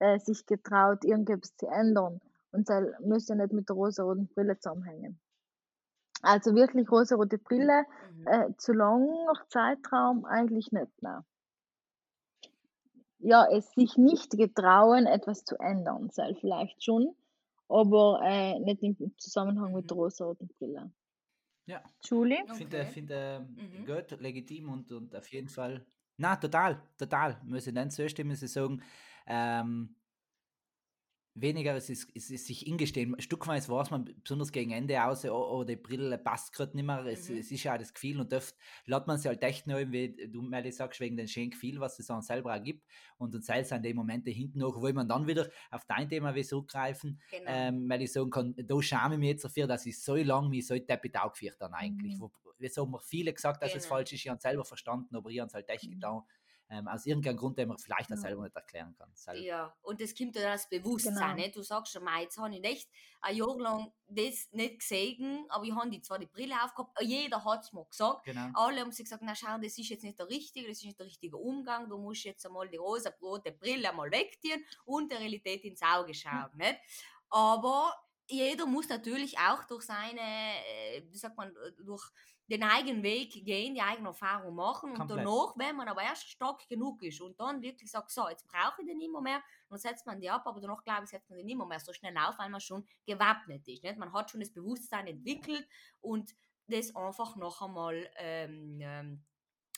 äh, 0.00 0.18
sich 0.18 0.44
getraut, 0.46 1.04
irgendetwas 1.04 1.56
zu 1.56 1.66
ändern. 1.66 2.20
Und 2.52 2.68
das 2.68 2.84
müsste 3.00 3.34
nicht 3.34 3.52
mit 3.52 3.68
der 3.68 3.76
rosa-roten 3.76 4.28
Brille 4.28 4.58
zusammenhängen. 4.58 5.20
Also 6.22 6.54
wirklich 6.54 6.90
rosa-rote 6.90 7.38
Brille, 7.38 7.84
mhm. 8.14 8.26
äh, 8.26 8.56
zu 8.56 8.72
langer 8.72 9.32
Zeitraum 9.48 10.24
eigentlich 10.24 10.70
nicht. 10.70 10.92
Nein. 11.00 11.22
Ja, 13.18 13.46
es 13.50 13.70
sich 13.72 13.96
nicht 13.96 14.30
getrauen, 14.32 15.06
etwas 15.06 15.44
zu 15.44 15.56
ändern, 15.58 16.10
sei 16.10 16.34
vielleicht 16.34 16.82
schon, 16.82 17.14
aber 17.68 18.20
äh, 18.24 18.58
nicht 18.60 18.82
im 18.82 18.96
Zusammenhang 19.18 19.72
mit 19.72 19.90
der 19.90 19.96
mhm. 19.96 20.02
rosa-roten 20.02 20.48
Brille. 20.58 20.92
Ja. 21.66 21.82
Julie? 22.04 22.42
Ich 22.44 22.52
finde, 22.52 22.80
okay. 22.80 22.90
finde 22.90 23.46
mhm. 23.48 23.86
gut, 23.86 24.20
legitim 24.20 24.68
und, 24.68 24.92
und 24.92 25.14
auf 25.14 25.26
jeden 25.28 25.48
Fall. 25.48 25.84
Na, 26.16 26.36
total, 26.36 26.82
total. 26.98 27.40
Muss 27.44 27.66
ich 27.66 27.74
nicht 27.74 27.92
so 27.92 28.08
stimmen, 28.08 28.30
muss 28.30 28.42
ich 28.42 28.52
sagen. 28.52 28.82
Ähm, 29.26 29.96
weniger 31.34 31.74
es 31.74 31.88
ist, 31.88 32.10
es 32.14 32.30
ist 32.30 32.46
sich 32.46 32.66
ingestehen. 32.66 33.18
Stückweise 33.18 33.72
weiß 33.72 33.90
man 33.90 34.14
besonders 34.22 34.52
gegen 34.52 34.72
Ende 34.72 35.02
aus, 35.02 35.24
oh, 35.24 35.30
oh 35.30 35.64
die 35.64 35.76
Brille 35.76 36.18
passt 36.18 36.52
gerade 36.52 36.76
nicht 36.76 36.84
mehr. 36.84 37.04
Es, 37.06 37.28
mhm. 37.28 37.38
es 37.38 37.50
ist 37.50 37.64
ja 37.64 37.78
das 37.78 37.94
Gefühl 37.94 38.20
und 38.20 38.32
oft 38.34 38.54
lädt 38.84 39.06
man 39.06 39.16
sich 39.16 39.26
halt 39.26 39.42
echt 39.42 39.66
neu, 39.66 39.86
wie 39.90 40.28
du 40.28 40.42
mir 40.42 40.70
sagst, 40.72 41.00
wegen 41.00 41.16
dem 41.16 41.26
schönen 41.26 41.50
Gefühl, 41.50 41.80
was 41.80 41.98
es 41.98 42.06
dann 42.06 42.22
selber 42.22 42.54
auch 42.54 42.62
gibt. 42.62 42.86
Und 43.16 43.34
dann 43.34 43.42
sei 43.42 43.62
sind 43.62 43.84
die 43.84 43.94
Momente 43.94 44.30
hinten 44.30 44.58
noch, 44.58 44.76
wo 44.76 44.92
man 44.92 45.08
dann 45.08 45.26
wieder 45.26 45.48
auf 45.70 45.84
dein 45.86 46.08
Thema 46.08 46.34
wie 46.34 46.44
zurückgreifen, 46.44 47.20
genau. 47.30 47.44
ähm, 47.46 47.88
weil 47.88 48.02
ich 48.02 48.12
sagen 48.12 48.30
kann, 48.30 48.54
da 48.56 48.82
schäme 48.82 49.14
ich 49.14 49.20
mich 49.20 49.28
jetzt 49.28 49.44
dafür, 49.44 49.66
dass 49.66 49.86
ich 49.86 50.00
so 50.02 50.16
lange 50.16 50.48
mich 50.50 50.66
so 50.66 50.78
deppit 50.78 51.18
aufgeführt 51.18 51.56
dann 51.60 51.72
eigentlich. 51.72 52.16
Mhm. 52.16 52.20
Wo, 52.20 52.32
wie 52.58 52.68
so 52.68 52.82
haben 52.82 52.94
viele 53.02 53.32
gesagt, 53.32 53.62
dass 53.62 53.72
genau. 53.72 53.80
es 53.80 53.86
falsch 53.86 54.12
ist, 54.12 54.20
ich 54.20 54.28
habe 54.28 54.36
es 54.36 54.42
selber 54.42 54.64
verstanden, 54.64 55.16
aber 55.16 55.30
ich 55.30 55.40
habe 55.40 55.48
es 55.48 55.54
halt 55.54 55.68
echt 55.68 55.86
mhm. 55.86 55.92
getan 55.92 56.22
ähm, 56.72 56.88
aus 56.88 57.04
irgendeinem 57.04 57.36
Grund, 57.36 57.58
den 57.58 57.68
man 57.68 57.78
vielleicht 57.78 58.10
auch 58.10 58.16
selber 58.16 58.42
nicht 58.42 58.56
erklären 58.56 58.94
kann. 58.96 59.10
Selber. 59.12 59.40
Ja, 59.40 59.76
und 59.82 60.00
das 60.00 60.14
kommt 60.14 60.34
dann 60.36 60.46
als 60.46 60.66
Bewusstsein. 60.68 61.14
Genau. 61.14 61.34
Nicht? 61.34 61.56
Du 61.56 61.62
sagst 61.62 61.92
schon, 61.92 62.02
jetzt 62.18 62.38
habe 62.38 62.54
ich 62.54 62.62
nicht 62.62 62.88
ein 63.20 63.36
Jahr 63.36 63.58
lang 63.58 63.92
das 64.08 64.48
nicht 64.52 64.78
gesehen, 64.80 65.44
aber 65.50 65.64
ich 65.64 65.74
habe 65.74 65.90
die 65.90 66.00
zwar 66.00 66.18
die 66.18 66.26
Brille 66.26 66.54
aufgehabt, 66.64 66.98
jeder 67.02 67.44
hat 67.44 67.62
es 67.62 67.72
mir 67.72 67.84
gesagt. 67.84 68.24
Genau. 68.24 68.48
Alle 68.54 68.80
haben 68.80 68.90
sich 68.90 69.04
gesagt, 69.04 69.22
na 69.24 69.34
schau, 69.34 69.58
das 69.58 69.76
ist 69.78 69.88
jetzt 69.90 70.02
nicht 70.02 70.18
der 70.18 70.28
richtige, 70.28 70.66
das 70.66 70.78
ist 70.78 70.84
nicht 70.84 70.98
der 70.98 71.06
richtige 71.06 71.36
Umgang, 71.36 71.88
du 71.88 71.98
musst 71.98 72.24
jetzt 72.24 72.44
einmal 72.46 72.68
die 72.68 72.76
rosa-rote 72.78 73.52
Brille 73.52 73.92
mal 73.92 74.10
wegziehen 74.10 74.64
und 74.86 75.12
der 75.12 75.20
Realität 75.20 75.64
ins 75.64 75.82
Auge 75.82 76.14
schauen. 76.14 76.50
Nicht? 76.54 76.78
Aber 77.28 77.94
jeder 78.26 78.66
muss 78.66 78.88
natürlich 78.88 79.38
auch 79.38 79.64
durch 79.64 79.84
seine, 79.84 80.20
äh, 80.20 81.02
wie 81.10 81.18
sagt 81.18 81.36
man, 81.36 81.54
durch 81.84 82.10
den 82.48 82.62
eigenen 82.64 83.02
Weg 83.02 83.32
gehen, 83.44 83.74
die 83.74 83.80
eigene 83.80 84.08
Erfahrung 84.08 84.54
machen 84.54 84.90
und 84.90 84.98
Komplett. 84.98 85.20
danach, 85.20 85.54
wenn 85.56 85.76
man 85.76 85.88
aber 85.88 86.02
erst 86.02 86.28
stark 86.28 86.68
genug 86.68 87.02
ist 87.02 87.20
und 87.20 87.38
dann 87.40 87.62
wirklich 87.62 87.90
sagt, 87.90 88.10
so, 88.10 88.28
jetzt 88.28 88.46
brauche 88.46 88.82
ich 88.82 88.86
den 88.86 88.98
nicht 88.98 89.10
mehr, 89.22 89.42
dann 89.68 89.78
setzt 89.78 90.06
man 90.06 90.20
die 90.20 90.28
ab, 90.28 90.42
aber 90.44 90.60
danach, 90.60 90.82
glaube 90.84 91.04
ich, 91.04 91.10
setzt 91.10 91.30
man 91.30 91.38
den 91.38 91.46
nicht 91.46 91.56
mehr, 91.56 91.80
so 91.80 91.92
schnell 91.92 92.16
auf, 92.18 92.38
weil 92.38 92.50
man 92.50 92.60
schon 92.60 92.86
gewappnet 93.06 93.66
ist. 93.68 93.82
Nicht? 93.82 93.96
Man 93.96 94.12
hat 94.12 94.30
schon 94.30 94.40
das 94.40 94.52
Bewusstsein 94.52 95.06
entwickelt 95.06 95.66
und 96.00 96.34
das 96.66 96.94
einfach 96.94 97.36
noch 97.36 97.62
einmal, 97.62 98.10
ähm, 98.16 98.78
ähm, 98.82 99.24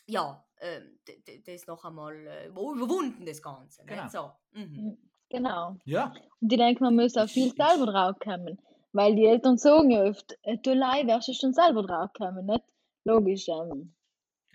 ja, 0.07 0.45
ähm, 0.59 0.99
das 1.47 1.67
noch 1.67 1.85
einmal 1.85 2.15
äh, 2.27 2.47
überwunden, 2.49 3.25
das 3.25 3.41
Ganze. 3.41 3.85
Genau. 3.85 4.09
So. 4.09 4.33
Mhm. 4.53 4.99
Genau. 5.35 5.77
Ja, 5.85 6.15
Und 6.41 6.53
ich 6.53 6.59
denke, 6.59 6.83
man 6.85 6.95
muss 6.95 7.17
auch 7.17 7.29
viel 7.29 7.53
selber 7.55 7.87
draufkommen. 7.87 8.59
Weil 8.93 9.17
die 9.17 9.27
Eltern 9.27 9.59
sagen 9.59 9.91
ja 9.91 10.05
oft, 10.05 10.39
äh, 10.43 10.57
du 10.59 10.73
Lei 10.75 11.05
wärst 11.07 11.27
du 11.29 11.33
schon 11.35 11.53
selber 11.53 11.83
draufkommen, 11.83 12.47
nicht? 12.47 12.65
Logisch. 13.05 13.49
Ähm, 13.49 13.95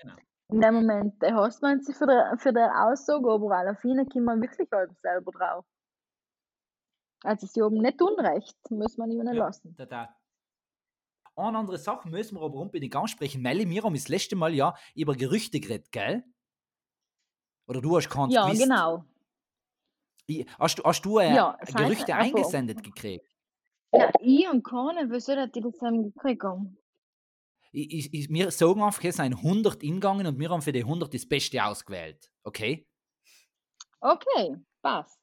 Genau. 0.01 0.15
In 0.51 0.61
dem 0.61 0.73
Moment 0.75 1.21
äh, 1.23 1.33
hasst 1.33 1.61
man 1.61 1.81
sich 1.81 1.93
für 1.95 2.07
die, 2.07 2.37
für 2.37 2.53
die 2.53 2.59
Aussage, 2.59 3.29
aber 3.29 3.51
alle 3.57 3.75
viele 3.75 4.05
kommt 4.05 4.23
man 4.25 4.41
wirklich 4.41 4.69
halb 4.71 4.97
selber 4.97 5.31
drauf. 5.33 5.65
Also 7.23 7.45
sie 7.47 7.61
haben 7.61 7.77
nicht 7.79 8.01
Unrecht, 8.01 8.55
muss 8.71 8.97
man 8.97 9.11
ihnen 9.11 9.27
Ja. 9.35 9.45
lassen. 9.45 9.75
da, 9.77 9.85
da. 9.85 10.15
Eine 11.35 11.57
andere 11.57 11.77
Sache 11.77 12.07
müssen 12.07 12.35
wir 12.37 12.43
aber 12.43 12.59
unbedingt 12.59 12.95
ansprechen. 12.95 13.41
Melli, 13.41 13.69
wir 13.69 13.83
haben 13.83 13.93
das 13.93 14.07
letzte 14.07 14.37
Mal 14.37 14.53
ja 14.55 14.73
über 14.95 15.15
Gerüchte 15.15 15.59
geredet, 15.59 15.91
gell? 15.91 16.23
Oder 17.67 17.81
du 17.81 17.97
hast 17.97 18.09
keins 18.09 18.33
Ja, 18.33 18.45
gewusst. 18.45 18.61
genau. 18.63 19.03
Hast 20.59 20.79
du, 20.79 20.83
hast 20.83 21.01
du 21.05 21.19
äh, 21.19 21.33
Ja, 21.35 21.57
heißt 21.59 21.75
Gerüchte 21.75 22.15
einfach- 22.15 22.37
eingesendet 22.37 22.83
gekriegt? 22.83 23.25
Ja, 23.91 24.11
ich 24.21 24.47
und 24.49 24.63
keine, 24.63 25.09
wieso 25.09 25.35
dass 25.35 25.51
die 25.51 25.61
das 25.61 25.81
haben 25.81 26.13
gekriegt 26.13 26.43
haben? 26.43 26.77
Ich, 27.71 27.91
ich, 27.91 28.13
ich, 28.13 28.29
wir 28.29 28.51
sagen 28.51 28.81
einfach, 28.81 29.03
es 29.03 29.17
sind 29.17 29.35
100 29.35 29.83
ingegangen 29.83 30.25
und 30.27 30.39
wir 30.39 30.49
haben 30.49 30.61
für 30.61 30.71
die 30.71 30.83
100 30.83 31.13
das 31.13 31.27
Beste 31.27 31.63
ausgewählt. 31.63 32.31
Okay? 32.43 32.87
Okay, 33.99 34.55
passt. 34.81 35.19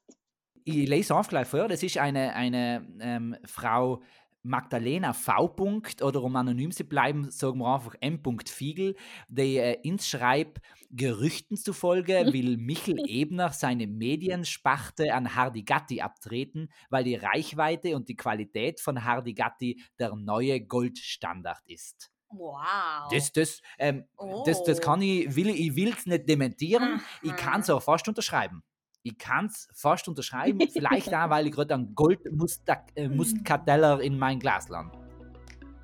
Ich 0.63 0.87
lese 0.87 1.15
auf 1.15 1.27
gleich 1.29 1.47
vor. 1.47 1.67
Das 1.67 1.81
ist 1.81 1.97
eine, 1.97 2.33
eine 2.35 2.85
ähm, 2.99 3.37
Frau 3.45 4.01
Magdalena 4.47 5.13
V. 5.13 5.31
-Punkt, 5.47 6.01
oder 6.03 6.23
um 6.23 6.35
anonym 6.35 6.71
zu 6.71 6.83
bleiben, 6.83 7.29
sagen 7.31 7.59
wir 7.59 7.73
einfach 7.73 7.95
M. 7.99 8.21
Fiegel, 8.45 8.95
die 9.27 9.57
äh, 9.57 9.79
ins 9.83 10.07
schreibt, 10.07 10.59
Gerüchten 10.89 11.57
zufolge 11.57 12.13
will 12.33 12.57
Michel 12.57 12.97
Ebner 13.07 13.51
seine 13.51 13.87
Mediensparte 13.87 15.13
an 15.13 15.35
Hardy 15.35 15.63
Gatti 15.63 16.01
abtreten, 16.01 16.69
weil 16.89 17.03
die 17.03 17.15
Reichweite 17.15 17.95
und 17.95 18.07
die 18.09 18.15
Qualität 18.15 18.79
von 18.79 19.03
Hardy 19.03 19.33
Gatti 19.33 19.81
der 19.99 20.15
neue 20.15 20.61
Goldstandard 20.61 21.65
ist. 21.67 22.09
Wow. 22.29 23.09
Das, 23.11 23.31
das, 23.31 23.61
ähm, 23.79 24.05
das, 24.45 24.63
das 24.63 24.79
Oh. 24.79 24.81
kann 24.81 25.01
ich, 25.01 25.35
will 25.35 25.49
ich 25.49 25.75
will 25.75 25.89
es 25.89 26.05
nicht 26.05 26.27
dementieren, 26.27 27.01
ich 27.21 27.35
kann 27.35 27.61
es 27.61 27.69
Aha. 27.69 27.77
auch 27.77 27.83
fast 27.83 28.07
unterschreiben. 28.07 28.63
Ich 29.07 29.17
kann 29.17 29.45
es 29.45 29.69
fast 29.73 30.09
unterschreiben, 30.09 30.59
vielleicht 30.73 31.13
auch, 31.13 31.29
weil 31.29 31.47
ich 31.47 31.53
gerade 31.53 31.75
einen 31.75 31.95
Gold-Mustkateller 31.95 34.01
in 34.01 34.19
mein 34.19 34.37
Glas 34.39 34.67
land. 34.67 34.93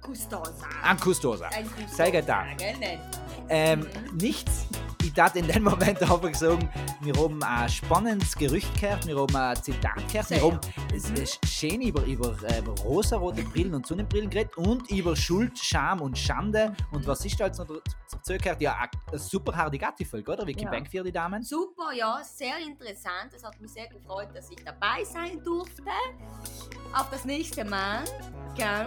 Custosa. 0.05 0.65
Ein 0.84 0.99
Kustosa. 0.99 1.47
Ein 1.47 1.65
Custosa, 1.65 1.95
Sehr 1.95 2.11
gut? 2.21 2.30
Ähm, 3.47 3.80
Mhm. 3.80 4.17
nichts. 4.17 4.67
Ich 5.04 5.12
tat 5.14 5.36
in 5.36 5.45
dem 5.45 5.64
Moment 5.64 6.01
einfach 6.01 6.34
sagen, 6.34 6.70
wir 7.01 7.14
haben 7.14 7.43
ein 7.43 7.68
spannendes 7.70 8.36
Gerücht 8.36 8.80
gehört, 8.80 9.06
wir 9.06 9.18
haben 9.18 9.36
ein 9.36 9.62
Zitat 9.62 10.08
gehört, 10.10 10.30
wir 10.30 10.41
haben 10.41 10.60
schön 11.45 11.82
über, 11.82 12.04
über, 12.06 12.30
über 12.30 12.82
rosarote 12.84 13.43
Brillen 13.43 13.74
und 13.76 13.86
Sonnenbrillen 13.86 14.30
geredet 14.30 14.56
und 14.58 14.89
über 14.89 15.14
Schuld, 15.16 15.60
Scham 15.60 16.01
und 16.01 16.18
Schande. 16.18 16.74
Und 16.91 17.06
was 17.06 17.26
ist 17.26 17.38
da 17.38 17.47
jetzt 17.47 17.60
noch 17.60 17.68
dazu 17.68 18.34
gehört? 18.38 18.62
Ja, 18.62 18.88
eine 19.10 19.20
super 19.20 19.54
Hardy 19.56 19.78
Gatti-Folge, 19.78 20.32
oder? 20.32 20.47
Wiki 20.47 20.64
Ja. 20.64 20.72
Bank 20.72 20.89
für 20.89 21.04
die 21.04 21.12
Damen. 21.12 21.43
Super, 21.43 21.91
ja, 21.93 22.22
sehr 22.24 22.58
interessant. 22.66 23.34
Es 23.36 23.43
hat 23.43 23.60
mich 23.60 23.74
sehr 23.74 23.88
gefreut, 23.88 24.30
dass 24.34 24.49
ich 24.49 24.64
dabei 24.64 25.04
sein 25.04 25.43
durfte. 25.43 25.84
Auf 26.93 27.10
das 27.10 27.26
nächste 27.26 27.66
Mal, 27.66 28.04
gell? 28.56 28.86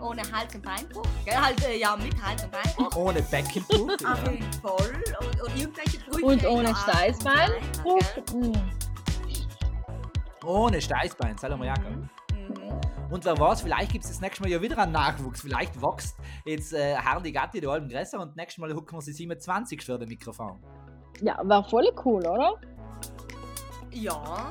Ohne 0.00 0.22
Hals- 0.32 0.54
und 0.54 0.62
Beinbruch. 0.62 1.04
Gell? 1.26 1.36
Halt, 1.36 1.62
äh, 1.66 1.78
ja, 1.78 1.94
mit 1.94 2.14
Hals- 2.22 2.42
und 2.44 2.52
Beinbruch. 2.52 2.96
Ohne 2.96 3.20
Beckenbruch. 3.22 3.90
Auf 4.10 4.30
jeden 4.30 4.52
Fall. 4.54 5.02
Und, 5.20 5.40
und 6.22 6.46
ohne 6.46 6.74
Steißbein. 6.74 7.50
Mhm. 8.34 8.52
Ohne 10.44 10.80
Steißbein, 10.80 11.36
soll 11.38 11.56
mal 11.56 11.66
jagen. 11.66 12.10
Mhm. 12.32 13.10
Und 13.10 13.24
wer 13.24 13.38
weiß, 13.38 13.62
vielleicht 13.62 13.92
gibt 13.92 14.04
es 14.04 14.10
das 14.10 14.20
nächste 14.20 14.42
Mal 14.42 14.50
ja 14.50 14.62
wieder 14.62 14.78
einen 14.78 14.92
Nachwuchs. 14.92 15.40
Vielleicht 15.40 15.80
wächst 15.82 16.16
jetzt 16.44 16.72
äh, 16.72 16.96
Hardy 16.96 17.32
Gatti 17.32 17.60
der 17.60 17.70
halben 17.70 17.88
größer 17.88 18.20
und 18.20 18.36
nächstes 18.36 18.58
Mal 18.58 18.72
hucken 18.72 18.96
wir 18.96 19.02
sie 19.02 19.12
27 19.12 19.84
für 19.84 19.98
den 19.98 20.08
Mikrofon. 20.08 20.62
Ja, 21.20 21.38
war 21.44 21.64
voll 21.68 21.90
cool, 22.04 22.24
oder? 22.26 22.54
Ja. 23.90 24.50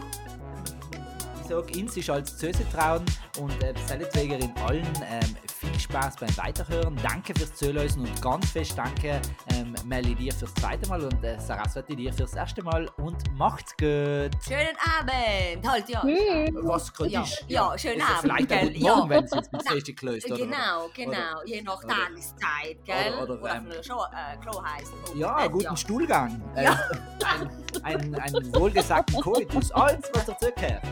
Ich 1.49 1.55
sage, 1.55 1.79
ins 1.79 1.97
ist 1.97 2.09
als 2.11 2.37
Zöse 2.37 2.63
trauen 2.71 3.03
und 3.39 3.63
äh, 3.63 3.73
seinetwegen 3.87 4.55
allen 4.67 4.85
ähm, 5.09 5.35
viel 5.59 5.79
Spaß 5.79 6.17
beim 6.17 6.37
Weiterhören. 6.37 6.95
Danke 7.01 7.33
fürs 7.33 7.55
Zuhören 7.55 7.89
und 8.01 8.21
ganz 8.21 8.51
fest 8.51 8.73
danke, 8.77 9.19
ähm, 9.55 9.73
Melly, 9.83 10.13
dir 10.13 10.31
fürs 10.31 10.53
zweite 10.53 10.87
Mal 10.87 11.01
und 11.03 11.23
äh, 11.23 11.39
Saraswati 11.39 11.95
dir 11.95 12.13
fürs 12.13 12.35
erste 12.35 12.61
Mal 12.61 12.87
und 12.97 13.17
macht's 13.35 13.71
gut. 13.71 14.29
Schönen 14.47 14.77
Abend. 14.99 15.67
Halt, 15.67 15.89
ja. 15.89 16.01
Tschüss. 16.01 16.51
Was 16.61 16.93
gerade 16.93 17.09
Ja, 17.09 17.23
ist. 17.23 17.43
ja, 17.47 17.75
schönen 17.79 17.95
Ist 17.95 17.99
ja 18.01 18.07
Abend, 18.09 18.21
Vielleicht 18.21 18.53
auch 18.53 18.59
gell? 18.59 18.79
Morgen, 18.79 18.83
Ja. 18.83 19.09
wenn 19.09 19.23
es 19.23 19.31
jetzt 19.33 19.51
mit 19.51 19.67
Feste 19.67 19.93
gelöst 19.95 20.27
oder? 20.27 20.37
Genau, 20.37 20.89
genau. 20.93 21.41
Je 21.45 21.61
nach 21.63 21.83
oder- 21.83 21.87
Tageszeit, 21.95 22.85
gell? 22.85 23.13
oder- 23.23 23.41
oder, 23.41 23.55
ähm, 23.55 23.61
von 23.63 23.69
der 23.71 23.83
Show, 23.83 24.03
äh, 24.13 24.37
Klo 24.37 24.63
heißt. 24.63 24.91
Ja, 25.15 25.47
guten 25.47 25.75
Stuhlgang. 25.75 26.43
Äh, 26.55 26.65
Ja. 26.65 26.79
Ein, 27.25 27.49
ein, 27.83 28.15
einen 28.15 28.55
wohlgesagten 28.55 29.19
Koitus. 29.19 29.71
Alles, 29.71 30.03
was 30.13 30.25
dazugehört. 30.27 30.83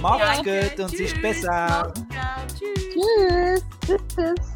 Macht's 0.00 0.36
danke. 0.36 0.70
gut 0.70 0.80
und 0.80 0.94
es 0.94 1.00
ist 1.00 1.12
Tschüss. 1.14 1.22
besser. 1.22 1.92
Macht's 2.08 2.60
gut. 2.60 2.68
Tschüss. 2.92 2.92
Tschüss. 2.92 3.62
Tschüss. 3.86 4.00
tschüss. 4.14 4.53